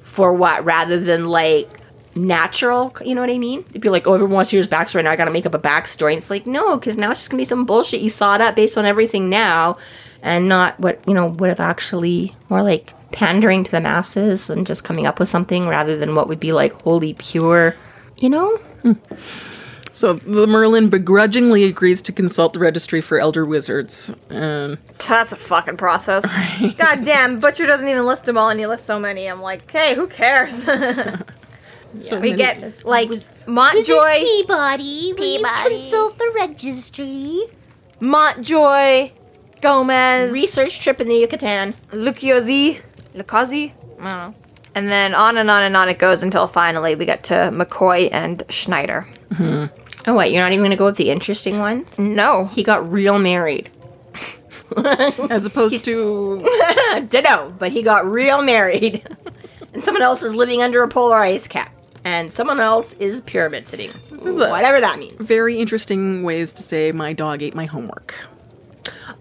for 0.00 0.32
what 0.32 0.64
rather 0.64 0.98
than 0.98 1.28
like 1.28 1.70
natural 2.16 2.96
you 3.04 3.14
know 3.14 3.20
what 3.20 3.28
i 3.28 3.36
mean? 3.36 3.60
It'd 3.70 3.82
be 3.82 3.90
like 3.90 4.06
oh 4.06 4.14
everyone 4.14 4.36
wants 4.36 4.50
to 4.50 4.56
hear 4.56 4.62
his 4.62 4.70
backstory 4.70 5.04
now 5.04 5.10
i 5.10 5.16
gotta 5.16 5.30
make 5.30 5.46
up 5.46 5.54
a 5.54 5.58
backstory. 5.58 6.12
And 6.12 6.18
it's 6.18 6.30
like 6.30 6.46
no 6.46 6.76
because 6.76 6.96
now 6.96 7.10
it's 7.10 7.20
just 7.20 7.30
gonna 7.30 7.40
be 7.40 7.44
some 7.44 7.66
bullshit 7.66 8.00
you 8.00 8.10
thought 8.10 8.40
up 8.40 8.56
based 8.56 8.78
on 8.78 8.86
everything 8.86 9.28
now 9.28 9.76
and 10.22 10.48
not 10.48 10.78
what 10.80 10.98
you 11.06 11.14
know 11.14 11.26
would 11.26 11.50
have 11.50 11.60
actually 11.60 12.34
more 12.48 12.62
like 12.62 12.94
pandering 13.12 13.64
to 13.64 13.70
the 13.70 13.80
masses 13.80 14.50
and 14.50 14.66
just 14.66 14.82
coming 14.82 15.06
up 15.06 15.20
with 15.20 15.28
something 15.28 15.68
rather 15.68 15.96
than 15.96 16.14
what 16.14 16.26
would 16.26 16.40
be 16.40 16.52
like 16.52 16.72
wholly 16.82 17.14
pure 17.14 17.76
you 18.16 18.30
know 18.30 18.56
hmm. 18.82 18.92
So 19.96 20.12
the 20.12 20.46
Merlin 20.46 20.90
begrudgingly 20.90 21.64
agrees 21.64 22.02
to 22.02 22.12
consult 22.12 22.52
the 22.52 22.58
registry 22.58 23.00
for 23.00 23.18
elder 23.18 23.46
wizards. 23.46 24.12
Um, 24.28 24.76
That's 25.08 25.32
a 25.32 25.36
fucking 25.36 25.78
process. 25.78 26.30
God 26.76 27.02
damn, 27.02 27.40
Butcher 27.40 27.64
doesn't 27.64 27.88
even 27.88 28.04
list 28.04 28.26
them 28.26 28.36
all, 28.36 28.50
and 28.50 28.60
he 28.60 28.66
lists 28.66 28.86
so 28.86 29.00
many. 29.00 29.26
I'm 29.26 29.40
like, 29.40 29.70
hey, 29.70 29.94
who 29.94 30.06
cares? 30.06 30.64
so 32.02 32.20
we 32.20 32.34
get 32.34 32.84
like 32.84 33.08
Montjoy, 33.46 34.18
Peabody, 34.18 35.14
will 35.16 35.24
you 35.24 35.38
Peabody. 35.38 35.76
consult 35.76 36.18
the 36.18 36.30
registry? 36.34 37.44
Montjoy, 37.98 39.12
Gomez, 39.62 40.30
research 40.34 40.78
trip 40.78 41.00
in 41.00 41.08
the 41.08 41.16
yucatan 41.16 41.72
Lucchiosi, 41.92 42.82
Lucazi, 43.14 43.72
And 44.74 44.88
then 44.88 45.14
on 45.14 45.38
and 45.38 45.50
on 45.50 45.62
and 45.62 45.74
on 45.74 45.88
it 45.88 45.98
goes 45.98 46.22
until 46.22 46.46
finally 46.46 46.94
we 46.94 47.06
get 47.06 47.24
to 47.24 47.34
McCoy 47.50 48.10
and 48.12 48.42
Schneider. 48.50 49.06
Oh, 50.06 50.14
wait, 50.14 50.32
you're 50.32 50.42
not 50.42 50.52
even 50.52 50.60
going 50.60 50.70
to 50.70 50.76
go 50.76 50.86
with 50.86 50.96
the 50.96 51.10
interesting 51.10 51.58
ones? 51.58 51.98
No. 51.98 52.46
He 52.46 52.62
got 52.62 52.90
real 52.90 53.18
married. 53.18 53.70
As 55.30 55.46
opposed 55.46 55.84
to 55.84 56.42
Ditto, 57.08 57.54
but 57.58 57.72
he 57.72 57.82
got 57.82 58.06
real 58.06 58.42
married. 58.42 59.06
and 59.72 59.84
someone 59.84 60.02
else 60.02 60.22
is 60.22 60.34
living 60.34 60.62
under 60.62 60.82
a 60.82 60.88
polar 60.88 61.16
ice 61.16 61.46
cap. 61.48 61.72
And 62.04 62.30
someone 62.30 62.60
else 62.60 62.92
is 62.94 63.20
pyramid 63.22 63.66
sitting. 63.66 63.90
Whatever 64.10 64.80
that 64.80 64.98
means. 64.98 65.14
very 65.14 65.58
interesting 65.58 66.22
ways 66.22 66.52
to 66.52 66.62
say 66.62 66.92
my 66.92 67.12
dog 67.12 67.42
ate 67.42 67.54
my 67.54 67.66
homework. 67.66 68.14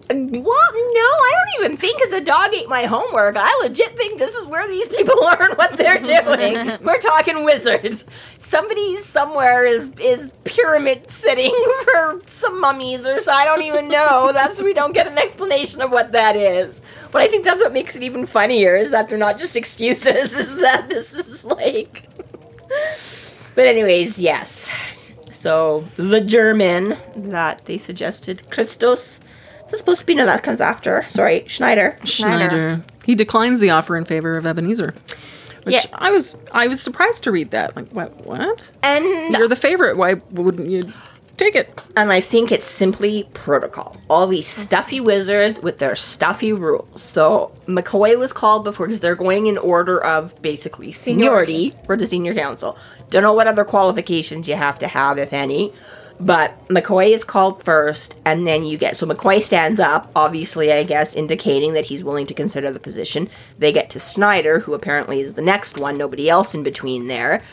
Well, 0.10 0.14
no, 0.14 0.22
I 0.22 1.32
don't 1.36 1.66
even 1.66 1.78
think 1.78 1.96
a 2.16 2.22
dog 2.22 2.54
ate 2.54 2.70
my 2.70 2.84
homework. 2.84 3.36
I 3.38 3.60
legit 3.62 3.98
think 3.98 4.18
this 4.18 4.36
is 4.36 4.48
where 4.48 4.68
these 4.68 4.88
people 4.88 5.16
learn 5.22 5.52
what 5.56 5.78
they're 5.78 6.00
doing. 6.00 6.78
We're 6.84 6.98
talking 7.00 7.44
wizards. 7.44 8.06
Somebody 8.40 8.98
somewhere 8.98 9.66
is 9.66 9.92
is 10.00 10.32
pyramid 10.44 11.10
sitting 11.12 11.54
for 11.84 12.22
some 12.26 12.62
mummies 12.62 13.06
or 13.06 13.20
so. 13.22 13.32
I 13.32 13.46
don't 13.46 13.64
even 13.64 13.90
know. 13.90 14.32
That's 14.34 14.62
we 14.62 14.74
don't 14.74 14.94
get 14.94 15.08
an 15.08 15.18
explanation 15.18 15.82
of 15.82 15.92
what 15.92 16.14
that 16.14 16.36
is. 16.36 16.82
But 17.12 17.22
I 17.22 17.28
think 17.28 17.44
that's 17.44 17.62
what 17.62 17.74
makes 17.74 17.96
it 17.96 18.04
even 18.04 18.26
funnier 18.26 18.76
is 18.76 18.92
that 18.92 19.10
they're 19.10 19.18
not 19.18 19.38
just 19.38 19.56
excuses. 19.56 20.34
Is 20.34 20.56
that 20.58 20.90
this 20.90 21.14
is 21.14 21.44
like. 21.44 22.08
But 23.56 23.68
anyways, 23.68 24.18
yes. 24.18 24.70
So 25.32 25.86
the 25.96 26.22
German 26.22 26.98
that 27.16 27.66
they 27.66 27.78
suggested, 27.78 28.50
Christos. 28.50 29.20
Is 29.66 29.72
this 29.72 29.80
supposed 29.80 30.02
to 30.02 30.06
be? 30.06 30.16
No, 30.16 30.26
that 30.26 30.44
comes 30.44 30.62
after. 30.62 31.06
Sorry, 31.10 31.44
Schneider. 31.48 31.98
Schneider. 32.04 32.82
He 33.06 33.16
declines 33.16 33.60
the 33.60 33.72
offer 33.72 33.98
in 33.98 34.06
favor 34.06 34.38
of 34.38 34.46
Ebenezar. 34.46 34.94
Which 35.64 35.74
Yeah. 35.74 35.86
I 35.94 36.12
was 36.12 36.38
I 36.52 36.68
was 36.68 36.82
surprised 36.82 37.24
to 37.24 37.32
read 37.32 37.52
that. 37.52 37.76
Like 37.76 37.90
what 37.90 38.26
what? 38.26 38.72
And 38.84 39.06
You're 39.36 39.48
the 39.48 39.56
favorite. 39.56 39.98
Why 39.98 40.16
wouldn't 40.32 40.70
you 40.70 40.84
take 41.38 41.56
it? 41.56 41.82
and 41.98 42.12
I 42.14 42.22
think 42.22 42.52
it's 42.52 42.68
simply 42.68 43.28
protocol. 43.34 43.98
All 44.10 44.28
these 44.28 44.48
stuffy 44.48 45.00
wizards 45.00 45.60
with 45.62 45.80
their 45.80 45.96
stuffy 45.96 46.54
rules. 46.54 47.02
So 47.02 47.52
McCoy 47.68 48.18
was 48.20 48.32
called 48.34 48.64
before 48.64 48.86
because 48.88 49.00
they're 49.00 49.16
going 49.16 49.48
in 49.48 49.58
order 49.58 50.02
of 50.04 50.40
basically 50.42 50.92
seniority, 50.92 51.74
for 51.86 51.98
the 51.98 52.06
senior 52.06 52.36
council. 52.36 52.78
Don't 53.10 53.24
know 53.24 53.34
what 53.34 53.48
other 53.48 53.66
qualifications 53.66 54.48
you 54.48 54.56
have 54.56 54.78
to 54.80 54.88
have, 54.88 55.18
if 55.18 55.34
any. 55.34 55.74
But 56.20 56.66
McCoy 56.70 57.14
is 57.14 57.24
called 57.24 57.62
first, 57.62 58.18
and 58.24 58.48
then 58.48 58.66
you 58.66 58.78
get 58.78 58.96
so 58.96 59.06
McCoy 59.06 59.44
stands 59.44 59.80
up, 59.80 60.10
obviously, 60.16 60.72
I 60.72 60.84
guess, 60.84 61.14
indicating 61.14 61.74
that 61.74 61.86
he's 61.86 62.04
willing 62.04 62.26
to 62.28 62.34
consider 62.34 62.72
the 62.72 62.80
position. 62.80 63.30
They 63.60 63.74
get 63.74 63.90
to 63.92 64.00
Snyder, 64.00 64.60
who 64.60 64.74
apparently 64.74 65.20
is 65.20 65.34
the 65.34 65.42
next 65.42 65.78
one, 65.78 65.98
nobody 65.98 66.30
else 66.30 66.56
in 66.56 66.64
between 66.64 67.08
there. 67.08 67.44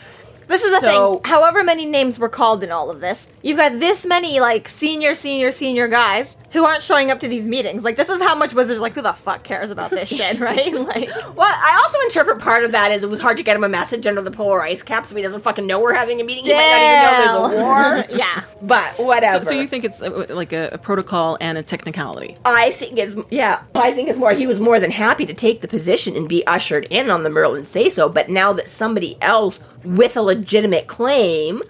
This 0.47 0.63
is 0.63 0.71
the 0.71 0.81
So- 0.81 1.15
thing. 1.17 1.31
However 1.31 1.63
many 1.63 1.85
names 1.85 2.19
were 2.19 2.29
called 2.29 2.63
in 2.63 2.71
all 2.71 2.89
of 2.89 3.01
this, 3.01 3.27
you've 3.41 3.57
got 3.57 3.79
this 3.79 4.05
many 4.05 4.39
like 4.39 4.67
senior, 4.69 5.15
senior, 5.15 5.51
senior 5.51 5.87
guys 5.87 6.37
who 6.51 6.65
aren't 6.65 6.83
showing 6.83 7.09
up 7.09 7.19
to 7.21 7.27
these 7.27 7.47
meetings. 7.47 7.83
Like 7.83 7.95
this 7.95 8.09
is 8.09 8.21
how 8.21 8.35
much 8.35 8.53
Wizards 8.53 8.77
are 8.79 8.81
like, 8.81 8.93
who 8.93 9.01
the 9.01 9.13
fuck 9.13 9.43
cares 9.43 9.71
about 9.71 9.89
this 9.89 10.09
shit, 10.15 10.39
right? 10.39 10.71
Like, 10.83 11.09
Well, 11.35 11.47
I 11.47 11.79
also 11.83 11.97
interpret 12.03 12.39
part 12.39 12.63
of 12.63 12.73
that 12.73 12.91
as 12.91 13.03
it 13.03 13.09
was 13.09 13.19
hard 13.19 13.37
to 13.37 13.43
get 13.43 13.55
him 13.55 13.63
a 13.63 13.69
message 13.69 14.05
under 14.05 14.21
the 14.21 14.31
polar 14.31 14.61
ice 14.61 14.83
cap, 14.83 15.05
so 15.05 15.15
he 15.15 15.21
doesn't 15.21 15.41
fucking 15.41 15.65
know 15.65 15.79
we're 15.79 15.93
having 15.93 16.19
a 16.21 16.23
meeting. 16.23 16.43
He 16.43 16.53
might 16.53 16.59
not 16.69 17.23
even 17.23 17.25
know 17.25 17.47
there's 17.47 17.59
a 17.59 17.63
war. 17.63 18.05
yeah. 18.19 18.43
But 18.61 18.99
whatever. 18.99 19.43
so 19.45 19.51
you 19.51 19.67
think 19.67 19.83
it's 19.85 20.01
uh, 20.01 20.25
like 20.29 20.53
a, 20.53 20.69
a 20.73 20.77
protocol 20.77 21.37
and 21.41 21.57
a 21.57 21.63
technicality? 21.63 22.37
I 22.45 22.71
think 22.71 22.97
it's 22.97 23.15
yeah. 23.29 23.63
I 23.75 23.91
think 23.93 24.09
it's 24.09 24.19
more. 24.19 24.33
He 24.33 24.47
was 24.47 24.59
more 24.59 24.79
than 24.79 24.91
happy 24.91 25.25
to 25.25 25.33
take 25.33 25.61
the 25.61 25.67
position 25.67 26.15
and 26.15 26.27
be 26.29 26.45
ushered 26.47 26.85
in 26.89 27.09
on 27.09 27.23
the 27.23 27.29
Merlin 27.29 27.63
say 27.63 27.89
so. 27.89 28.07
But 28.09 28.29
now 28.29 28.53
that 28.53 28.69
somebody 28.69 29.17
else 29.21 29.59
with 29.83 30.15
a 30.15 30.21
legitimate 30.35 30.87
claim. 30.87 31.61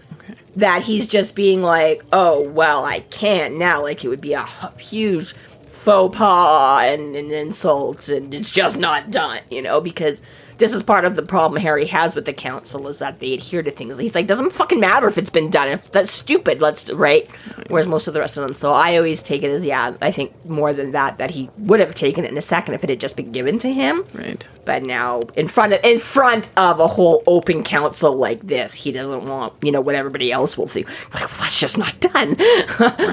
That 0.56 0.84
he's 0.84 1.08
just 1.08 1.34
being 1.34 1.64
like, 1.64 2.04
oh 2.14 2.48
well, 2.50 2.86
I 2.86 3.00
can't 3.00 3.56
now. 3.56 3.82
Like 3.82 4.06
it 4.06 4.08
would 4.10 4.22
be 4.22 4.34
a 4.34 4.46
huge 4.78 5.34
faux 5.70 6.16
pas 6.16 6.84
and 6.84 7.16
an 7.16 7.32
insult, 7.32 8.08
and 8.08 8.32
it's 8.34 8.52
just 8.52 8.78
not 8.78 9.10
done, 9.10 9.40
you 9.50 9.64
know. 9.64 9.82
Because 9.82 10.22
this 10.58 10.74
is 10.74 10.84
part 10.84 11.06
of 11.06 11.16
the 11.16 11.24
problem 11.24 11.62
Harry 11.62 11.86
has 11.88 12.16
with 12.16 12.26
the 12.26 12.34
council 12.34 12.88
is 12.88 13.00
that 13.00 13.20
they 13.20 13.34
adhere 13.34 13.64
to 13.64 13.72
things. 13.72 13.98
He's 13.98 14.16
like, 14.16 14.28
doesn't 14.28 14.54
fucking 14.54 14.80
matter 14.80 15.08
if 15.08 15.18
it's 15.18 15.30
been 15.30 15.50
done. 15.50 15.70
If 15.70 15.92
that's 15.92 16.12
stupid, 16.12 16.62
let's 16.62 16.90
right. 16.92 17.30
Whereas 17.68 17.88
most 17.88 18.08
of 18.08 18.14
the 18.14 18.20
rest 18.20 18.38
of 18.38 18.46
them, 18.46 18.54
so 18.54 18.72
I 18.72 18.98
always 18.98 19.24
take 19.24 19.44
it 19.44 19.50
as 19.50 19.66
yeah. 19.66 19.96
I 20.02 20.12
think 20.12 20.46
more 20.46 20.74
than 20.74 20.92
that, 20.92 21.18
that 21.18 21.32
he 21.32 21.50
would 21.58 21.80
have 21.80 21.96
taken 21.96 22.26
it 22.26 22.32
in 22.32 22.38
a 22.38 22.42
second 22.42 22.76
if 22.76 22.84
it 22.84 22.90
had 22.90 23.00
just 23.00 23.16
been 23.16 23.32
given 23.32 23.58
to 23.60 23.72
him. 23.72 24.06
Right. 24.14 24.48
But 24.66 24.84
now, 24.84 25.22
in 25.36 25.48
front 25.48 25.74
of 25.74 25.84
in 25.84 26.00
front 26.00 26.50
of 26.58 26.80
a 26.80 26.88
whole 26.88 27.24
open 27.28 27.64
council 27.64 28.16
like 28.16 28.42
this, 28.42 28.74
he 28.74 28.92
doesn't 28.92 29.26
want 29.26 29.54
you 29.62 29.72
know 29.72 29.82
what 29.82 29.96
everybody 29.96 30.32
else 30.32 30.58
will 30.58 30.68
think. 30.68 30.88
Like, 31.14 31.30
well, 31.30 31.42
that's 31.42 31.60
just 31.60 31.78
not 31.78 32.00
done. 32.00 32.30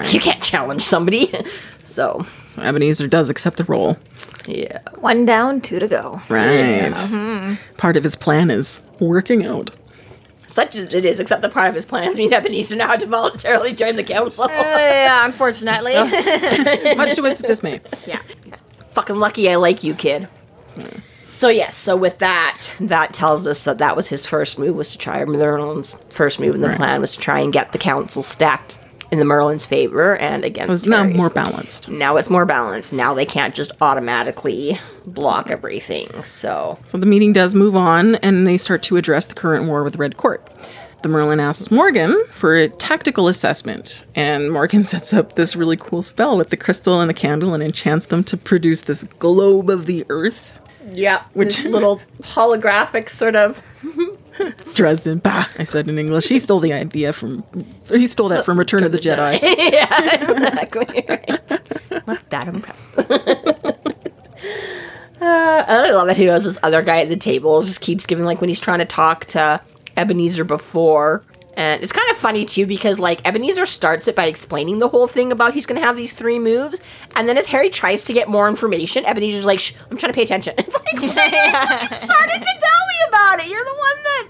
you 0.08 0.20
can't 0.20 0.42
challenge 0.42 0.82
somebody. 0.82 1.32
so 1.84 2.26
Ebenezar 2.56 3.08
does 3.08 3.30
accept 3.30 3.56
the 3.56 3.64
role. 3.64 3.96
yeah. 4.46 4.80
One 4.96 5.24
down, 5.24 5.60
two 5.60 5.78
to 5.78 5.88
go. 5.88 6.20
Right. 6.28 6.92
Mm-hmm. 6.92 7.54
Part 7.76 7.96
of 7.96 8.04
his 8.04 8.16
plan 8.16 8.50
is 8.50 8.82
working 8.98 9.44
out. 9.46 9.70
Such 10.46 10.74
as 10.74 10.92
it 10.92 11.04
is, 11.04 11.20
except 11.20 11.42
the 11.42 11.48
part 11.48 11.68
of 11.68 11.76
his 11.76 11.86
plan 11.86 12.02
plans 12.02 12.16
mean 12.16 12.32
Ebenezar 12.32 12.76
now 12.76 12.88
had 12.88 13.00
to 13.00 13.06
voluntarily 13.06 13.72
join 13.72 13.94
the 13.96 14.02
council. 14.02 14.44
Uh, 14.44 14.48
yeah, 14.50 15.24
unfortunately. 15.24 15.94
Much 16.96 17.14
to 17.14 17.22
his 17.22 17.38
dismay. 17.38 17.80
yeah. 18.06 18.20
Fucking 18.92 19.14
lucky 19.16 19.48
I 19.48 19.54
like 19.54 19.84
you, 19.84 19.94
kid. 19.94 20.26
So 21.30 21.48
yes, 21.48 21.76
so 21.76 21.96
with 21.96 22.18
that, 22.18 22.60
that 22.80 23.14
tells 23.14 23.46
us 23.46 23.64
that 23.64 23.78
that 23.78 23.94
was 23.96 24.08
his 24.08 24.26
first 24.26 24.58
move 24.58 24.74
was 24.76 24.90
to 24.92 24.98
try 24.98 25.24
Merlin's 25.24 25.96
first 26.10 26.38
move 26.40 26.54
in 26.56 26.60
the 26.60 26.68
Right. 26.68 26.76
plan 26.76 27.00
was 27.00 27.14
to 27.14 27.18
try 27.20 27.38
and 27.38 27.52
get 27.52 27.72
the 27.72 27.78
council 27.78 28.22
stacked 28.22 28.78
in 29.10 29.18
the 29.18 29.24
Merlin's 29.24 29.64
favor 29.64 30.16
and 30.16 30.44
against. 30.44 30.66
So 30.68 30.72
it's 30.72 30.86
now 30.86 31.02
Harry's. 31.02 31.16
more 31.16 31.30
balanced. 31.30 31.88
Now 31.88 32.16
it's 32.16 32.30
more 32.30 32.46
balanced. 32.46 32.92
Now 32.92 33.12
they 33.14 33.26
can't 33.26 33.54
just 33.54 33.72
automatically 33.80 34.78
block 35.06 35.50
everything. 35.50 36.08
So 36.24 36.78
So 36.86 36.98
the 36.98 37.06
meeting 37.06 37.32
does 37.32 37.54
move 37.54 37.74
on, 37.76 38.14
and 38.16 38.46
they 38.46 38.56
start 38.56 38.82
to 38.84 38.96
address 38.96 39.26
the 39.26 39.34
current 39.34 39.66
war 39.66 39.82
with 39.82 39.96
Red 39.96 40.16
Court. 40.16 40.48
The 41.02 41.08
Merlin 41.08 41.40
asks 41.40 41.70
Morgan 41.70 42.22
for 42.30 42.54
a 42.56 42.68
tactical 42.68 43.26
assessment, 43.26 44.04
and 44.14 44.52
Morgan 44.52 44.84
sets 44.92 45.14
up 45.14 45.34
this 45.34 45.56
really 45.56 45.76
cool 45.76 46.02
spell 46.02 46.36
with 46.36 46.50
the 46.50 46.56
crystal 46.58 47.00
and 47.00 47.08
the 47.08 47.14
candle 47.14 47.54
and 47.54 47.62
enchants 47.62 48.06
them 48.06 48.22
to 48.24 48.36
produce 48.36 48.82
this 48.82 49.04
globe 49.18 49.70
of 49.70 49.86
the 49.86 50.04
earth. 50.10 50.58
yeah, 50.92 51.22
Which- 51.32 51.62
which 51.62 51.72
little 51.72 52.00
holographic 52.22 53.08
sort 53.08 53.34
of 53.36 53.62
Dresden, 54.74 55.18
bah, 55.18 55.46
I 55.58 55.64
said 55.64 55.88
in 55.88 55.98
English. 55.98 56.28
He 56.28 56.38
stole 56.38 56.60
the 56.60 56.72
idea 56.72 57.12
from, 57.12 57.44
he 57.88 58.06
stole 58.06 58.28
that 58.28 58.44
from 58.44 58.58
Return 58.58 58.84
of 58.84 58.92
the 58.92 58.98
Jedi. 58.98 59.40
yeah, 59.72 60.30
exactly. 60.30 61.04
Right. 61.08 62.06
Not 62.06 62.30
that 62.30 62.48
impressive. 62.48 62.98
uh, 65.20 65.64
I 65.68 65.90
love 65.90 66.06
that 66.06 66.16
he 66.16 66.24
knows 66.24 66.44
this 66.44 66.58
other 66.62 66.82
guy 66.82 67.00
at 67.00 67.08
the 67.08 67.16
table 67.16 67.62
just 67.62 67.80
keeps 67.80 68.06
giving 68.06 68.24
like 68.24 68.40
when 68.40 68.48
he's 68.48 68.60
trying 68.60 68.78
to 68.78 68.84
talk 68.84 69.26
to 69.26 69.60
Ebenezar 69.96 70.46
before. 70.46 71.24
And 71.54 71.82
it's 71.82 71.92
kind 71.92 72.08
of 72.10 72.16
funny 72.16 72.44
too 72.44 72.64
because 72.66 72.98
like 72.98 73.22
Ebenezar 73.24 73.66
starts 73.66 74.06
it 74.08 74.14
by 74.14 74.26
explaining 74.26 74.78
the 74.78 74.88
whole 74.88 75.08
thing 75.08 75.32
about 75.32 75.52
he's 75.54 75.66
going 75.66 75.80
to 75.80 75.86
have 75.86 75.96
these 75.96 76.12
three 76.12 76.38
moves, 76.38 76.80
and 77.16 77.28
then 77.28 77.36
as 77.36 77.46
Harry 77.48 77.70
tries 77.70 78.04
to 78.04 78.12
get 78.12 78.28
more 78.28 78.48
information, 78.48 79.04
Ebenezar's 79.04 79.44
like, 79.44 79.60
Shh, 79.60 79.74
"I'm 79.90 79.96
trying 79.96 80.12
to 80.12 80.16
pay 80.16 80.22
attention." 80.22 80.54
It's 80.58 80.74
like, 80.74 80.94
"Why 80.94 81.00
didn't 81.00 81.90
you 81.90 82.06
started 82.06 82.38
to 82.38 82.54
tell 82.60 82.86
me 82.88 82.96
about 83.08 83.40
it. 83.40 83.48
You're 83.48 83.64
the 83.64 83.74
one 83.74 84.02
that. 84.04 84.28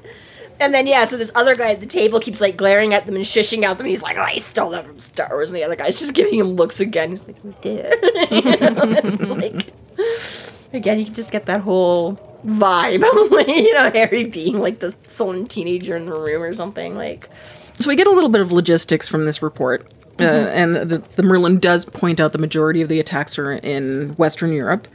And 0.61 0.75
then 0.75 0.87
yeah, 0.87 1.05
so 1.05 1.17
this 1.17 1.31
other 1.35 1.55
guy 1.55 1.71
at 1.73 1.81
the 1.81 1.87
table 1.87 2.21
keeps 2.21 2.41
like 2.41 2.57
glaring 2.57 2.93
at 2.95 3.07
them 3.07 3.17
and 3.17 3.25
shushing 3.25 3.65
at 3.65 3.79
them. 3.79 3.87
He's 3.87 4.03
like, 4.03 4.17
"Oh, 4.19 4.23
I 4.23 4.39
stole 4.39 4.71
that 4.71 4.87
from 4.87 4.99
Star 5.01 5.29
Wars," 5.31 5.51
and 5.51 5.57
the 5.57 5.65
other 5.65 5.77
guy's 5.77 5.99
just 5.99 6.15
giving 6.15 6.39
him 6.39 6.49
looks 6.51 6.81
again. 6.81 7.11
He's 7.11 7.27
like, 7.27 7.43
"We 7.45 7.55
did." 7.61 7.99
You 8.31 8.43
know, 8.43 8.83
it's 9.05 9.29
like 9.31 9.73
again, 10.73 10.99
you 10.99 11.05
can 11.07 11.15
just 11.15 11.31
get 11.31 11.47
that 11.47 11.61
whole 11.63 12.19
vibe, 12.45 13.03
you 13.49 13.75
know, 13.75 13.91
Harry 13.91 14.25
being 14.25 14.59
like 14.59 14.79
the 14.79 14.95
sullen 15.05 15.47
teenager 15.47 15.97
in 15.97 16.05
the 16.07 16.13
room 16.13 16.43
or 16.43 16.55
something. 16.55 16.95
Like, 16.95 17.29
So 17.75 17.89
we 17.89 17.97
get 17.97 18.07
a 18.07 18.11
little 18.11 18.31
bit 18.31 18.41
of 18.41 18.53
logistics 18.53 19.09
from 19.09 19.25
this 19.25 19.43
report. 19.43 19.91
Uh, 20.21 20.25
and 20.53 20.77
the, 20.77 20.99
the 21.17 21.23
Merlin 21.23 21.59
does 21.59 21.87
point 21.87 22.21
out 22.21 22.33
the 22.33 22.39
majority 22.39 22.83
of 22.83 22.91
the 22.91 23.01
attacks 23.01 23.39
are 23.39 23.53
in 23.53 24.11
Western 24.17 24.53
Europe. 24.53 24.87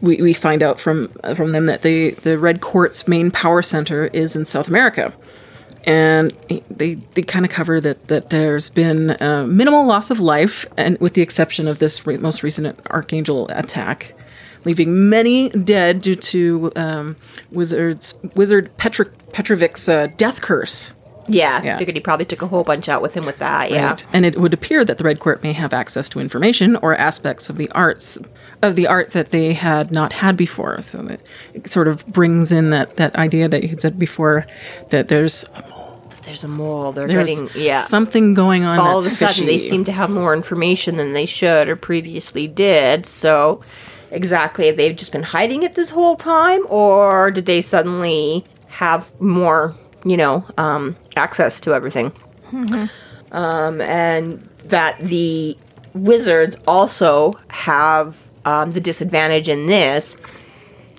We, 0.00 0.22
we 0.22 0.32
find 0.32 0.62
out 0.62 0.80
from 0.80 1.10
uh, 1.24 1.34
from 1.34 1.50
them 1.50 1.66
that 1.66 1.82
the 1.82 2.12
the 2.12 2.38
Red 2.38 2.60
Court's 2.60 3.08
main 3.08 3.32
power 3.32 3.62
center 3.62 4.06
is 4.06 4.36
in 4.36 4.44
South 4.44 4.68
America, 4.68 5.12
and 5.84 6.30
they 6.70 6.94
they 6.94 7.22
kind 7.22 7.44
of 7.44 7.50
cover 7.50 7.80
that 7.80 8.06
that 8.06 8.30
there's 8.30 8.70
been 8.70 9.20
uh, 9.20 9.44
minimal 9.44 9.86
loss 9.88 10.08
of 10.08 10.20
life, 10.20 10.66
and 10.76 10.96
with 11.00 11.14
the 11.14 11.22
exception 11.22 11.66
of 11.66 11.80
this 11.80 12.06
re- 12.06 12.18
most 12.18 12.44
recent 12.44 12.78
Archangel 12.90 13.48
attack, 13.48 14.14
leaving 14.64 15.08
many 15.08 15.48
dead 15.50 16.02
due 16.02 16.14
to 16.16 16.72
um, 16.76 17.16
wizards 17.50 18.14
wizard 18.34 18.70
Petri- 18.76 19.06
Pietrovich's 19.32 19.88
uh, 19.88 20.08
death 20.16 20.40
curse 20.42 20.94
Yeah, 21.28 21.62
Yeah. 21.62 21.78
figured 21.78 21.96
he 21.96 22.00
probably 22.00 22.26
took 22.26 22.42
a 22.42 22.46
whole 22.46 22.64
bunch 22.64 22.88
out 22.88 23.02
with 23.02 23.14
him 23.14 23.24
with 23.24 23.38
that. 23.38 23.70
Yeah. 23.70 23.90
Right. 23.90 24.04
And 24.12 24.24
it 24.26 24.36
would 24.38 24.52
appear 24.52 24.84
that 24.84 24.98
the 24.98 25.04
Red 25.04 25.20
Court 25.20 25.42
may 25.42 25.52
have 25.52 25.72
access 25.72 26.08
to 26.10 26.20
information 26.20 26.76
or 26.76 26.94
aspects 26.96 27.48
of 27.48 27.56
the 27.56 27.70
arts 27.70 28.18
of 28.62 28.74
the 28.76 28.86
art 28.86 29.12
that 29.12 29.30
they 29.30 29.52
had 29.54 29.90
not 29.92 30.12
had 30.12 30.36
before. 30.36 30.80
So 30.80 30.98
that 31.02 31.20
it 31.54 31.68
sort 31.70 31.88
of 31.88 32.04
brings 32.06 32.50
in 32.52 32.70
that, 32.70 32.96
that 32.96 33.14
idea 33.16 33.48
that 33.48 33.62
you 33.62 33.68
had 33.68 33.80
said 33.80 33.98
before 33.98 34.44
that 34.90 35.08
there's 35.08 35.44
There's 36.24 36.44
a 36.44 36.48
mole. 36.48 36.92
They're 36.92 37.06
there's 37.06 37.30
getting 37.30 37.48
yeah. 37.54 37.78
something 37.78 38.34
going 38.34 38.64
on. 38.64 38.78
All 38.78 38.98
of 38.98 39.06
a 39.06 39.10
sudden, 39.10 39.46
they 39.46 39.58
seem 39.58 39.84
to 39.84 39.92
have 39.92 40.10
more 40.10 40.34
information 40.34 40.96
than 40.96 41.12
they 41.14 41.26
should 41.26 41.68
or 41.68 41.76
previously 41.76 42.46
did. 42.48 43.06
So, 43.06 43.62
exactly, 44.10 44.70
they've 44.70 44.76
they 44.76 44.92
just 44.92 45.12
been 45.12 45.22
hiding 45.22 45.62
it 45.62 45.74
this 45.74 45.90
whole 45.90 46.16
time, 46.16 46.62
or 46.68 47.30
did 47.30 47.46
they 47.46 47.60
suddenly 47.60 48.44
have 48.68 49.18
more, 49.20 49.74
you 50.04 50.16
know, 50.16 50.44
um, 50.58 50.96
access 51.16 51.60
to 51.62 51.74
everything? 51.74 52.12
um, 53.32 53.80
and 53.80 54.42
that 54.64 54.98
the 54.98 55.56
wizards 55.94 56.56
also 56.66 57.34
have 57.48 58.16
um, 58.44 58.70
the 58.72 58.80
disadvantage 58.80 59.48
in 59.48 59.66
this, 59.66 60.16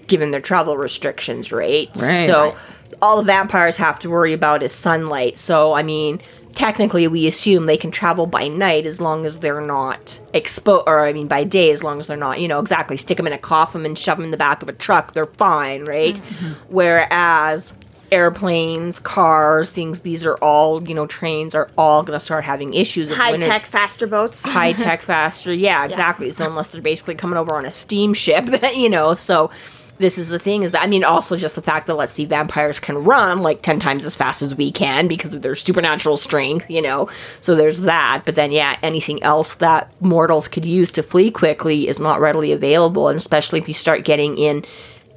given 0.08 0.32
their 0.32 0.42
travel 0.42 0.78
restrictions, 0.78 1.52
right? 1.52 1.90
Right. 1.96 2.26
So 2.28 2.56
all 3.02 3.18
the 3.18 3.24
vampires 3.24 3.78
have 3.78 4.00
to 4.00 4.10
worry 4.10 4.34
about 4.34 4.64
is 4.64 4.74
sunlight. 4.74 5.38
So 5.38 5.74
I 5.74 5.84
mean, 5.84 6.20
technically, 6.54 7.08
we 7.08 7.28
assume 7.28 7.66
they 7.66 7.78
can 7.78 7.92
travel 7.92 8.28
by 8.28 8.48
night 8.48 8.86
as 8.86 9.02
long 9.02 9.26
as 9.26 9.40
they're 9.40 9.62
not 9.62 10.20
exposed, 10.34 10.84
or 10.88 11.06
I 11.06 11.14
mean, 11.14 11.28
by 11.28 11.44
day 11.44 11.72
as 11.72 11.84
long 11.84 12.00
as 12.00 12.08
they're 12.08 12.18
not, 12.18 12.40
you 12.40 12.48
know, 12.48 12.60
exactly 12.60 12.98
stick 12.98 13.18
them 13.18 13.28
in 13.28 13.34
a 13.34 13.38
coffin 13.38 13.86
and 13.86 13.98
shove 13.98 14.18
them 14.18 14.26
in 14.26 14.32
the 14.32 14.38
back 14.38 14.62
of 14.62 14.70
a 14.70 14.74
truck. 14.74 15.14
They're 15.14 15.26
fine, 15.26 15.86
right? 15.86 16.16
Mm-hmm. 16.16 16.52
Whereas 16.70 17.74
airplanes, 18.12 19.00
cars, 19.00 19.70
things 19.70 20.02
these 20.02 20.26
are 20.26 20.36
all, 20.36 20.88
you 20.88 20.94
know, 20.94 21.08
trains 21.08 21.56
are 21.56 21.70
all 21.78 22.04
going 22.04 22.18
to 22.18 22.24
start 22.24 22.44
having 22.44 22.74
issues. 22.74 23.10
with 23.10 23.18
High 23.18 23.38
tech, 23.38 23.62
faster 23.62 24.06
boats. 24.06 24.46
high 24.46 24.74
tech 24.74 25.02
faster. 25.02 25.54
Yeah, 25.54 25.86
exactly. 25.86 26.32
So 26.32 26.46
unless 26.46 26.70
they're 26.70 26.82
basically 26.82 27.16
coming 27.16 27.38
over 27.38 27.56
on 27.56 27.66
a 27.66 27.72
steamship, 27.72 28.46
that 28.48 28.76
you 28.82 28.90
know, 28.90 29.16
so 29.16 29.50
this 30.02 30.18
is 30.18 30.30
the 30.30 30.40
thing 30.40 30.64
is 30.64 30.74
that 30.74 30.84
I 30.84 30.88
mean 30.88 31.04
also 31.04 31.38
just 31.38 31.56
the 31.56 31.62
fact 31.62 31.88
that 31.88 31.96
let's 31.96 32.12
see 32.12 32.26
vampires 32.26 32.80
can 32.80 32.98
run 32.98 33.40
like 33.40 33.62
10 33.62 33.80
times 33.80 34.06
as 34.06 34.16
fast 34.16 34.42
as 34.42 34.56
we 34.56 34.72
can 34.72 35.08
because 35.08 35.34
of 35.34 35.42
their 35.42 35.56
supernatural 35.56 36.18
strength, 36.18 36.70
you 36.70 36.82
know. 36.82 37.10
So 37.40 37.56
there's 37.56 37.82
that, 37.82 38.24
but 38.26 38.36
then 38.36 38.52
yeah, 38.52 38.78
anything 38.84 39.24
else 39.24 39.56
that 39.56 39.92
mortals 40.02 40.48
could 40.48 40.66
use 40.66 40.92
to 40.92 41.04
flee 41.04 41.32
quickly 41.32 41.88
is 41.88 42.00
not 42.00 42.20
readily 42.20 42.52
available 42.52 43.08
and 43.08 43.18
especially 43.18 43.60
if 43.60 43.68
you 43.68 43.74
start 43.74 44.04
getting 44.04 44.38
in 44.38 44.66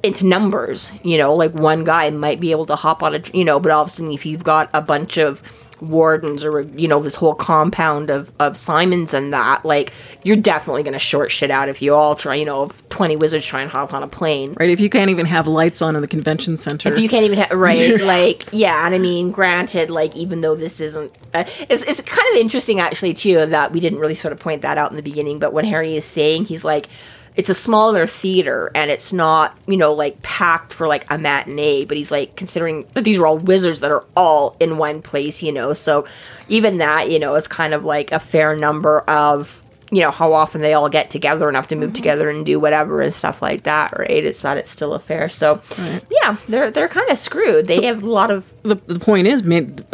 into 0.03 0.25
numbers, 0.25 0.91
you 1.03 1.17
know, 1.17 1.33
like 1.33 1.51
one 1.53 1.83
guy 1.83 2.09
might 2.11 2.39
be 2.39 2.51
able 2.51 2.67
to 2.67 2.75
hop 2.75 3.01
on 3.01 3.15
a, 3.15 3.21
you 3.33 3.43
know, 3.43 3.59
but 3.59 3.71
all 3.71 3.81
of 3.81 3.87
a 3.87 3.91
sudden 3.91 4.11
if 4.11 4.25
you've 4.25 4.43
got 4.43 4.69
a 4.73 4.81
bunch 4.81 5.17
of 5.17 5.41
wardens 5.89 6.43
or 6.43 6.61
you 6.61 6.87
know 6.87 6.99
this 7.01 7.15
whole 7.15 7.35
compound 7.35 8.09
of 8.09 8.31
of 8.39 8.57
simons 8.57 9.13
and 9.13 9.33
that 9.33 9.63
like 9.65 9.91
you're 10.23 10.35
definitely 10.35 10.83
gonna 10.83 10.99
short 10.99 11.31
shit 11.31 11.51
out 11.51 11.69
if 11.69 11.81
you 11.81 11.93
all 11.93 12.15
try 12.15 12.35
you 12.35 12.45
know 12.45 12.63
if 12.63 12.89
20 12.89 13.15
wizards 13.15 13.45
try 13.45 13.61
and 13.61 13.71
hop 13.71 13.93
on 13.93 14.03
a 14.03 14.07
plane 14.07 14.53
Right, 14.59 14.69
if 14.69 14.79
you 14.79 14.89
can't 14.89 15.09
even 15.09 15.25
have 15.25 15.47
lights 15.47 15.81
on 15.81 15.95
in 15.95 16.01
the 16.01 16.07
convention 16.07 16.57
center. 16.57 16.91
if 16.91 16.99
you 16.99 17.09
can't 17.09 17.25
even 17.25 17.39
ha- 17.39 17.55
right 17.55 17.99
like 18.01 18.43
yeah 18.51 18.85
and 18.85 18.95
i 18.95 18.99
mean 18.99 19.31
granted 19.31 19.89
like 19.89 20.15
even 20.15 20.41
though 20.41 20.55
this 20.55 20.79
isn't 20.79 21.11
uh, 21.33 21.43
it's, 21.69 21.83
it's 21.83 22.01
kind 22.01 22.27
of 22.33 22.39
interesting 22.41 22.79
actually 22.79 23.13
too 23.13 23.45
that 23.45 23.71
we 23.71 23.79
didn't 23.79 23.99
really 23.99 24.15
sort 24.15 24.31
of 24.31 24.39
point 24.39 24.61
that 24.61 24.77
out 24.77 24.89
in 24.91 24.95
the 24.95 25.03
beginning 25.03 25.39
but 25.39 25.53
when 25.53 25.65
harry 25.65 25.95
is 25.95 26.05
saying 26.05 26.45
he's 26.45 26.63
like 26.63 26.87
it's 27.35 27.49
a 27.49 27.53
smaller 27.53 28.07
theater 28.07 28.71
and 28.73 28.89
it's 28.89 29.11
not 29.11 29.57
you 29.67 29.77
know 29.77 29.93
like 29.93 30.21
packed 30.21 30.73
for 30.73 30.87
like 30.87 31.05
a 31.11 31.17
matinee 31.17 31.85
but 31.85 31.97
he's 31.97 32.11
like 32.11 32.35
considering 32.35 32.85
that 32.93 33.03
these 33.03 33.19
are 33.19 33.27
all 33.27 33.37
wizards 33.37 33.81
that 33.81 33.91
are 33.91 34.05
all 34.15 34.55
in 34.59 34.77
one 34.77 35.01
place 35.01 35.43
you 35.43 35.51
know? 35.51 35.73
So 35.73 36.05
even 36.47 36.77
that 36.77 37.09
you 37.09 37.19
know 37.19 37.35
is 37.35 37.47
kind 37.47 37.73
of 37.73 37.83
like 37.83 38.11
a 38.11 38.19
fair 38.19 38.55
number 38.55 38.99
of 39.01 39.63
you 39.91 40.01
know 40.01 40.11
how 40.11 40.33
often 40.33 40.61
they 40.61 40.73
all 40.73 40.89
get 40.89 41.09
together 41.09 41.47
enough 41.47 41.67
to 41.67 41.75
move 41.75 41.93
together 41.93 42.29
and 42.29 42.45
do 42.45 42.59
whatever 42.59 43.01
and 43.01 43.13
stuff 43.13 43.41
like 43.41 43.63
that 43.63 43.97
right 43.97 44.25
it's 44.25 44.41
that 44.41 44.57
it's 44.57 44.69
still 44.69 44.93
a 44.93 44.99
fair 44.99 45.29
so 45.29 45.61
yeah 46.09 46.37
they're 46.47 46.71
they're 46.71 46.87
kind 46.87 47.09
of 47.09 47.17
screwed 47.17 47.67
they 47.67 47.85
have 47.85 48.01
a 48.01 48.09
lot 48.09 48.31
of 48.31 48.53
the, 48.63 48.75
the 48.75 48.99
point 48.99 49.27
is 49.27 49.43
made 49.43 49.85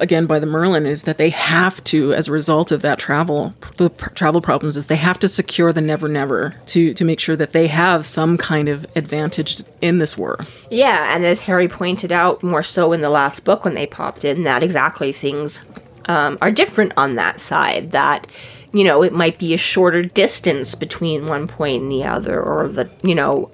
again 0.00 0.26
by 0.26 0.38
the 0.38 0.46
Merlin 0.46 0.86
is 0.86 1.04
that 1.04 1.18
they 1.18 1.30
have 1.30 1.82
to, 1.84 2.12
as 2.12 2.28
a 2.28 2.32
result 2.32 2.72
of 2.72 2.82
that 2.82 2.98
travel, 2.98 3.54
the 3.76 3.90
pr- 3.90 4.10
travel 4.10 4.40
problems, 4.40 4.76
is 4.76 4.86
they 4.86 4.96
have 4.96 5.18
to 5.20 5.28
secure 5.28 5.72
the 5.72 5.80
Never 5.80 6.08
Never 6.08 6.54
to 6.66 6.94
to 6.94 7.04
make 7.04 7.20
sure 7.20 7.36
that 7.36 7.52
they 7.52 7.66
have 7.68 8.06
some 8.06 8.36
kind 8.36 8.68
of 8.68 8.86
advantage 8.96 9.62
in 9.80 9.98
this 9.98 10.16
war. 10.16 10.38
Yeah, 10.70 11.14
and 11.14 11.24
as 11.24 11.42
Harry 11.42 11.68
pointed 11.68 12.12
out 12.12 12.42
more 12.42 12.62
so 12.62 12.92
in 12.92 13.00
the 13.00 13.10
last 13.10 13.44
book 13.44 13.64
when 13.64 13.74
they 13.74 13.86
popped 13.86 14.24
in, 14.24 14.42
that 14.42 14.62
exactly 14.62 15.12
things 15.12 15.62
um, 16.06 16.38
are 16.40 16.50
different 16.50 16.92
on 16.96 17.16
that 17.16 17.40
side. 17.40 17.92
That, 17.92 18.26
you 18.72 18.84
know, 18.84 19.02
it 19.02 19.12
might 19.12 19.38
be 19.38 19.54
a 19.54 19.58
shorter 19.58 20.02
distance 20.02 20.74
between 20.74 21.26
one 21.26 21.48
point 21.48 21.82
and 21.82 21.92
the 21.92 22.04
other, 22.04 22.40
or 22.40 22.68
the, 22.68 22.88
you 23.02 23.14
know, 23.14 23.50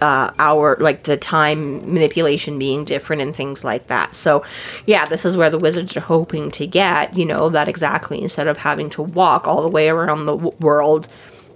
uh, 0.00 0.32
hour, 0.38 0.76
like 0.80 1.04
the 1.04 1.16
time 1.16 1.92
manipulation 1.92 2.58
being 2.58 2.84
different 2.84 3.22
and 3.22 3.34
things 3.34 3.62
like 3.64 3.86
that. 3.86 4.14
So, 4.14 4.44
yeah, 4.86 5.04
this 5.04 5.24
is 5.24 5.36
where 5.36 5.50
the 5.50 5.58
wizards 5.58 5.96
are 5.96 6.00
hoping 6.00 6.50
to 6.52 6.66
get, 6.66 7.16
you 7.16 7.24
know, 7.24 7.48
that 7.50 7.68
exactly 7.68 8.20
instead 8.20 8.48
of 8.48 8.58
having 8.58 8.90
to 8.90 9.02
walk 9.02 9.46
all 9.46 9.62
the 9.62 9.68
way 9.68 9.88
around 9.88 10.26
the 10.26 10.36
w- 10.36 10.56
world. 10.60 11.08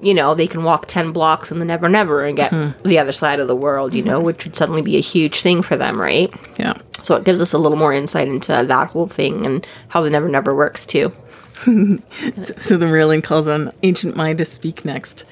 You 0.03 0.13
know, 0.13 0.35
they 0.35 0.47
can 0.47 0.63
walk 0.63 0.87
10 0.87 1.13
blocks 1.13 1.51
in 1.51 1.59
the 1.59 1.65
Never 1.65 1.89
Never 1.89 2.25
and 2.25 2.37
get 2.37 2.53
the 2.85 2.99
other 2.99 3.13
side 3.13 3.41
of 3.41 3.49
the 3.49 3.57
world, 3.57 3.95
you 3.95 4.03
know, 4.03 4.21
which 4.21 4.45
would 4.45 4.55
suddenly 4.55 4.83
be 4.83 4.97
a 4.97 5.01
huge 5.01 5.41
thing 5.41 5.63
for 5.63 5.75
them, 5.75 5.99
right? 5.99 6.31
Yeah. 6.59 6.75
So 7.03 7.17
it 7.17 7.25
gives 7.25 7.41
us 7.41 7.55
a 7.55 7.59
little 7.59 7.79
more 7.79 7.95
insight 7.95 8.29
into 8.29 8.53
that 8.53 8.89
whole 8.89 9.07
thing 9.07 9.47
and 9.47 9.67
how 9.89 10.03
the 10.03 10.11
Never 10.11 10.29
Never 10.29 10.55
works 10.55 10.85
too. 10.85 11.13
So 12.59 12.77
the 12.77 12.87
Merlin 12.87 13.23
calls 13.23 13.49
on 13.49 13.73
Ancient 13.83 14.17
Mai 14.17 14.35
to 14.35 14.45
speak 14.45 14.85
next. 14.85 15.25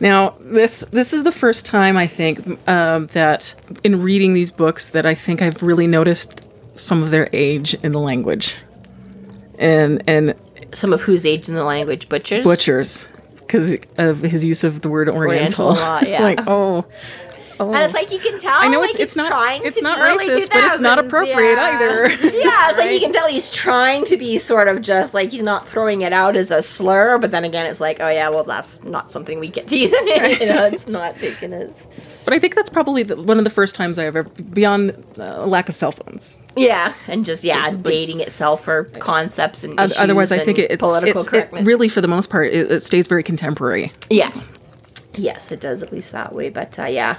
Now, 0.00 0.36
this 0.40 0.84
this 0.90 1.12
is 1.12 1.22
the 1.22 1.32
first 1.32 1.66
time 1.66 1.96
I 1.96 2.06
think 2.06 2.40
um, 2.68 3.06
that 3.08 3.54
in 3.84 4.02
reading 4.02 4.34
these 4.34 4.50
books 4.50 4.88
that 4.90 5.06
I 5.06 5.14
think 5.14 5.42
I've 5.42 5.62
really 5.62 5.86
noticed 5.86 6.46
some 6.74 7.02
of 7.02 7.10
their 7.10 7.28
age 7.32 7.74
in 7.82 7.92
the 7.92 8.00
language, 8.00 8.54
and 9.58 10.02
and 10.06 10.34
Some 10.74 10.92
of 10.92 11.02
whose 11.02 11.24
age 11.26 11.48
in 11.48 11.54
the 11.54 11.64
language? 11.64 12.08
Butchers? 12.08 12.44
butchers 12.44 13.08
because 13.38 13.76
of 13.96 14.20
his 14.20 14.44
use 14.44 14.64
of 14.64 14.80
the 14.80 14.88
word 14.88 15.08
oriental. 15.08 15.68
Oriental 15.68 15.70
a 15.70 15.72
lot, 15.72 16.08
yeah. 16.08 16.22
like 16.22 16.40
oh. 16.46 16.84
Oh. 17.58 17.72
And 17.72 17.82
it's 17.82 17.94
like 17.94 18.10
you 18.10 18.18
can 18.18 18.38
tell. 18.38 18.60
I 18.60 18.68
know 18.68 18.80
like, 18.80 18.90
it's, 18.90 19.00
it's 19.00 19.16
not 19.16 19.28
trying 19.28 19.64
it's 19.64 19.76
to 19.76 19.82
not 19.82 19.98
racist, 19.98 20.50
but 20.50 20.64
it's 20.72 20.80
not 20.80 20.98
appropriate 20.98 21.56
yeah. 21.56 21.74
either. 21.74 22.08
Yeah, 22.46 22.70
it's 22.70 22.78
like 22.78 22.90
you 22.90 23.00
can 23.00 23.12
tell 23.12 23.28
he's 23.28 23.50
trying 23.50 24.04
to 24.06 24.16
be 24.16 24.38
sort 24.38 24.68
of 24.68 24.82
just 24.82 25.14
like 25.14 25.30
he's 25.30 25.42
not 25.42 25.68
throwing 25.68 26.02
it 26.02 26.12
out 26.12 26.36
as 26.36 26.50
a 26.50 26.62
slur, 26.62 27.18
but 27.18 27.30
then 27.30 27.44
again, 27.44 27.66
it's 27.66 27.80
like, 27.80 27.98
oh 28.00 28.08
yeah, 28.08 28.28
well 28.28 28.44
that's 28.44 28.82
not 28.84 29.10
something 29.10 29.40
we 29.40 29.48
get 29.48 29.68
to 29.68 29.78
use. 29.78 29.92
you 30.40 30.46
know, 30.46 30.66
it's 30.66 30.86
not 30.86 31.16
taken 31.16 31.52
as 31.52 31.86
But 32.24 32.34
I 32.34 32.38
think 32.38 32.54
that's 32.54 32.70
probably 32.70 33.02
the, 33.02 33.16
one 33.20 33.38
of 33.38 33.44
the 33.44 33.50
first 33.50 33.74
times 33.74 33.98
I've 33.98 34.16
ever, 34.16 34.24
beyond 34.24 35.04
uh, 35.18 35.46
lack 35.46 35.68
of 35.68 35.76
cell 35.76 35.92
phones. 35.92 36.38
yeah, 36.56 36.94
and 37.06 37.24
just 37.24 37.42
yeah, 37.42 37.70
dating 37.70 38.20
itself 38.20 38.64
for 38.64 38.84
concepts 38.98 39.64
and 39.64 39.78
Otherwise, 39.78 40.32
I 40.32 40.38
think 40.38 40.58
it, 40.58 40.70
it's, 40.70 40.80
political 40.80 41.22
it's 41.22 41.32
it 41.32 41.52
really, 41.52 41.88
for 41.88 42.00
the 42.00 42.08
most 42.08 42.30
part, 42.30 42.52
it, 42.52 42.70
it 42.70 42.80
stays 42.80 43.06
very 43.06 43.22
contemporary. 43.22 43.92
Yeah. 44.10 44.32
Yes, 45.14 45.50
it 45.50 45.60
does 45.60 45.82
at 45.82 45.92
least 45.92 46.12
that 46.12 46.34
way. 46.34 46.50
But 46.50 46.78
uh, 46.78 46.86
yeah. 46.86 47.18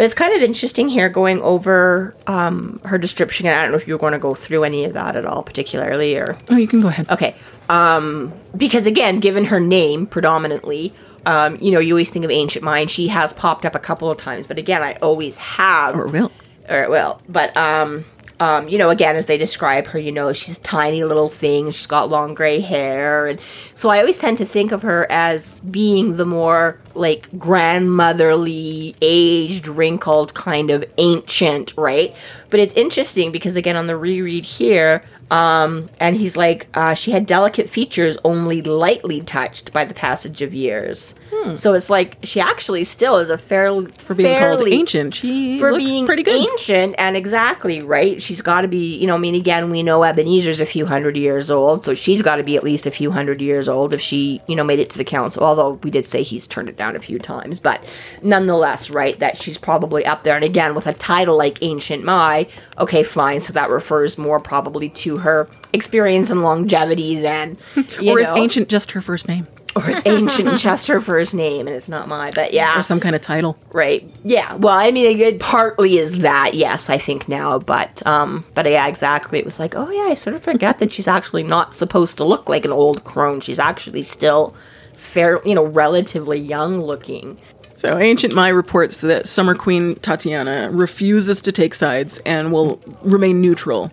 But 0.00 0.04
it's 0.06 0.14
kind 0.14 0.34
of 0.34 0.40
interesting 0.40 0.88
here 0.88 1.10
going 1.10 1.42
over 1.42 2.14
um, 2.26 2.80
her 2.86 2.96
description. 2.96 3.44
And 3.44 3.54
I 3.54 3.60
don't 3.60 3.72
know 3.72 3.76
if 3.76 3.86
you're 3.86 3.98
going 3.98 4.14
to 4.14 4.18
go 4.18 4.34
through 4.34 4.64
any 4.64 4.86
of 4.86 4.94
that 4.94 5.14
at 5.14 5.26
all, 5.26 5.42
particularly, 5.42 6.16
or 6.16 6.38
Oh, 6.50 6.56
you 6.56 6.66
can 6.66 6.80
go 6.80 6.88
ahead. 6.88 7.06
okay. 7.10 7.34
Um, 7.68 8.32
because 8.56 8.86
again, 8.86 9.20
given 9.20 9.44
her 9.44 9.60
name 9.60 10.06
predominantly, 10.06 10.94
um, 11.26 11.58
you 11.60 11.70
know, 11.70 11.80
you 11.80 11.92
always 11.92 12.08
think 12.08 12.24
of 12.24 12.30
Ancient 12.30 12.64
Mai. 12.64 12.86
She 12.86 13.08
has 13.08 13.34
popped 13.34 13.66
up 13.66 13.74
a 13.74 13.78
couple 13.78 14.10
of 14.10 14.16
times, 14.16 14.46
but 14.46 14.56
again, 14.56 14.82
I 14.82 14.94
always 15.02 15.36
have 15.36 15.94
Or 15.94 16.06
will. 16.06 16.32
or 16.70 16.82
it 16.82 16.88
will. 16.88 17.20
But 17.28 17.54
um, 17.58 18.06
um, 18.40 18.68
you 18.68 18.78
know, 18.78 18.88
again, 18.88 19.16
as 19.16 19.26
they 19.26 19.36
describe 19.36 19.86
her, 19.88 19.98
you 19.98 20.10
know, 20.10 20.32
she's 20.32 20.56
tiny 20.58 21.04
little 21.04 21.28
thing. 21.28 21.70
She's 21.70 21.86
got 21.86 22.08
long 22.08 22.32
gray 22.32 22.60
hair, 22.60 23.26
and 23.26 23.38
so 23.74 23.90
I 23.90 23.98
always 23.98 24.18
tend 24.18 24.38
to 24.38 24.46
think 24.46 24.72
of 24.72 24.82
her 24.82 25.06
as 25.10 25.60
being 25.60 26.16
the 26.16 26.24
more 26.24 26.80
like 26.94 27.28
grandmotherly, 27.38 28.96
aged, 29.02 29.68
wrinkled, 29.68 30.32
kind 30.34 30.70
of 30.70 30.84
ancient, 30.96 31.76
right? 31.76 32.14
But 32.50 32.60
it's 32.60 32.74
interesting 32.74 33.32
because 33.32 33.56
again, 33.56 33.76
on 33.76 33.86
the 33.86 33.96
reread 33.96 34.44
here. 34.44 35.02
Um, 35.30 35.88
and 36.00 36.16
he's 36.16 36.36
like, 36.36 36.66
uh, 36.74 36.92
she 36.94 37.12
had 37.12 37.24
delicate 37.24 37.70
features 37.70 38.18
only 38.24 38.62
lightly 38.62 39.20
touched 39.20 39.72
by 39.72 39.84
the 39.84 39.94
passage 39.94 40.42
of 40.42 40.52
years. 40.52 41.14
So 41.54 41.72
it's 41.72 41.88
like 41.88 42.18
she 42.22 42.38
actually 42.38 42.84
still 42.84 43.16
is 43.16 43.30
a 43.30 43.38
fairly 43.38 43.86
For 43.96 44.14
being 44.14 44.38
called 44.38 44.68
ancient, 44.68 45.14
she 45.14 45.58
for 45.58 45.72
looks 45.72 45.82
being 45.84 46.04
pretty 46.04 46.22
good. 46.22 46.36
ancient 46.50 46.96
and 46.98 47.16
exactly 47.16 47.80
right. 47.80 48.20
She's 48.20 48.42
got 48.42 48.60
to 48.60 48.68
be, 48.68 48.96
you 48.96 49.06
know. 49.06 49.14
I 49.14 49.18
mean, 49.18 49.34
again, 49.34 49.70
we 49.70 49.82
know 49.82 50.02
Ebenezar's 50.02 50.60
a 50.60 50.66
few 50.66 50.84
hundred 50.84 51.16
years 51.16 51.50
old, 51.50 51.86
so 51.86 51.94
she's 51.94 52.20
got 52.20 52.36
to 52.36 52.42
be 52.42 52.56
at 52.56 52.62
least 52.62 52.84
a 52.84 52.90
few 52.90 53.10
hundred 53.12 53.40
years 53.40 53.70
old 53.70 53.94
if 53.94 54.02
she, 54.02 54.42
you 54.48 54.54
know, 54.56 54.64
made 54.64 54.80
it 54.80 54.90
to 54.90 54.98
the 54.98 55.04
council. 55.04 55.42
Although 55.42 55.74
we 55.82 55.90
did 55.90 56.04
say 56.04 56.22
he's 56.22 56.46
turned 56.46 56.68
it 56.68 56.76
down 56.76 56.94
a 56.94 57.00
few 57.00 57.18
times, 57.18 57.58
but 57.58 57.82
nonetheless, 58.22 58.90
right, 58.90 59.18
that 59.18 59.40
she's 59.40 59.56
probably 59.56 60.04
up 60.04 60.24
there. 60.24 60.34
And 60.36 60.44
again, 60.44 60.74
with 60.74 60.86
a 60.86 60.92
title 60.92 61.38
like 61.38 61.58
Ancient 61.62 62.04
Mai, 62.04 62.39
okay, 62.78 63.02
fine. 63.02 63.40
So 63.40 63.52
that 63.52 63.70
refers 63.70 64.18
more 64.18 64.40
probably 64.40 64.88
to 64.90 65.18
her 65.18 65.48
experience 65.72 66.30
and 66.30 66.42
longevity 66.42 67.20
than 67.20 67.56
or 67.76 68.18
is 68.20 68.30
know, 68.30 68.36
ancient 68.36 68.68
just 68.68 68.92
her 68.92 69.00
first 69.00 69.28
name? 69.28 69.46
or 69.76 69.88
is 69.88 70.02
ancient 70.04 70.58
just 70.58 70.88
her 70.88 71.00
first 71.00 71.34
name 71.34 71.66
and 71.66 71.76
it's 71.76 71.88
not 71.88 72.08
my, 72.08 72.30
But 72.32 72.52
yeah, 72.52 72.78
Or 72.78 72.82
some 72.82 73.00
kind 73.00 73.14
of 73.14 73.22
title? 73.22 73.58
Right. 73.72 74.08
Yeah. 74.24 74.54
Well, 74.56 74.74
I 74.74 74.90
mean, 74.90 75.20
it 75.20 75.40
partly 75.40 75.98
is 75.98 76.20
that. 76.20 76.54
Yes, 76.54 76.90
I 76.90 76.98
think 76.98 77.28
now, 77.28 77.58
but 77.58 78.04
um, 78.06 78.44
but 78.54 78.66
yeah, 78.66 78.86
exactly. 78.86 79.38
It 79.38 79.44
was 79.44 79.60
like, 79.60 79.74
oh 79.76 79.90
yeah, 79.90 80.10
I 80.10 80.14
sort 80.14 80.36
of 80.36 80.42
forget 80.42 80.78
that 80.78 80.92
she's 80.92 81.08
actually 81.08 81.42
not 81.42 81.74
supposed 81.74 82.16
to 82.18 82.24
look 82.24 82.48
like 82.48 82.64
an 82.64 82.72
old 82.72 83.04
crone. 83.04 83.40
She's 83.40 83.58
actually 83.58 84.02
still 84.02 84.54
fair, 84.94 85.40
you 85.44 85.54
know, 85.54 85.64
relatively 85.64 86.38
young 86.38 86.80
looking. 86.80 87.40
So, 87.80 87.96
Ancient 87.96 88.34
Mai 88.34 88.48
reports 88.50 89.00
that 89.00 89.26
Summer 89.26 89.54
Queen 89.54 89.94
Tatiana 89.94 90.68
refuses 90.70 91.40
to 91.40 91.50
take 91.50 91.74
sides 91.74 92.18
and 92.26 92.52
will 92.52 92.78
remain 93.00 93.40
neutral. 93.40 93.90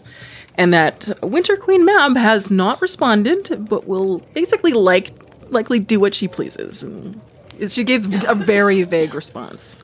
And 0.55 0.73
that 0.73 1.09
Winter 1.23 1.55
Queen 1.55 1.85
Mab 1.85 2.17
has 2.17 2.51
not 2.51 2.81
responded, 2.81 3.65
but 3.69 3.87
will 3.87 4.19
basically 4.33 4.73
like 4.73 5.11
likely 5.51 5.79
do 5.79 6.01
what 6.01 6.13
she 6.13 6.27
pleases. 6.27 6.83
And 6.83 7.21
she 7.69 7.85
gives 7.85 8.07
a 8.27 8.35
very 8.35 8.83
vague 8.95 9.13
response. 9.13 9.77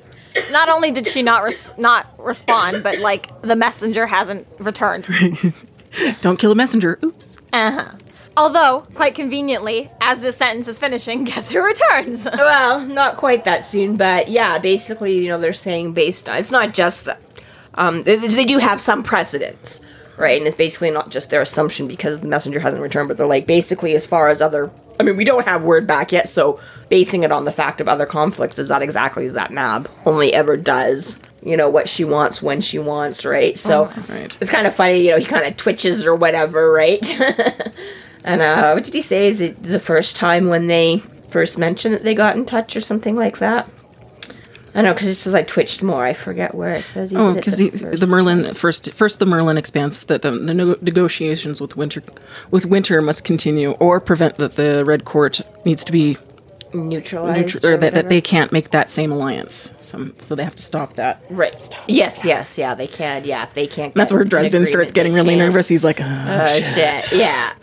Not 0.52 0.68
only 0.68 0.92
did 0.92 1.08
she 1.08 1.22
not 1.22 1.42
res- 1.42 1.72
not 1.78 2.14
respond, 2.20 2.84
but 2.84 3.00
like 3.00 3.30
the 3.42 3.56
messenger 3.56 4.06
hasn't 4.06 4.46
returned. 4.60 5.06
Don't 6.20 6.38
kill 6.38 6.52
a 6.52 6.56
messenger. 6.56 7.00
Oops. 7.06 7.38
Uh-huh. 7.54 7.92
Although, 8.36 8.82
quite 8.96 9.14
conveniently, 9.16 9.90
as 10.02 10.22
this 10.22 10.38
sentence 10.38 10.68
is 10.68 10.80
finishing, 10.80 11.24
guess 11.26 11.50
who 11.50 11.62
returns? 11.64 12.26
Well, 12.34 12.80
not 12.82 13.18
quite 13.18 13.46
that 13.46 13.66
soon, 13.66 13.96
but 13.96 14.28
yeah, 14.30 14.58
basically, 14.58 15.22
you 15.22 15.28
know, 15.28 15.40
they're 15.40 15.54
saying 15.54 15.94
based 15.94 16.28
on 16.30 16.38
it's 16.38 16.52
not 16.52 16.74
just 16.74 17.06
that. 17.06 17.20
Um, 17.76 18.02
they, 18.04 18.16
they 18.18 18.46
do 18.46 18.58
have 18.60 18.80
some 18.82 19.02
precedents, 19.04 19.82
right? 20.18 20.38
And 20.38 20.46
it's 20.46 20.56
basically 20.56 20.92
not 20.92 21.10
just 21.10 21.30
their 21.32 21.42
assumption 21.42 21.88
because 21.88 22.20
the 22.20 22.28
messenger 22.28 22.60
hasn't 22.60 22.82
returned, 22.82 23.08
but 23.08 23.18
they're 23.18 23.26
like 23.28 23.48
basically 23.48 23.96
as 23.96 24.06
far 24.06 24.30
as 24.30 24.42
other. 24.42 24.70
I 25.00 25.04
mean, 25.04 25.18
we 25.18 25.24
don't 25.24 25.48
have 25.48 25.64
word 25.64 25.88
back 25.88 26.12
yet, 26.12 26.30
so 26.30 26.60
basing 26.90 27.24
it 27.24 27.32
on 27.32 27.46
the 27.46 27.52
fact 27.52 27.82
of 27.82 27.88
other 27.88 28.06
conflicts 28.06 28.60
is 28.60 28.70
not 28.70 28.84
exactly 28.84 29.26
as 29.26 29.34
that 29.34 29.52
Mab 29.52 29.90
only 30.06 30.34
ever 30.34 30.56
does. 30.56 31.20
You 31.44 31.58
know 31.58 31.68
what 31.70 31.90
she 31.90 32.04
wants 32.06 32.42
when 32.42 32.62
she 32.62 32.78
wants, 32.80 33.26
right? 33.26 33.58
So 33.58 33.86
Right. 34.08 34.38
it's 34.40 34.52
kind 34.52 34.68
of 34.68 34.76
funny, 34.76 35.00
you 35.06 35.12
know. 35.12 35.18
He 35.18 35.26
kind 35.26 35.46
of 35.46 35.58
twitches 35.58 36.06
or 36.06 36.14
whatever, 36.16 36.72
right? 36.72 37.02
And 38.24 38.42
uh, 38.42 38.72
what 38.74 38.84
did 38.84 38.94
he 38.94 39.02
say? 39.02 39.28
Is 39.28 39.42
it 39.42 39.62
the 39.64 39.80
first 39.80 40.16
time 40.16 40.48
when 40.50 40.68
they 40.68 41.00
first 41.30 41.58
mentioned 41.58 41.94
that 41.96 42.04
they 42.04 42.16
got 42.16 42.36
in 42.36 42.46
touch 42.46 42.76
or 42.76 42.82
something 42.82 43.16
like 43.16 43.40
that? 43.40 43.70
I 44.76 44.78
don't 44.82 44.86
know 44.86 44.94
because 44.94 45.10
it 45.10 45.16
says 45.16 45.36
I 45.36 45.44
twitched 45.44 45.84
more. 45.84 46.04
I 46.04 46.14
forget 46.14 46.56
where 46.56 46.74
it 46.74 46.84
says 46.84 47.12
he 47.12 47.16
Oh, 47.18 47.34
because 47.34 47.58
the, 47.58 47.70
the, 47.70 48.08
Merlin 48.08 48.44
time. 48.46 48.56
first 48.56 48.92
first 48.94 49.20
the 49.20 49.26
Merlin 49.28 49.56
expands 49.56 50.06
that 50.06 50.24
the, 50.24 50.32
the 50.32 50.54
nego- 50.54 50.78
negotiations 50.82 51.62
with 51.62 51.78
Winter 51.78 52.02
with 52.50 52.66
Winter 52.66 53.00
must 53.00 53.24
continue 53.24 53.72
or 53.74 54.00
prevent 54.00 54.38
that 54.38 54.54
the 54.54 54.84
Red 54.84 55.06
Court 55.06 55.42
needs 55.64 55.84
to 55.84 55.92
be 55.92 56.18
neutralized 56.74 57.54
neutral 57.54 57.74
or 57.74 57.78
that, 57.78 57.94
that 57.94 58.10
they 58.10 58.20
can't 58.20 58.52
make 58.52 58.72
that 58.72 58.90
same 58.90 59.12
alliance. 59.12 59.72
So, 59.80 60.10
so 60.22 60.34
they 60.34 60.44
have 60.44 60.56
to 60.56 60.64
stop 60.64 60.94
that. 60.96 61.22
right. 61.30 61.70
Yes, 61.88 62.26
yes, 62.26 62.58
yeah, 62.58 62.74
they 62.74 62.88
can. 62.88 63.26
Yeah, 63.26 63.44
if 63.44 63.54
they 63.54 63.68
can't. 63.68 63.94
That's 63.94 64.12
where 64.12 64.24
Dresden 64.24 64.66
starts 64.66 64.92
getting 64.92 65.14
really 65.14 65.36
can't. 65.36 65.50
nervous. 65.50 65.68
He's 65.68 65.84
like, 65.84 66.02
oh, 66.02 66.04
Oh 66.28 66.54
shit. 66.56 67.02
shit. 67.02 67.20
Yeah. 67.20 67.54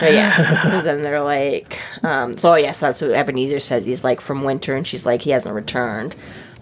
So 0.00 0.08
yeah. 0.08 0.62
so 0.62 0.80
then 0.80 1.02
they're 1.02 1.22
like, 1.22 1.78
um, 2.02 2.36
so 2.36 2.54
yes, 2.54 2.80
that's 2.80 3.02
what 3.02 3.10
Ebenezar 3.10 3.60
says. 3.60 3.84
He's 3.84 4.02
like 4.02 4.20
from 4.20 4.42
winter, 4.44 4.74
and 4.74 4.86
she's 4.86 5.04
like 5.04 5.22
he 5.22 5.30
hasn't 5.30 5.54
returned. 5.54 6.16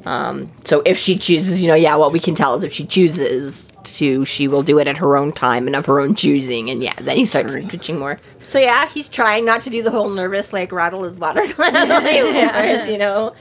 Um, 0.04 0.50
so 0.64 0.82
if 0.84 0.98
she 0.98 1.16
chooses, 1.16 1.62
you 1.62 1.68
know, 1.68 1.74
yeah, 1.74 1.94
what 1.96 2.12
we 2.12 2.20
can 2.20 2.34
tell 2.34 2.54
is 2.54 2.64
if 2.64 2.72
she 2.72 2.84
chooses 2.86 3.72
to, 3.84 4.24
she 4.24 4.48
will 4.48 4.62
do 4.62 4.78
it 4.78 4.86
at 4.86 4.96
her 4.96 5.16
own 5.16 5.32
time 5.32 5.66
and 5.66 5.76
of 5.76 5.86
her 5.86 6.00
own 6.00 6.14
choosing. 6.14 6.70
And 6.70 6.82
yeah, 6.82 6.94
then 6.96 7.16
he 7.16 7.26
starts 7.26 7.52
Sorry. 7.52 7.64
twitching 7.64 7.98
more. 7.98 8.18
So 8.42 8.58
yeah, 8.58 8.88
he's 8.88 9.08
trying 9.08 9.44
not 9.44 9.60
to 9.62 9.70
do 9.70 9.82
the 9.82 9.90
whole 9.90 10.08
nervous 10.08 10.52
like 10.52 10.72
rattle 10.72 11.04
his 11.04 11.18
water 11.18 11.46
gland, 11.52 12.88
you 12.88 12.98
know. 12.98 13.34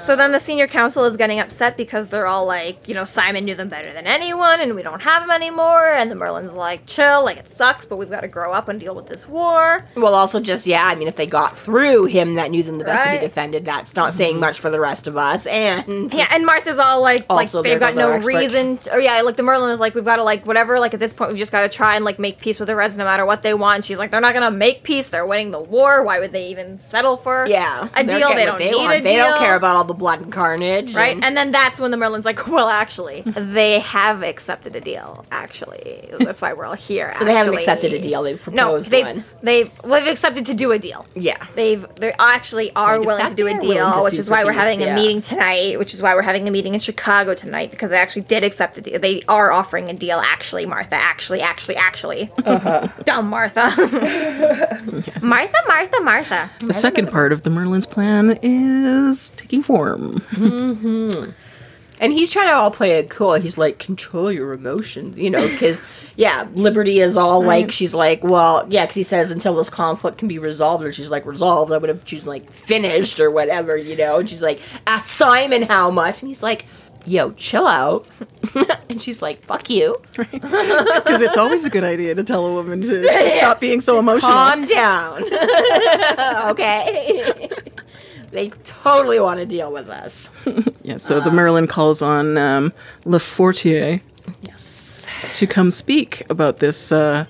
So 0.00 0.16
then 0.16 0.32
the 0.32 0.40
senior 0.40 0.66
council 0.66 1.04
is 1.04 1.16
getting 1.16 1.40
upset 1.40 1.76
because 1.76 2.08
they're 2.08 2.26
all 2.26 2.46
like, 2.46 2.88
you 2.88 2.94
know, 2.94 3.04
Simon 3.04 3.44
knew 3.44 3.54
them 3.54 3.68
better 3.68 3.92
than 3.92 4.06
anyone 4.06 4.60
and 4.60 4.74
we 4.74 4.82
don't 4.82 5.02
have 5.02 5.22
him 5.22 5.30
anymore. 5.30 5.88
And 5.88 6.10
the 6.10 6.14
Merlin's 6.14 6.54
like, 6.54 6.86
chill, 6.86 7.24
like 7.24 7.36
it 7.36 7.48
sucks, 7.48 7.86
but 7.86 7.96
we've 7.96 8.10
got 8.10 8.20
to 8.20 8.28
grow 8.28 8.52
up 8.52 8.68
and 8.68 8.80
deal 8.80 8.94
with 8.94 9.06
this 9.06 9.28
war. 9.28 9.86
Well, 9.96 10.14
also 10.14 10.40
just 10.40 10.66
yeah, 10.66 10.86
I 10.86 10.94
mean, 10.94 11.08
if 11.08 11.16
they 11.16 11.26
got 11.26 11.56
through 11.56 12.06
him 12.06 12.34
that 12.36 12.50
knew 12.50 12.62
them 12.62 12.78
the 12.78 12.84
best 12.84 13.10
to 13.10 13.20
be 13.20 13.26
defended, 13.26 13.64
that's 13.64 13.94
not 13.94 14.14
saying 14.14 14.40
much 14.40 14.58
for 14.58 14.70
the 14.70 14.80
rest 14.80 15.06
of 15.06 15.16
us. 15.16 15.46
And 15.46 16.12
Yeah, 16.12 16.28
and 16.32 16.46
Martha's 16.46 16.78
all 16.78 17.02
like, 17.02 17.26
Also, 17.28 17.58
like 17.58 17.64
they've 17.64 17.80
got 17.80 17.94
no 17.94 18.16
reason. 18.18 18.78
To, 18.78 18.90
or 18.90 18.94
oh, 18.96 18.98
yeah, 18.98 19.20
like 19.22 19.36
the 19.36 19.42
Merlin 19.42 19.70
is 19.70 19.80
like, 19.80 19.94
we've 19.94 20.04
got 20.04 20.16
to 20.16 20.24
like 20.24 20.46
whatever. 20.46 20.78
Like 20.78 20.94
at 20.94 21.00
this 21.00 21.12
point, 21.12 21.30
we've 21.30 21.38
just 21.38 21.52
got 21.52 21.62
to 21.62 21.68
try 21.68 21.96
and 21.96 22.04
like 22.04 22.18
make 22.18 22.38
peace 22.38 22.58
with 22.58 22.68
the 22.68 22.76
Reds 22.76 22.96
no 22.96 23.04
matter 23.04 23.26
what 23.26 23.42
they 23.42 23.54
want. 23.54 23.84
She's 23.84 23.98
like, 23.98 24.10
they're 24.10 24.20
not 24.20 24.34
gonna 24.34 24.50
make 24.50 24.82
peace. 24.82 25.10
They're 25.10 25.26
winning 25.26 25.50
the 25.50 25.60
war. 25.60 26.02
Why 26.02 26.18
would 26.18 26.32
they 26.32 26.48
even 26.48 26.78
settle 26.78 27.16
for 27.16 27.46
yeah, 27.46 27.88
a 27.94 28.04
deal? 28.04 28.30
They 28.34 28.46
don't 28.46 28.58
need 28.58 28.74
want. 28.74 28.92
a 28.92 29.00
deal. 29.00 29.02
They 29.02 29.16
don't 29.16 29.38
care 29.38 29.56
about 29.56 29.76
all 29.76 29.89
the 29.90 29.98
blood 29.98 30.20
and 30.20 30.32
carnage, 30.32 30.94
Right, 30.94 31.14
and- 31.16 31.24
and 31.24 31.36
then 31.36 31.50
that's 31.52 31.78
when 31.80 31.90
the 31.90 31.96
Merlin's 31.96 32.24
like, 32.24 32.46
"Well, 32.56 32.68
actually, 32.68 33.22
they 33.26 33.80
have 33.80 34.22
accepted 34.22 34.74
a 34.76 34.80
deal. 34.80 35.24
Actually, 35.30 36.08
that's 36.20 36.40
why 36.40 36.52
we're 36.52 36.64
all 36.64 36.74
here. 36.74 37.14
They 37.20 37.34
haven't 37.34 37.54
accepted 37.54 37.92
a 37.92 38.00
deal, 38.00 38.22
they've 38.22 38.46
no, 38.48 38.64
proposed 38.64 38.90
they've 38.90 39.06
one. 39.06 39.24
they've 39.42 39.70
well, 39.84 40.00
they've 40.00 40.12
accepted 40.12 40.46
to 40.46 40.54
do 40.54 40.72
a 40.72 40.78
deal. 40.78 41.06
Yeah. 41.14 41.36
they've 41.54 41.84
they 41.96 42.12
actually 42.18 42.70
are 42.74 42.96
in 42.96 43.04
willing 43.04 43.26
to 43.26 43.34
do 43.34 43.46
a 43.46 43.50
they 43.50 43.56
are 43.56 43.60
willing 43.60 43.76
deal, 43.76 44.04
which 44.04 44.18
is 44.18 44.30
why 44.30 44.44
we're 44.44 44.52
having 44.52 44.80
yeah. 44.80 44.92
a 44.92 44.94
meeting 44.94 45.20
tonight. 45.20 45.78
Which 45.78 45.94
is 45.94 46.02
why 46.02 46.14
we're 46.14 46.22
having 46.22 46.46
a 46.48 46.50
meeting 46.50 46.74
in 46.74 46.80
Chicago 46.80 47.34
tonight 47.34 47.70
because 47.70 47.90
they 47.90 47.98
actually 47.98 48.22
did 48.22 48.44
accept 48.44 48.78
a 48.78 48.80
deal. 48.80 48.98
They 48.98 49.22
are 49.28 49.52
offering 49.52 49.88
a 49.88 49.94
deal. 49.94 50.18
Actually, 50.18 50.66
Martha. 50.66 50.96
Actually, 50.96 51.40
actually, 51.40 51.76
actually. 51.76 52.30
Uh-huh. 52.44 52.88
Dumb 53.04 53.28
Martha. 53.28 53.72
Martha, 55.22 55.58
Martha, 55.66 56.00
Martha. 56.00 56.50
The 56.60 56.72
second 56.72 57.10
part 57.10 57.32
of 57.32 57.42
the 57.42 57.50
Merlin's 57.50 57.86
plan 57.86 58.38
is 58.42 59.30
taking 59.30 59.62
form. 59.62 59.79
Mm-hmm. 59.86 61.30
And 62.00 62.14
he's 62.14 62.30
trying 62.30 62.46
to 62.46 62.54
all 62.54 62.70
play 62.70 62.92
it 62.92 63.10
cool. 63.10 63.34
He's 63.34 63.58
like, 63.58 63.78
control 63.78 64.32
your 64.32 64.54
emotions, 64.54 65.18
you 65.18 65.28
know, 65.28 65.46
because, 65.46 65.82
yeah, 66.16 66.48
Liberty 66.54 66.98
is 66.98 67.14
all 67.14 67.42
like, 67.42 67.70
she's 67.70 67.92
like, 67.92 68.24
well, 68.24 68.66
yeah, 68.70 68.84
because 68.84 68.94
he 68.94 69.02
says 69.02 69.30
until 69.30 69.54
this 69.54 69.68
conflict 69.68 70.16
can 70.16 70.26
be 70.26 70.38
resolved, 70.38 70.82
or 70.82 70.92
she's 70.92 71.10
like, 71.10 71.26
resolved, 71.26 71.70
I 71.72 71.76
would 71.76 71.90
have 71.90 72.06
chosen 72.06 72.26
like 72.26 72.50
finished 72.50 73.20
or 73.20 73.30
whatever, 73.30 73.76
you 73.76 73.96
know, 73.96 74.18
and 74.18 74.30
she's 74.30 74.40
like, 74.40 74.62
ask 74.86 75.10
Simon 75.10 75.62
how 75.62 75.90
much, 75.90 76.22
and 76.22 76.28
he's 76.28 76.42
like, 76.42 76.64
yo, 77.04 77.32
chill 77.32 77.66
out. 77.66 78.06
and 78.88 79.00
she's 79.00 79.20
like, 79.20 79.44
fuck 79.44 79.68
you. 79.68 79.96
Because 80.12 80.32
it's 81.20 81.36
always 81.36 81.64
a 81.64 81.70
good 81.70 81.84
idea 81.84 82.14
to 82.14 82.24
tell 82.24 82.46
a 82.46 82.52
woman 82.52 82.80
to, 82.80 83.02
to 83.02 83.36
stop 83.36 83.60
being 83.60 83.80
so 83.80 83.98
emotional. 83.98 84.32
Calm 84.32 84.64
down. 84.64 85.24
okay. 86.50 87.50
They 88.30 88.50
totally 88.64 89.18
want 89.20 89.40
to 89.40 89.46
deal 89.46 89.72
with 89.72 89.88
us. 89.88 90.30
Yeah, 90.82 90.96
so 90.96 91.20
the 91.20 91.30
Merlin 91.30 91.66
calls 91.66 92.00
on 92.02 92.38
um, 92.38 92.72
Lafortier 93.04 94.00
Yes. 94.42 95.06
to 95.34 95.46
come 95.46 95.70
speak 95.70 96.22
about 96.30 96.56
this 96.58 96.90
uh, 96.90 97.26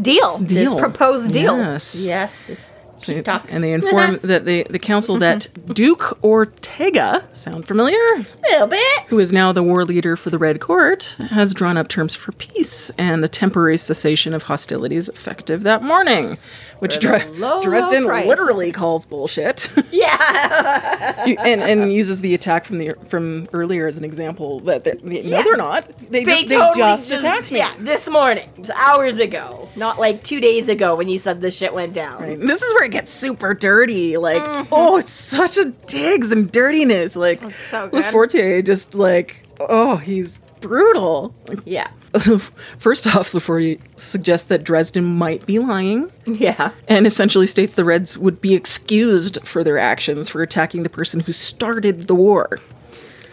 Deal. 0.00 0.38
deal. 0.38 0.72
This 0.72 0.80
proposed 0.80 1.30
deal. 1.32 1.56
Yes. 1.58 2.06
Yes. 2.08 2.42
This, 2.46 2.72
she 2.98 3.20
talks. 3.22 3.52
And 3.52 3.62
they 3.62 3.72
inform 3.72 4.18
that 4.22 4.44
the, 4.44 4.66
the 4.70 4.78
council 4.78 5.18
that 5.18 5.48
Duke 5.74 6.18
Ortega, 6.24 7.26
sound 7.32 7.66
familiar? 7.66 7.96
A 7.96 8.26
little 8.42 8.66
bit. 8.68 9.02
Who 9.08 9.18
is 9.18 9.32
now 9.32 9.52
the 9.52 9.62
war 9.62 9.84
leader 9.84 10.16
for 10.16 10.30
the 10.30 10.38
Red 10.38 10.60
Court, 10.60 11.16
has 11.30 11.52
drawn 11.54 11.76
up 11.76 11.88
terms 11.88 12.14
for 12.14 12.32
peace 12.32 12.90
and 12.98 13.24
a 13.24 13.28
temporary 13.28 13.76
cessation 13.76 14.34
of 14.34 14.44
hostilities 14.44 15.08
effective 15.08 15.62
that 15.64 15.82
morning. 15.82 16.38
Which 16.78 16.98
Dre- 16.98 17.24
low, 17.30 17.56
low 17.56 17.62
Dresden 17.62 18.04
price. 18.04 18.26
literally 18.26 18.70
calls 18.70 19.06
bullshit. 19.06 19.70
Yeah. 19.90 21.24
And, 21.26 21.62
and 21.62 21.92
uses 21.92 22.20
the 22.20 22.34
attack 22.34 22.64
from 22.66 22.78
the 22.78 22.92
from 23.06 23.48
earlier 23.52 23.86
as 23.86 23.96
an 23.98 24.04
example 24.04 24.60
that 24.60 24.84
they're, 24.84 24.96
no 25.02 25.42
they're 25.42 25.56
not 25.56 25.86
they, 26.10 26.22
They 26.22 26.42
just, 26.42 26.48
they 26.48 26.56
totally 26.56 26.78
just 26.78 27.12
attacked 27.12 27.50
me 27.50 27.58
Yeah, 27.58 27.72
this 27.78 28.08
morning, 28.08 28.48
hours 28.74 29.18
ago, 29.18 29.68
not 29.74 29.98
like 29.98 30.22
two 30.22 30.40
days 30.40 30.68
ago 30.68 30.96
when 30.96 31.08
you 31.08 31.18
said 31.18 31.40
this 31.40 31.56
shit 31.56 31.72
went 31.72 31.94
down. 31.94 32.22
And 32.22 32.48
this 32.48 32.62
is 32.62 32.72
where 32.74 32.85
it 32.86 32.92
gets 32.92 33.12
super 33.12 33.52
dirty. 33.54 34.16
Like, 34.16 34.42
Mm-hmm. 34.42 34.68
oh, 34.72 34.96
it's 34.96 35.12
such 35.12 35.56
a 35.58 35.66
digs 35.86 36.32
and 36.32 36.50
dirtiness. 36.50 37.16
Like, 37.16 37.40
so. 37.70 37.88
Lafortier 37.90 38.64
just 38.64 38.94
like, 38.94 39.46
oh, 39.60 39.96
he's 39.96 40.38
brutal. 40.60 41.34
Yeah, 41.64 41.88
First 42.78 43.06
off, 43.14 43.32
Lafortier 43.32 43.78
suggests 43.98 44.48
that 44.48 44.64
Dresden 44.64 45.04
might 45.04 45.44
be 45.46 45.58
lying 45.58 46.10
yeah. 46.26 46.70
and 46.88 47.06
essentially 47.06 47.46
states 47.46 47.74
the 47.74 47.84
Reds 47.84 48.16
would 48.16 48.40
be 48.40 48.54
excused 48.54 49.38
for 49.44 49.62
their 49.62 49.78
actions 49.78 50.28
for 50.30 50.42
attacking 50.42 50.82
the 50.82 50.88
person 50.88 51.20
who 51.20 51.32
started 51.32 52.02
the 52.02 52.14
war. 52.14 52.58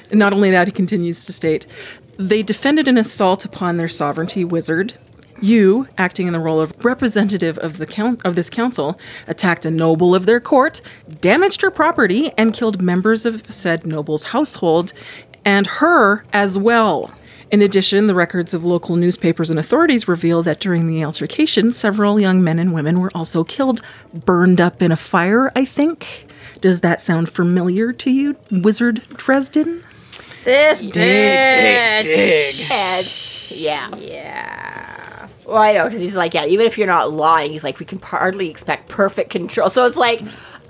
And 0.10 0.20
not 0.20 0.34
only 0.34 0.52
that, 0.52 0.68
he 0.68 0.72
continues 0.74 1.26
to 1.26 1.34
state 1.34 1.66
they 2.18 2.44
defended 2.44 2.88
an 2.88 2.98
assault 2.98 3.44
upon 3.44 3.78
their 3.78 3.88
sovereignty 3.88 4.44
wizard. 4.46 4.94
You, 5.44 5.90
acting 5.98 6.28
in 6.28 6.32
the 6.32 6.40
role 6.40 6.62
of 6.62 6.86
representative 6.86 7.58
of 7.58 7.78
the 7.78 7.86
count 7.86 8.26
of 8.26 8.36
this 8.36 8.50
council, 8.50 8.98
attacked 9.28 9.66
a 9.66 9.72
noble 9.72 10.16
of 10.16 10.26
their 10.26 10.40
court, 10.40 10.80
damaged 11.20 11.62
her 11.64 11.70
property, 11.70 12.32
and 12.38 12.54
killed 12.54 12.82
members 12.82 13.26
of 13.26 13.44
said 13.54 13.86
noble's 13.86 14.24
household, 14.24 14.94
and 15.44 15.68
her 15.68 16.24
as 16.32 16.58
well. 16.58 17.14
In 17.52 17.62
addition, 17.62 18.08
the 18.08 18.16
records 18.16 18.54
of 18.54 18.64
local 18.64 18.96
newspapers 18.96 19.50
and 19.50 19.60
authorities 19.60 20.08
reveal 20.08 20.44
that 20.44 20.62
during 20.62 20.88
the 20.88 21.04
altercation, 21.04 21.74
several 21.74 22.22
young 22.22 22.42
men 22.42 22.58
and 22.58 22.74
women 22.74 23.02
were 23.02 23.12
also 23.14 23.44
killed, 23.44 23.82
burned 24.14 24.62
up 24.62 24.82
in 24.82 24.94
a 24.94 24.96
fire, 24.96 25.52
I 25.58 25.66
think. 25.66 26.26
Does 26.62 26.80
that 26.80 27.02
sound 27.02 27.28
familiar 27.28 27.92
to 27.92 28.10
you, 28.10 28.38
Wizard 28.50 29.06
Dresden? 29.10 29.84
This 30.46 30.80
Dig, 30.80 30.94
dig, 30.94 32.04
dig. 32.04 32.56
Heads. 32.66 33.52
Yeah. 33.52 33.94
Yeah. 33.98 34.83
Well, 35.46 35.58
I 35.58 35.74
know, 35.74 35.86
because 35.86 36.00
he's 36.00 36.16
like, 36.16 36.34
yeah, 36.34 36.46
even 36.46 36.66
if 36.66 36.78
you're 36.78 36.88
not 36.88 37.12
lying, 37.12 37.52
he's 37.52 37.64
like, 37.64 37.80
we 37.80 37.86
can 37.86 38.00
hardly 38.00 38.50
expect 38.50 38.90
perfect 38.90 39.30
control. 39.30 39.70
So 39.70 39.86
it's 39.86 39.98
like, 39.98 40.22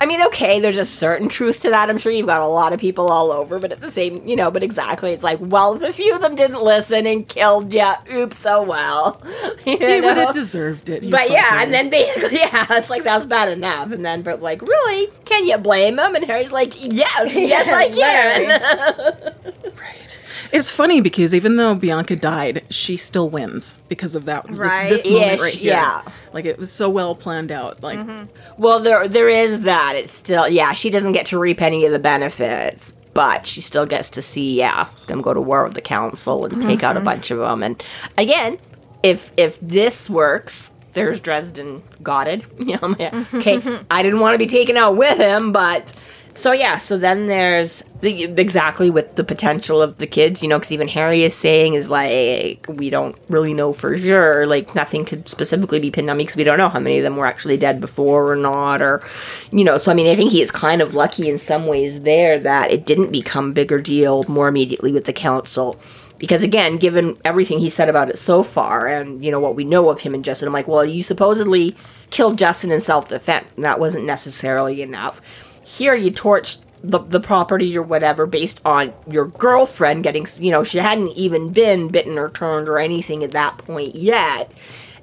I 0.02 0.06
mean, 0.06 0.22
okay, 0.28 0.60
there's 0.60 0.78
a 0.78 0.86
certain 0.86 1.30
truth 1.30 1.62
to 1.62 1.70
that. 1.70 1.90
I'm 1.90 1.98
sure 1.98 2.12
you've 2.12 2.28
got 2.28 2.42
a 2.42 2.48
lot 2.48 2.74
of 2.74 2.80
people 2.80 3.10
all 3.10 3.32
over, 3.32 3.60
but 3.60 3.72
at 3.72 3.82
the 3.82 3.92
same, 3.92 4.28
you 4.28 4.36
know, 4.36 4.50
but 4.52 4.64
exactly, 4.64 5.12
it's 5.12 5.24
like, 5.24 5.40
well, 5.42 5.76
if 5.76 5.82
a 5.82 5.94
few 5.94 6.14
of 6.16 6.22
them 6.22 6.36
didn't 6.36 6.62
listen 6.62 7.06
and 7.06 7.28
killed 7.28 7.74
you, 7.74 7.90
oops, 8.12 8.46
oh 8.46 8.64
well. 8.64 9.22
You 9.66 9.78
He 9.78 10.02
would 10.02 10.18
have 10.18 10.34
deserved 10.34 10.90
it. 10.90 11.10
But 11.10 11.30
yeah, 11.30 11.62
and 11.64 11.74
then 11.74 11.90
basically, 11.90 12.38
yeah, 12.40 12.66
it's 12.72 12.90
like 12.90 13.04
that's 13.06 13.26
bad 13.26 13.48
enough. 13.48 13.92
And 13.92 14.04
then, 14.04 14.22
but 14.22 14.42
like, 14.42 14.62
really, 14.62 15.08
can 15.24 15.46
you 15.46 15.58
blame 15.58 15.98
him? 15.98 16.16
And 16.16 16.26
Harry's 16.26 16.52
like, 16.52 16.74
yes, 16.84 17.34
yes, 17.34 17.68
I 17.70 17.90
can. 19.64 19.74
Right. 19.80 20.20
It's 20.54 20.70
funny 20.70 21.02
because 21.02 21.34
even 21.34 21.56
though 21.56 21.74
Bianca 21.74 22.16
died, 22.16 22.64
she 22.70 22.96
still 22.96 23.28
wins 23.28 23.76
because 23.88 24.14
of 24.16 24.26
that. 24.26 24.46
this- 24.48 24.58
Right. 24.58 24.88
This, 24.88 25.10
moment 25.10 25.34
Ish, 25.34 25.42
right 25.42 25.54
here. 25.54 25.74
yeah. 25.74 26.02
Like 26.32 26.46
it 26.46 26.60
was 26.60 26.72
so 26.72 26.90
well 26.90 27.16
planned 27.16 27.52
out. 27.52 27.82
Like 27.82 27.98
mm-hmm. 27.98 28.26
Well, 28.62 28.80
there 28.80 29.08
there 29.08 29.30
is 29.30 29.62
that. 29.62 29.96
It's 29.96 30.14
still 30.14 30.48
yeah. 30.48 30.74
She 30.74 30.92
doesn't 30.92 31.14
get 31.14 31.26
to 31.28 31.40
reap 31.40 31.60
any 31.60 31.86
of 31.86 31.92
the 31.92 31.98
benefits, 31.98 32.92
but 33.16 33.48
she 33.48 33.62
still 33.62 33.88
gets 33.88 34.12
to 34.12 34.22
see 34.22 34.56
yeah 34.56 34.90
them 35.08 35.24
go 35.24 35.34
to 35.34 35.42
war 35.42 35.64
with 35.64 35.74
the 35.74 35.82
council 35.82 36.46
and 36.46 36.62
take 36.62 36.84
out 36.84 36.96
a 36.96 37.00
mm-hmm. 37.00 37.06
bunch 37.06 37.32
of 37.32 37.40
them. 37.40 37.64
And 37.64 37.84
again, 38.16 38.60
if 39.02 39.32
if 39.38 39.60
this 39.60 40.08
works, 40.08 40.70
there's 40.94 41.20
Dresden 41.20 41.82
Goddard. 42.04 42.46
You 42.60 42.78
know, 42.80 42.96
yeah, 43.00 43.26
okay. 43.34 43.60
I 43.92 44.04
didn't 44.04 44.20
want 44.20 44.36
to 44.36 44.38
be 44.38 44.48
taken 44.48 44.78
out 44.78 44.96
with 44.98 45.18
him, 45.18 45.52
but. 45.52 45.92
So 46.36 46.52
yeah, 46.52 46.80
so 46.80 46.98
then 46.98 47.28
there's 47.28 47.84
the 48.02 48.24
exactly 48.24 48.90
with 48.90 49.16
the 49.16 49.24
potential 49.24 49.82
of 49.82 50.00
the 50.00 50.08
kids, 50.08 50.42
you 50.42 50.48
know, 50.48 50.58
because 50.58 50.72
even 50.72 50.88
Harry 50.88 51.24
is 51.24 51.36
saying 51.36 51.76
is 51.76 51.90
like 51.92 52.66
we 52.68 52.90
don't 52.90 53.16
really 53.30 53.54
know 53.54 53.72
for 53.72 53.96
sure, 53.98 54.48
like 54.48 54.74
nothing 54.74 55.06
could 55.06 55.30
specifically 55.30 55.80
be 55.80 55.92
pinned 55.92 56.10
on 56.10 56.18
me 56.18 56.24
because 56.24 56.36
we 56.36 56.44
don't 56.44 56.58
know 56.58 56.70
how 56.70 56.80
many 56.80 56.98
of 56.98 57.04
them 57.04 57.16
were 57.16 57.28
actually 57.28 57.56
dead 57.56 57.80
before 57.80 58.32
or 58.32 58.36
not, 58.36 58.82
or 58.82 59.04
you 59.52 59.64
know. 59.64 59.78
So 59.78 59.92
I 59.92 59.96
mean, 59.96 60.08
I 60.08 60.16
think 60.16 60.32
he 60.32 60.42
is 60.42 60.50
kind 60.50 60.82
of 60.82 60.96
lucky 60.96 61.30
in 61.30 61.38
some 61.38 61.68
ways 61.68 62.02
there 62.02 62.40
that 62.40 62.72
it 62.72 62.86
didn't 62.86 63.12
become 63.12 63.54
bigger 63.54 63.80
deal 63.80 64.24
more 64.28 64.48
immediately 64.48 64.92
with 64.92 65.06
the 65.06 65.14
council. 65.14 65.80
Because 66.18 66.42
again, 66.42 66.78
given 66.78 67.18
everything 67.26 67.60
he 67.60 67.70
said 67.70 67.90
about 67.90 68.10
it 68.10 68.18
so 68.18 68.44
far, 68.44 68.88
and 68.88 69.24
you 69.24 69.30
know 69.30 69.40
what 69.40 69.56
we 69.56 69.66
know 69.66 69.90
of 69.90 70.02
him 70.02 70.16
and 70.16 70.26
Justin, 70.26 70.48
I'm 70.48 70.54
like, 70.54 70.68
well, 70.68 70.86
you 70.86 71.04
supposedly 71.04 71.76
killed 72.10 72.38
Justin 72.38 72.72
in 72.72 72.80
self-defense, 72.80 73.54
and 73.56 73.66
that 73.66 73.80
wasn't 73.80 74.06
necessarily 74.06 74.82
enough. 74.82 75.22
Here, 75.64 75.96
you 75.96 76.12
torched 76.12 76.62
the, 76.84 77.00
the 77.00 77.20
property 77.20 77.78
or 77.78 77.82
whatever 77.82 78.26
based 78.26 78.62
on 78.66 78.94
your 79.08 79.26
girlfriend 79.26 80.04
getting, 80.04 80.28
you 80.38 80.52
know, 80.52 80.64
she 80.64 80.80
hadn't 80.80 81.10
even 81.10 81.52
been 81.52 81.88
bitten 81.88 82.18
or 82.18 82.30
turned 82.30 82.68
or 82.68 82.78
anything 82.78 83.24
at 83.24 83.32
that 83.32 83.58
point 83.58 83.96
yet, 83.96 84.52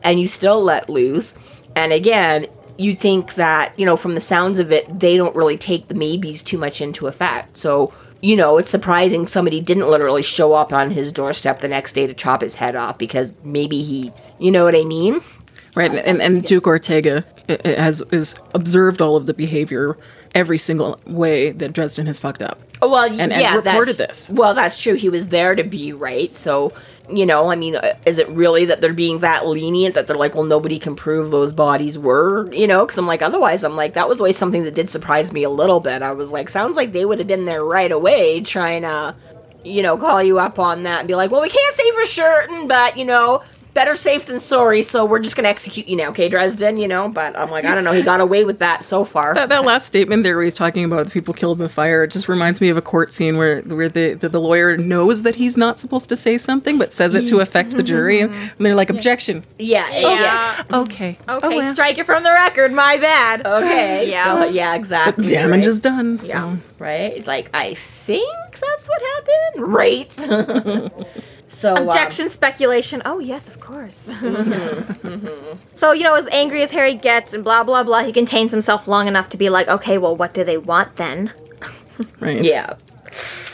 and 0.02 0.20
you 0.20 0.26
still 0.26 0.62
let 0.62 0.90
loose. 0.90 1.34
And 1.74 1.92
again, 1.92 2.46
you 2.76 2.94
think 2.94 3.34
that, 3.34 3.78
you 3.78 3.86
know, 3.86 3.96
from 3.96 4.14
the 4.14 4.20
sounds 4.20 4.58
of 4.58 4.72
it, 4.72 5.00
they 5.00 5.16
don't 5.16 5.36
really 5.36 5.56
take 5.56 5.88
the 5.88 5.94
maybes 5.94 6.42
too 6.42 6.58
much 6.58 6.80
into 6.80 7.06
effect. 7.06 7.56
So, 7.56 7.94
you 8.20 8.36
know, 8.36 8.58
it's 8.58 8.70
surprising 8.70 9.26
somebody 9.26 9.60
didn't 9.60 9.88
literally 9.88 10.22
show 10.22 10.52
up 10.52 10.72
on 10.72 10.90
his 10.90 11.12
doorstep 11.12 11.60
the 11.60 11.68
next 11.68 11.94
day 11.94 12.06
to 12.06 12.14
chop 12.14 12.42
his 12.42 12.56
head 12.56 12.76
off 12.76 12.98
because 12.98 13.32
maybe 13.42 13.82
he, 13.82 14.12
you 14.38 14.50
know 14.50 14.64
what 14.64 14.74
I 14.74 14.84
mean? 14.84 15.22
right, 15.74 15.94
and, 15.94 16.20
and 16.20 16.44
Duke 16.44 16.66
Ortega 16.66 17.24
has 17.64 18.00
is 18.12 18.34
observed 18.54 19.00
all 19.00 19.16
of 19.16 19.26
the 19.26 19.34
behavior 19.34 19.96
every 20.34 20.58
single 20.58 20.98
way 21.06 21.50
that 21.50 21.72
Dresden 21.72 22.06
has 22.06 22.18
fucked 22.18 22.42
up. 22.42 22.60
Well, 22.80 22.96
And- 23.04 23.20
and 23.20 23.32
yeah, 23.32 23.56
reported 23.56 23.96
this. 23.96 24.30
Well, 24.30 24.54
that's 24.54 24.78
true. 24.78 24.94
He 24.94 25.08
was 25.08 25.28
there 25.28 25.54
to 25.54 25.64
be 25.64 25.92
right. 25.92 26.34
So, 26.34 26.72
you 27.12 27.26
know, 27.26 27.50
I 27.50 27.56
mean, 27.56 27.76
uh, 27.76 27.94
is 28.06 28.18
it 28.18 28.28
really 28.28 28.66
that 28.66 28.80
they're 28.80 28.92
being 28.92 29.18
that 29.18 29.46
lenient 29.46 29.96
that 29.96 30.06
they're 30.06 30.16
like, 30.16 30.34
well, 30.34 30.44
nobody 30.44 30.78
can 30.78 30.94
prove 30.94 31.30
those 31.32 31.52
bodies 31.52 31.98
were, 31.98 32.50
you 32.52 32.66
know? 32.68 32.84
Because 32.86 32.96
I'm 32.98 33.06
like, 33.08 33.22
otherwise, 33.22 33.64
I'm 33.64 33.74
like, 33.76 33.94
that 33.94 34.08
was 34.08 34.20
always 34.20 34.36
something 34.38 34.62
that 34.64 34.74
did 34.74 34.88
surprise 34.88 35.32
me 35.32 35.42
a 35.42 35.50
little 35.50 35.80
bit. 35.80 36.02
I 36.02 36.12
was 36.12 36.30
like, 36.30 36.48
sounds 36.48 36.76
like 36.76 36.92
they 36.92 37.04
would 37.04 37.18
have 37.18 37.28
been 37.28 37.44
there 37.44 37.64
right 37.64 37.90
away 37.90 38.40
trying 38.40 38.82
to, 38.82 39.14
you 39.64 39.82
know, 39.82 39.96
call 39.98 40.22
you 40.22 40.38
up 40.38 40.58
on 40.60 40.84
that 40.84 41.00
and 41.00 41.08
be 41.08 41.14
like, 41.16 41.30
well, 41.32 41.42
we 41.42 41.48
can't 41.50 41.76
say 41.76 41.90
for 41.92 42.06
certain, 42.06 42.68
but 42.68 42.96
you 42.96 43.04
know. 43.04 43.42
Better 43.74 43.94
safe 43.94 44.26
than 44.26 44.40
sorry, 44.40 44.82
so 44.82 45.04
we're 45.04 45.20
just 45.20 45.36
gonna 45.36 45.48
execute 45.48 45.86
you 45.86 45.96
now, 45.96 46.08
okay, 46.08 46.28
Dresden, 46.28 46.76
you 46.76 46.88
know? 46.88 47.08
But 47.08 47.38
I'm 47.38 47.50
like, 47.50 47.64
I 47.64 47.74
don't 47.74 47.84
know, 47.84 47.92
he 47.92 48.02
got 48.02 48.20
away 48.20 48.44
with 48.44 48.58
that 48.58 48.84
so 48.84 49.04
far. 49.04 49.34
That, 49.34 49.48
that 49.48 49.64
last 49.64 49.86
statement 49.86 50.24
there, 50.24 50.34
where 50.34 50.44
he's 50.44 50.54
talking 50.54 50.84
about 50.84 51.04
the 51.06 51.10
people 51.10 51.34
killed 51.34 51.58
in 51.58 51.62
the 51.62 51.68
fire, 51.68 52.04
it 52.04 52.10
just 52.10 52.28
reminds 52.28 52.60
me 52.60 52.68
of 52.68 52.76
a 52.76 52.82
court 52.82 53.12
scene 53.12 53.36
where 53.36 53.60
where 53.62 53.88
the, 53.88 54.14
the, 54.14 54.28
the 54.28 54.40
lawyer 54.40 54.76
knows 54.76 55.22
that 55.22 55.36
he's 55.36 55.56
not 55.56 55.78
supposed 55.78 56.08
to 56.08 56.16
say 56.16 56.38
something, 56.38 56.78
but 56.78 56.92
says 56.92 57.14
it 57.14 57.28
to 57.28 57.40
affect 57.40 57.72
the 57.72 57.82
jury, 57.82 58.20
and, 58.20 58.32
mm-hmm. 58.32 58.56
and 58.56 58.66
they're 58.66 58.74
like, 58.74 58.90
"Objection." 58.90 59.44
yeah, 59.58 59.88
oh, 59.92 60.14
yeah. 60.14 60.62
Okay. 60.72 61.00
Okay, 61.00 61.18
Oh, 61.28 61.38
well. 61.48 61.74
strike 61.74 61.98
it 61.98 62.06
from 62.06 62.22
the 62.22 62.30
record. 62.32 62.72
My 62.72 62.96
bad. 62.96 63.46
Okay. 63.60 64.08
Yeah. 64.10 64.44
Yeah. 64.44 64.50
yeah. 64.50 64.74
Exactly. 64.74 65.28
Damage 65.28 65.60
right? 65.60 65.66
is 65.66 65.80
done. 65.80 66.20
Yeah. 66.22 66.56
So. 66.56 66.62
Right. 66.78 67.12
It's 67.16 67.26
like 67.26 67.50
I 67.52 67.74
think 67.74 68.58
that's 68.58 68.88
what 68.88 69.02
happened. 69.02 69.72
Right. 69.72 71.06
so 71.50 71.74
um, 71.74 71.88
Objection, 71.88 72.30
speculation. 72.30 73.02
Oh, 73.04 73.18
yes, 73.18 73.48
of 73.48 73.60
course. 73.60 73.96
so, 75.74 75.92
you 75.92 76.04
know, 76.04 76.14
as 76.14 76.28
angry 76.32 76.62
as 76.62 76.70
Harry 76.70 76.94
gets 76.94 77.34
and 77.34 77.42
blah, 77.42 77.64
blah, 77.64 77.82
blah, 77.82 78.04
he 78.04 78.12
contains 78.12 78.52
himself 78.52 78.86
long 78.86 79.08
enough 79.08 79.28
to 79.30 79.36
be 79.36 79.50
like, 79.50 79.68
okay, 79.68 79.98
well, 79.98 80.14
what 80.14 80.32
do 80.32 80.44
they 80.44 80.56
want 80.56 80.96
then? 80.96 81.32
Right. 82.18 82.42
Yeah. 82.42 82.76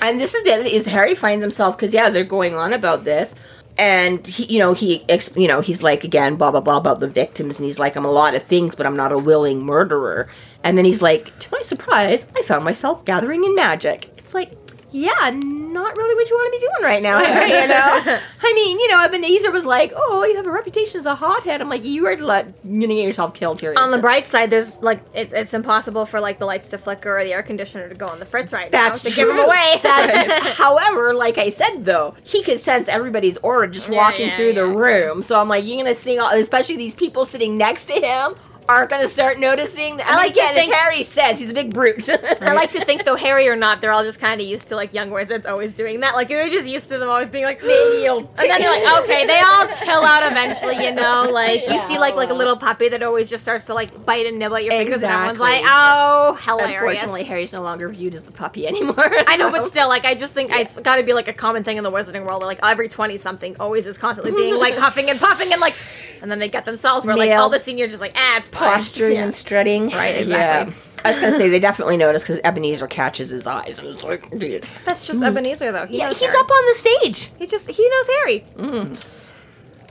And 0.01 0.21
this 0.21 0.35
is 0.35 0.45
the 0.45 0.53
other 0.53 0.63
thing, 0.63 0.73
is 0.73 0.87
Harry 0.87 1.17
finds 1.17 1.43
himself 1.43 1.77
because 1.77 1.93
yeah 1.93 2.11
they're 2.11 2.23
going 2.23 2.55
on 2.55 2.73
about 2.73 3.03
this, 3.03 3.35
and 3.77 4.25
he 4.25 4.45
you 4.45 4.61
know 4.61 4.73
he 4.73 5.05
ex- 5.09 5.35
you 5.37 5.49
know 5.49 5.61
he's 5.61 5.83
like 5.83 6.05
again 6.05 6.37
blah 6.37 6.53
blah 6.53 6.61
blah 6.61 6.77
about 6.77 7.01
the 7.01 7.09
victims, 7.09 7.57
and 7.57 7.65
he's 7.65 7.81
like 7.81 7.97
I'm 7.97 8.05
a 8.05 8.11
lot 8.11 8.37
of 8.37 8.45
things, 8.45 8.77
but 8.77 8.87
I'm 8.87 8.95
not 8.95 9.11
a 9.11 9.19
willing 9.19 9.65
murderer. 9.65 10.29
And 10.63 10.79
then 10.79 10.85
he's 10.85 11.03
like, 11.03 11.37
to 11.41 11.49
my 11.51 11.63
surprise, 11.63 12.27
I 12.37 12.43
found 12.43 12.65
myself 12.65 13.05
gathering 13.05 13.43
in 13.45 13.55
magic. 13.55 14.11
It's 14.17 14.35
like. 14.35 14.53
Yeah, 14.97 15.31
not 15.31 15.95
really 15.95 16.15
what 16.15 16.31
you 16.31 16.37
want 16.37 16.55
to 16.55 16.59
be 16.59 16.67
doing 16.67 16.91
right 16.91 17.03
now. 17.03 17.21
You 17.21 17.69
know, 17.69 18.19
I 18.43 18.53
mean, 18.55 18.81
you 18.81 18.89
know, 18.89 19.07
Ebenezar 19.07 19.53
was 19.53 19.67
like, 19.67 19.93
"Oh, 19.95 20.25
you 20.25 20.37
have 20.37 20.47
a 20.47 20.51
reputation 20.51 20.99
as 20.99 21.05
a 21.05 21.15
hothead." 21.15 21.61
I'm 21.61 21.69
like, 21.69 21.85
"You 21.85 22.07
are 22.07 22.17
gonna 22.17 22.55
get 22.65 23.05
yourself 23.05 23.35
killed 23.35 23.61
here." 23.61 23.75
On 23.77 23.91
the 23.91 23.99
bright 23.99 24.27
side, 24.27 24.49
there's 24.49 24.79
like 24.79 25.03
it's 25.13 25.35
it's 25.35 25.53
impossible 25.53 26.07
for 26.07 26.19
like 26.19 26.39
the 26.39 26.47
lights 26.47 26.71
to 26.71 26.79
flicker 26.79 27.19
or 27.19 27.25
the 27.25 27.35
air 27.35 27.43
conditioner 27.43 27.91
to 27.91 27.95
go 27.95 28.07
on 28.07 28.21
the 28.21 28.25
fritz 28.25 28.55
right 28.55 28.73
now 28.73 28.89
That's 28.89 29.03
to 29.03 29.11
true. 29.11 29.25
give 29.25 29.35
him 29.35 29.45
away. 29.45 29.75
That's 29.83 30.49
however, 30.57 31.13
like 31.13 31.37
I 31.37 31.51
said 31.51 31.85
though, 31.85 32.17
he 32.25 32.43
could 32.43 32.59
sense 32.59 32.89
everybody's 32.89 33.37
aura 33.39 33.69
just 33.71 33.91
walking 33.91 34.29
yeah, 34.29 34.37
through 34.39 34.55
the 34.55 34.67
room. 34.67 35.21
So 35.21 35.39
I'm 35.39 35.49
like, 35.51 35.67
you're 35.67 35.77
gonna 35.77 35.95
see, 35.95 36.19
all, 36.19 36.33
especially 36.33 36.79
these 36.79 36.95
people 36.95 37.27
sitting 37.27 37.59
next 37.59 37.85
to 37.87 37.95
him 37.95 38.35
aren't 38.69 38.91
gonna 38.91 39.09
start 39.09 39.39
noticing. 39.39 40.01
I, 40.01 40.05
I 40.05 40.09
mean, 40.09 40.17
like 40.17 40.35
to 40.35 40.55
think- 40.55 40.73
Harry 40.75 41.03
says, 41.03 41.39
he's 41.39 41.51
a 41.51 41.55
big 41.55 41.73
brute. 41.73 42.09
I 42.11 42.53
like 42.53 42.73
to 42.73 42.85
think 42.85 43.05
though, 43.05 43.17
Harry 43.17 43.49
or 43.49 43.57
not, 43.57 43.81
they're 43.81 43.93
all 43.93 44.05
just 44.05 44.21
kind 44.21 44.41
of 44.41 44.47
used 44.47 44.69
to 44.69 44.77
like 44.77 44.93
young 44.95 45.11
wizards 45.11 45.47
always 45.47 45.73
doing 45.73 46.01
that. 46.01 46.15
Like 46.15 46.29
they're 46.29 46.49
just 46.49 46.69
used 46.69 46.89
to 46.91 46.99
them 46.99 47.09
always 47.09 47.29
being 47.29 47.45
like, 47.45 47.63
You'll 47.63 48.19
and 48.39 48.51
then 48.51 48.63
you're 48.63 48.71
like, 48.71 49.03
okay, 49.03 49.27
they 49.27 49.39
all 49.41 49.67
chill 49.69 50.05
out 50.05 50.31
eventually, 50.31 50.85
you 50.85 50.95
know. 50.95 51.31
Like 51.37 51.69
you 51.69 51.79
see, 51.81 51.99
like 51.99 52.15
like 52.15 52.31
a 52.31 52.35
little 52.35 52.57
puppy 52.57 52.89
that 52.89 53.03
always 53.03 53.29
just 53.29 53.43
starts 53.43 53.67
to 53.67 53.75
like 53.75 54.05
bite 54.07 54.27
and 54.27 54.39
nibble 54.39 54.57
at 54.57 54.65
your 54.65 54.73
fingers, 54.73 55.03
and 55.03 55.13
everyone's 55.13 55.39
like, 55.41 55.61
Exactly. 55.61 55.71
oh, 55.75 56.35
hilarious. 56.43 56.77
Unfortunately, 56.81 57.25
Harry's 57.25 57.53
no 57.53 57.63
longer 57.63 57.89
viewed 57.89 58.15
as 58.15 58.23
the 58.23 58.33
puppy 58.33 58.67
anymore. 58.67 58.95
I 59.27 59.37
know, 59.37 59.51
but 59.51 59.65
still, 59.65 59.89
like, 59.89 60.05
I 60.05 60.15
just 60.15 60.35
think 60.35 60.51
it's 60.53 60.79
got 60.79 60.97
to 60.97 61.03
be 61.03 61.13
like 61.13 61.29
a 61.29 61.33
common 61.33 61.63
thing 61.65 61.77
in 61.77 61.85
the 61.85 61.91
wizarding 61.91 62.25
world. 62.25 62.43
That, 62.43 62.47
like 62.47 62.61
every 62.63 62.89
twenty 62.89 63.19
something 63.19 63.57
always 63.61 63.87
is 63.87 63.99
constantly 63.99 64.33
being 64.33 64.57
like 64.57 64.75
huffing 64.77 65.11
and 65.11 65.19
puffing 65.19 65.53
and 65.53 65.61
like, 65.61 65.75
and 66.23 66.31
then 66.31 66.39
they 66.39 66.49
get 66.49 66.65
themselves 66.65 67.05
where 67.05 67.17
like 67.17 67.29
Nailed. 67.29 67.43
all 67.43 67.49
the 67.51 67.59
senior 67.59 67.87
just 67.87 68.01
like, 68.01 68.13
ah, 68.17 68.39
it's 68.39 68.49
fine." 68.49 68.56
Posturing 68.57 69.17
Yeah. 69.17 69.25
and 69.25 69.35
strutting. 69.35 69.89
Right, 69.91 70.17
exactly. 70.17 70.75
Yeah. 70.75 70.81
I 71.05 71.11
was 71.11 71.21
gonna 71.21 71.37
say 71.37 71.49
they 71.49 71.61
definitely 71.61 71.97
notice 71.97 72.23
because 72.23 72.39
Ebenezar 72.39 72.89
catches 72.91 73.31
his 73.31 73.47
eyes 73.47 73.79
and 73.79 73.89
it's 73.89 74.03
like, 74.03 74.29
dude. 74.37 74.69
That's 74.85 75.07
just 75.07 75.21
Ebenezar 75.21 75.71
though. 75.73 75.87
He 75.87 75.99
Yeah, 75.99 76.07
knows 76.07 76.19
he's 76.19 76.27
Harry. 76.29 76.39
up 76.41 76.51
on 76.51 76.67
the 76.67 76.75
stage. 76.75 77.31
He 77.39 77.47
just 77.47 77.71
he 77.71 77.89
knows 77.89 78.07
Harry. 78.19 78.45
Mm. 78.59 79.13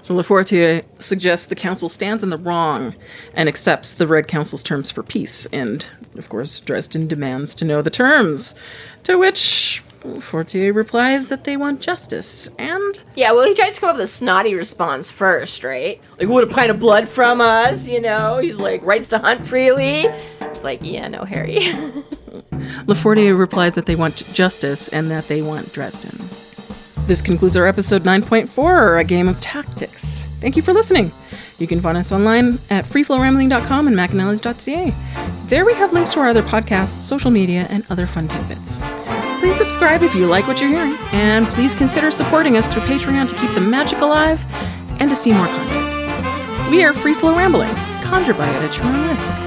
So 0.01 0.13
Lafortier 0.13 0.81
uh, 0.81 0.85
suggests 0.99 1.47
the 1.47 1.55
council 1.55 1.89
stands 1.89 2.21
in 2.21 2.29
the 2.29 2.37
wrong 2.37 2.93
and 3.33 3.49
accepts 3.49 3.93
the 3.95 4.05
Red 4.05 4.27
Council's 4.27 4.61
terms 4.61 4.91
for 4.91 5.01
peace. 5.01 5.47
And, 5.47 5.83
of 6.15 6.29
course, 6.29 6.59
Dresden 6.59 7.07
demands 7.07 7.55
to 7.55 7.65
know 7.65 7.81
the 7.81 7.89
terms. 7.89 8.53
To 9.05 9.17
which 9.17 9.81
Fortier 10.21 10.73
replies 10.73 11.27
that 11.27 11.43
they 11.43 11.57
want 11.57 11.81
justice. 11.81 12.49
And 12.59 13.03
Yeah, 13.15 13.31
well, 13.31 13.45
he 13.45 13.53
tries 13.53 13.75
to 13.75 13.79
come 13.81 13.89
up 13.89 13.95
with 13.95 14.05
a 14.05 14.07
snotty 14.07 14.55
response 14.55 15.11
first, 15.11 15.63
right? 15.63 16.01
Like, 16.19 16.29
what 16.29 16.43
a 16.43 16.47
pint 16.47 16.71
of 16.71 16.79
blood 16.79 17.07
from 17.09 17.41
us, 17.41 17.87
you 17.87 18.01
know? 18.01 18.37
He's 18.39 18.57
like, 18.57 18.81
rights 18.83 19.07
to 19.09 19.19
hunt 19.19 19.45
freely. 19.45 20.05
It's 20.41 20.63
like, 20.63 20.81
yeah, 20.83 21.07
no, 21.07 21.23
Harry. 21.23 21.55
Lafortier 22.87 23.37
replies 23.37 23.75
that 23.75 23.85
they 23.85 23.95
want 23.95 24.27
justice 24.33 24.87
and 24.89 25.09
that 25.11 25.27
they 25.27 25.41
want 25.41 25.71
Dresden. 25.73 26.17
This 27.07 27.21
concludes 27.21 27.55
our 27.55 27.67
episode 27.67 28.03
9.4, 28.03 28.99
a 28.99 29.03
game 29.03 29.27
of 29.27 29.39
tactics. 29.39 30.25
Thank 30.39 30.55
you 30.55 30.61
for 30.61 30.73
listening. 30.73 31.11
You 31.59 31.67
can 31.67 31.79
find 31.79 31.97
us 31.97 32.11
online 32.11 32.59
at 32.69 32.83
freeflowrambling.com 32.85 33.87
and 33.87 33.95
macanellis.ca. 33.95 34.93
There 35.47 35.65
we 35.65 35.73
have 35.75 35.93
links 35.93 36.13
to 36.13 36.19
our 36.19 36.27
other 36.27 36.41
podcasts, 36.41 37.01
social 37.01 37.31
media, 37.31 37.67
and 37.69 37.85
other 37.89 38.07
fun 38.07 38.27
tidbits. 38.27 38.81
Please 39.39 39.57
subscribe 39.57 40.01
if 40.01 40.15
you 40.15 40.25
like 40.25 40.47
what 40.47 40.59
you're 40.59 40.69
hearing, 40.69 40.95
and 41.11 41.45
please 41.47 41.73
consider 41.73 42.09
supporting 42.09 42.57
us 42.57 42.67
through 42.67 42.81
Patreon 42.83 43.27
to 43.29 43.35
keep 43.35 43.51
the 43.51 43.61
magic 43.61 43.99
alive 43.99 44.43
and 44.99 45.09
to 45.09 45.15
see 45.15 45.31
more 45.31 45.45
content. 45.45 46.71
We 46.71 46.83
are 46.83 46.93
Free 46.93 47.13
Flow 47.13 47.35
Rambling. 47.35 47.73
Conjure 48.03 48.33
by 48.33 48.49
it 48.49 48.63
at 48.63 48.77
your 48.77 48.85
own 48.87 49.07
risk. 49.09 49.44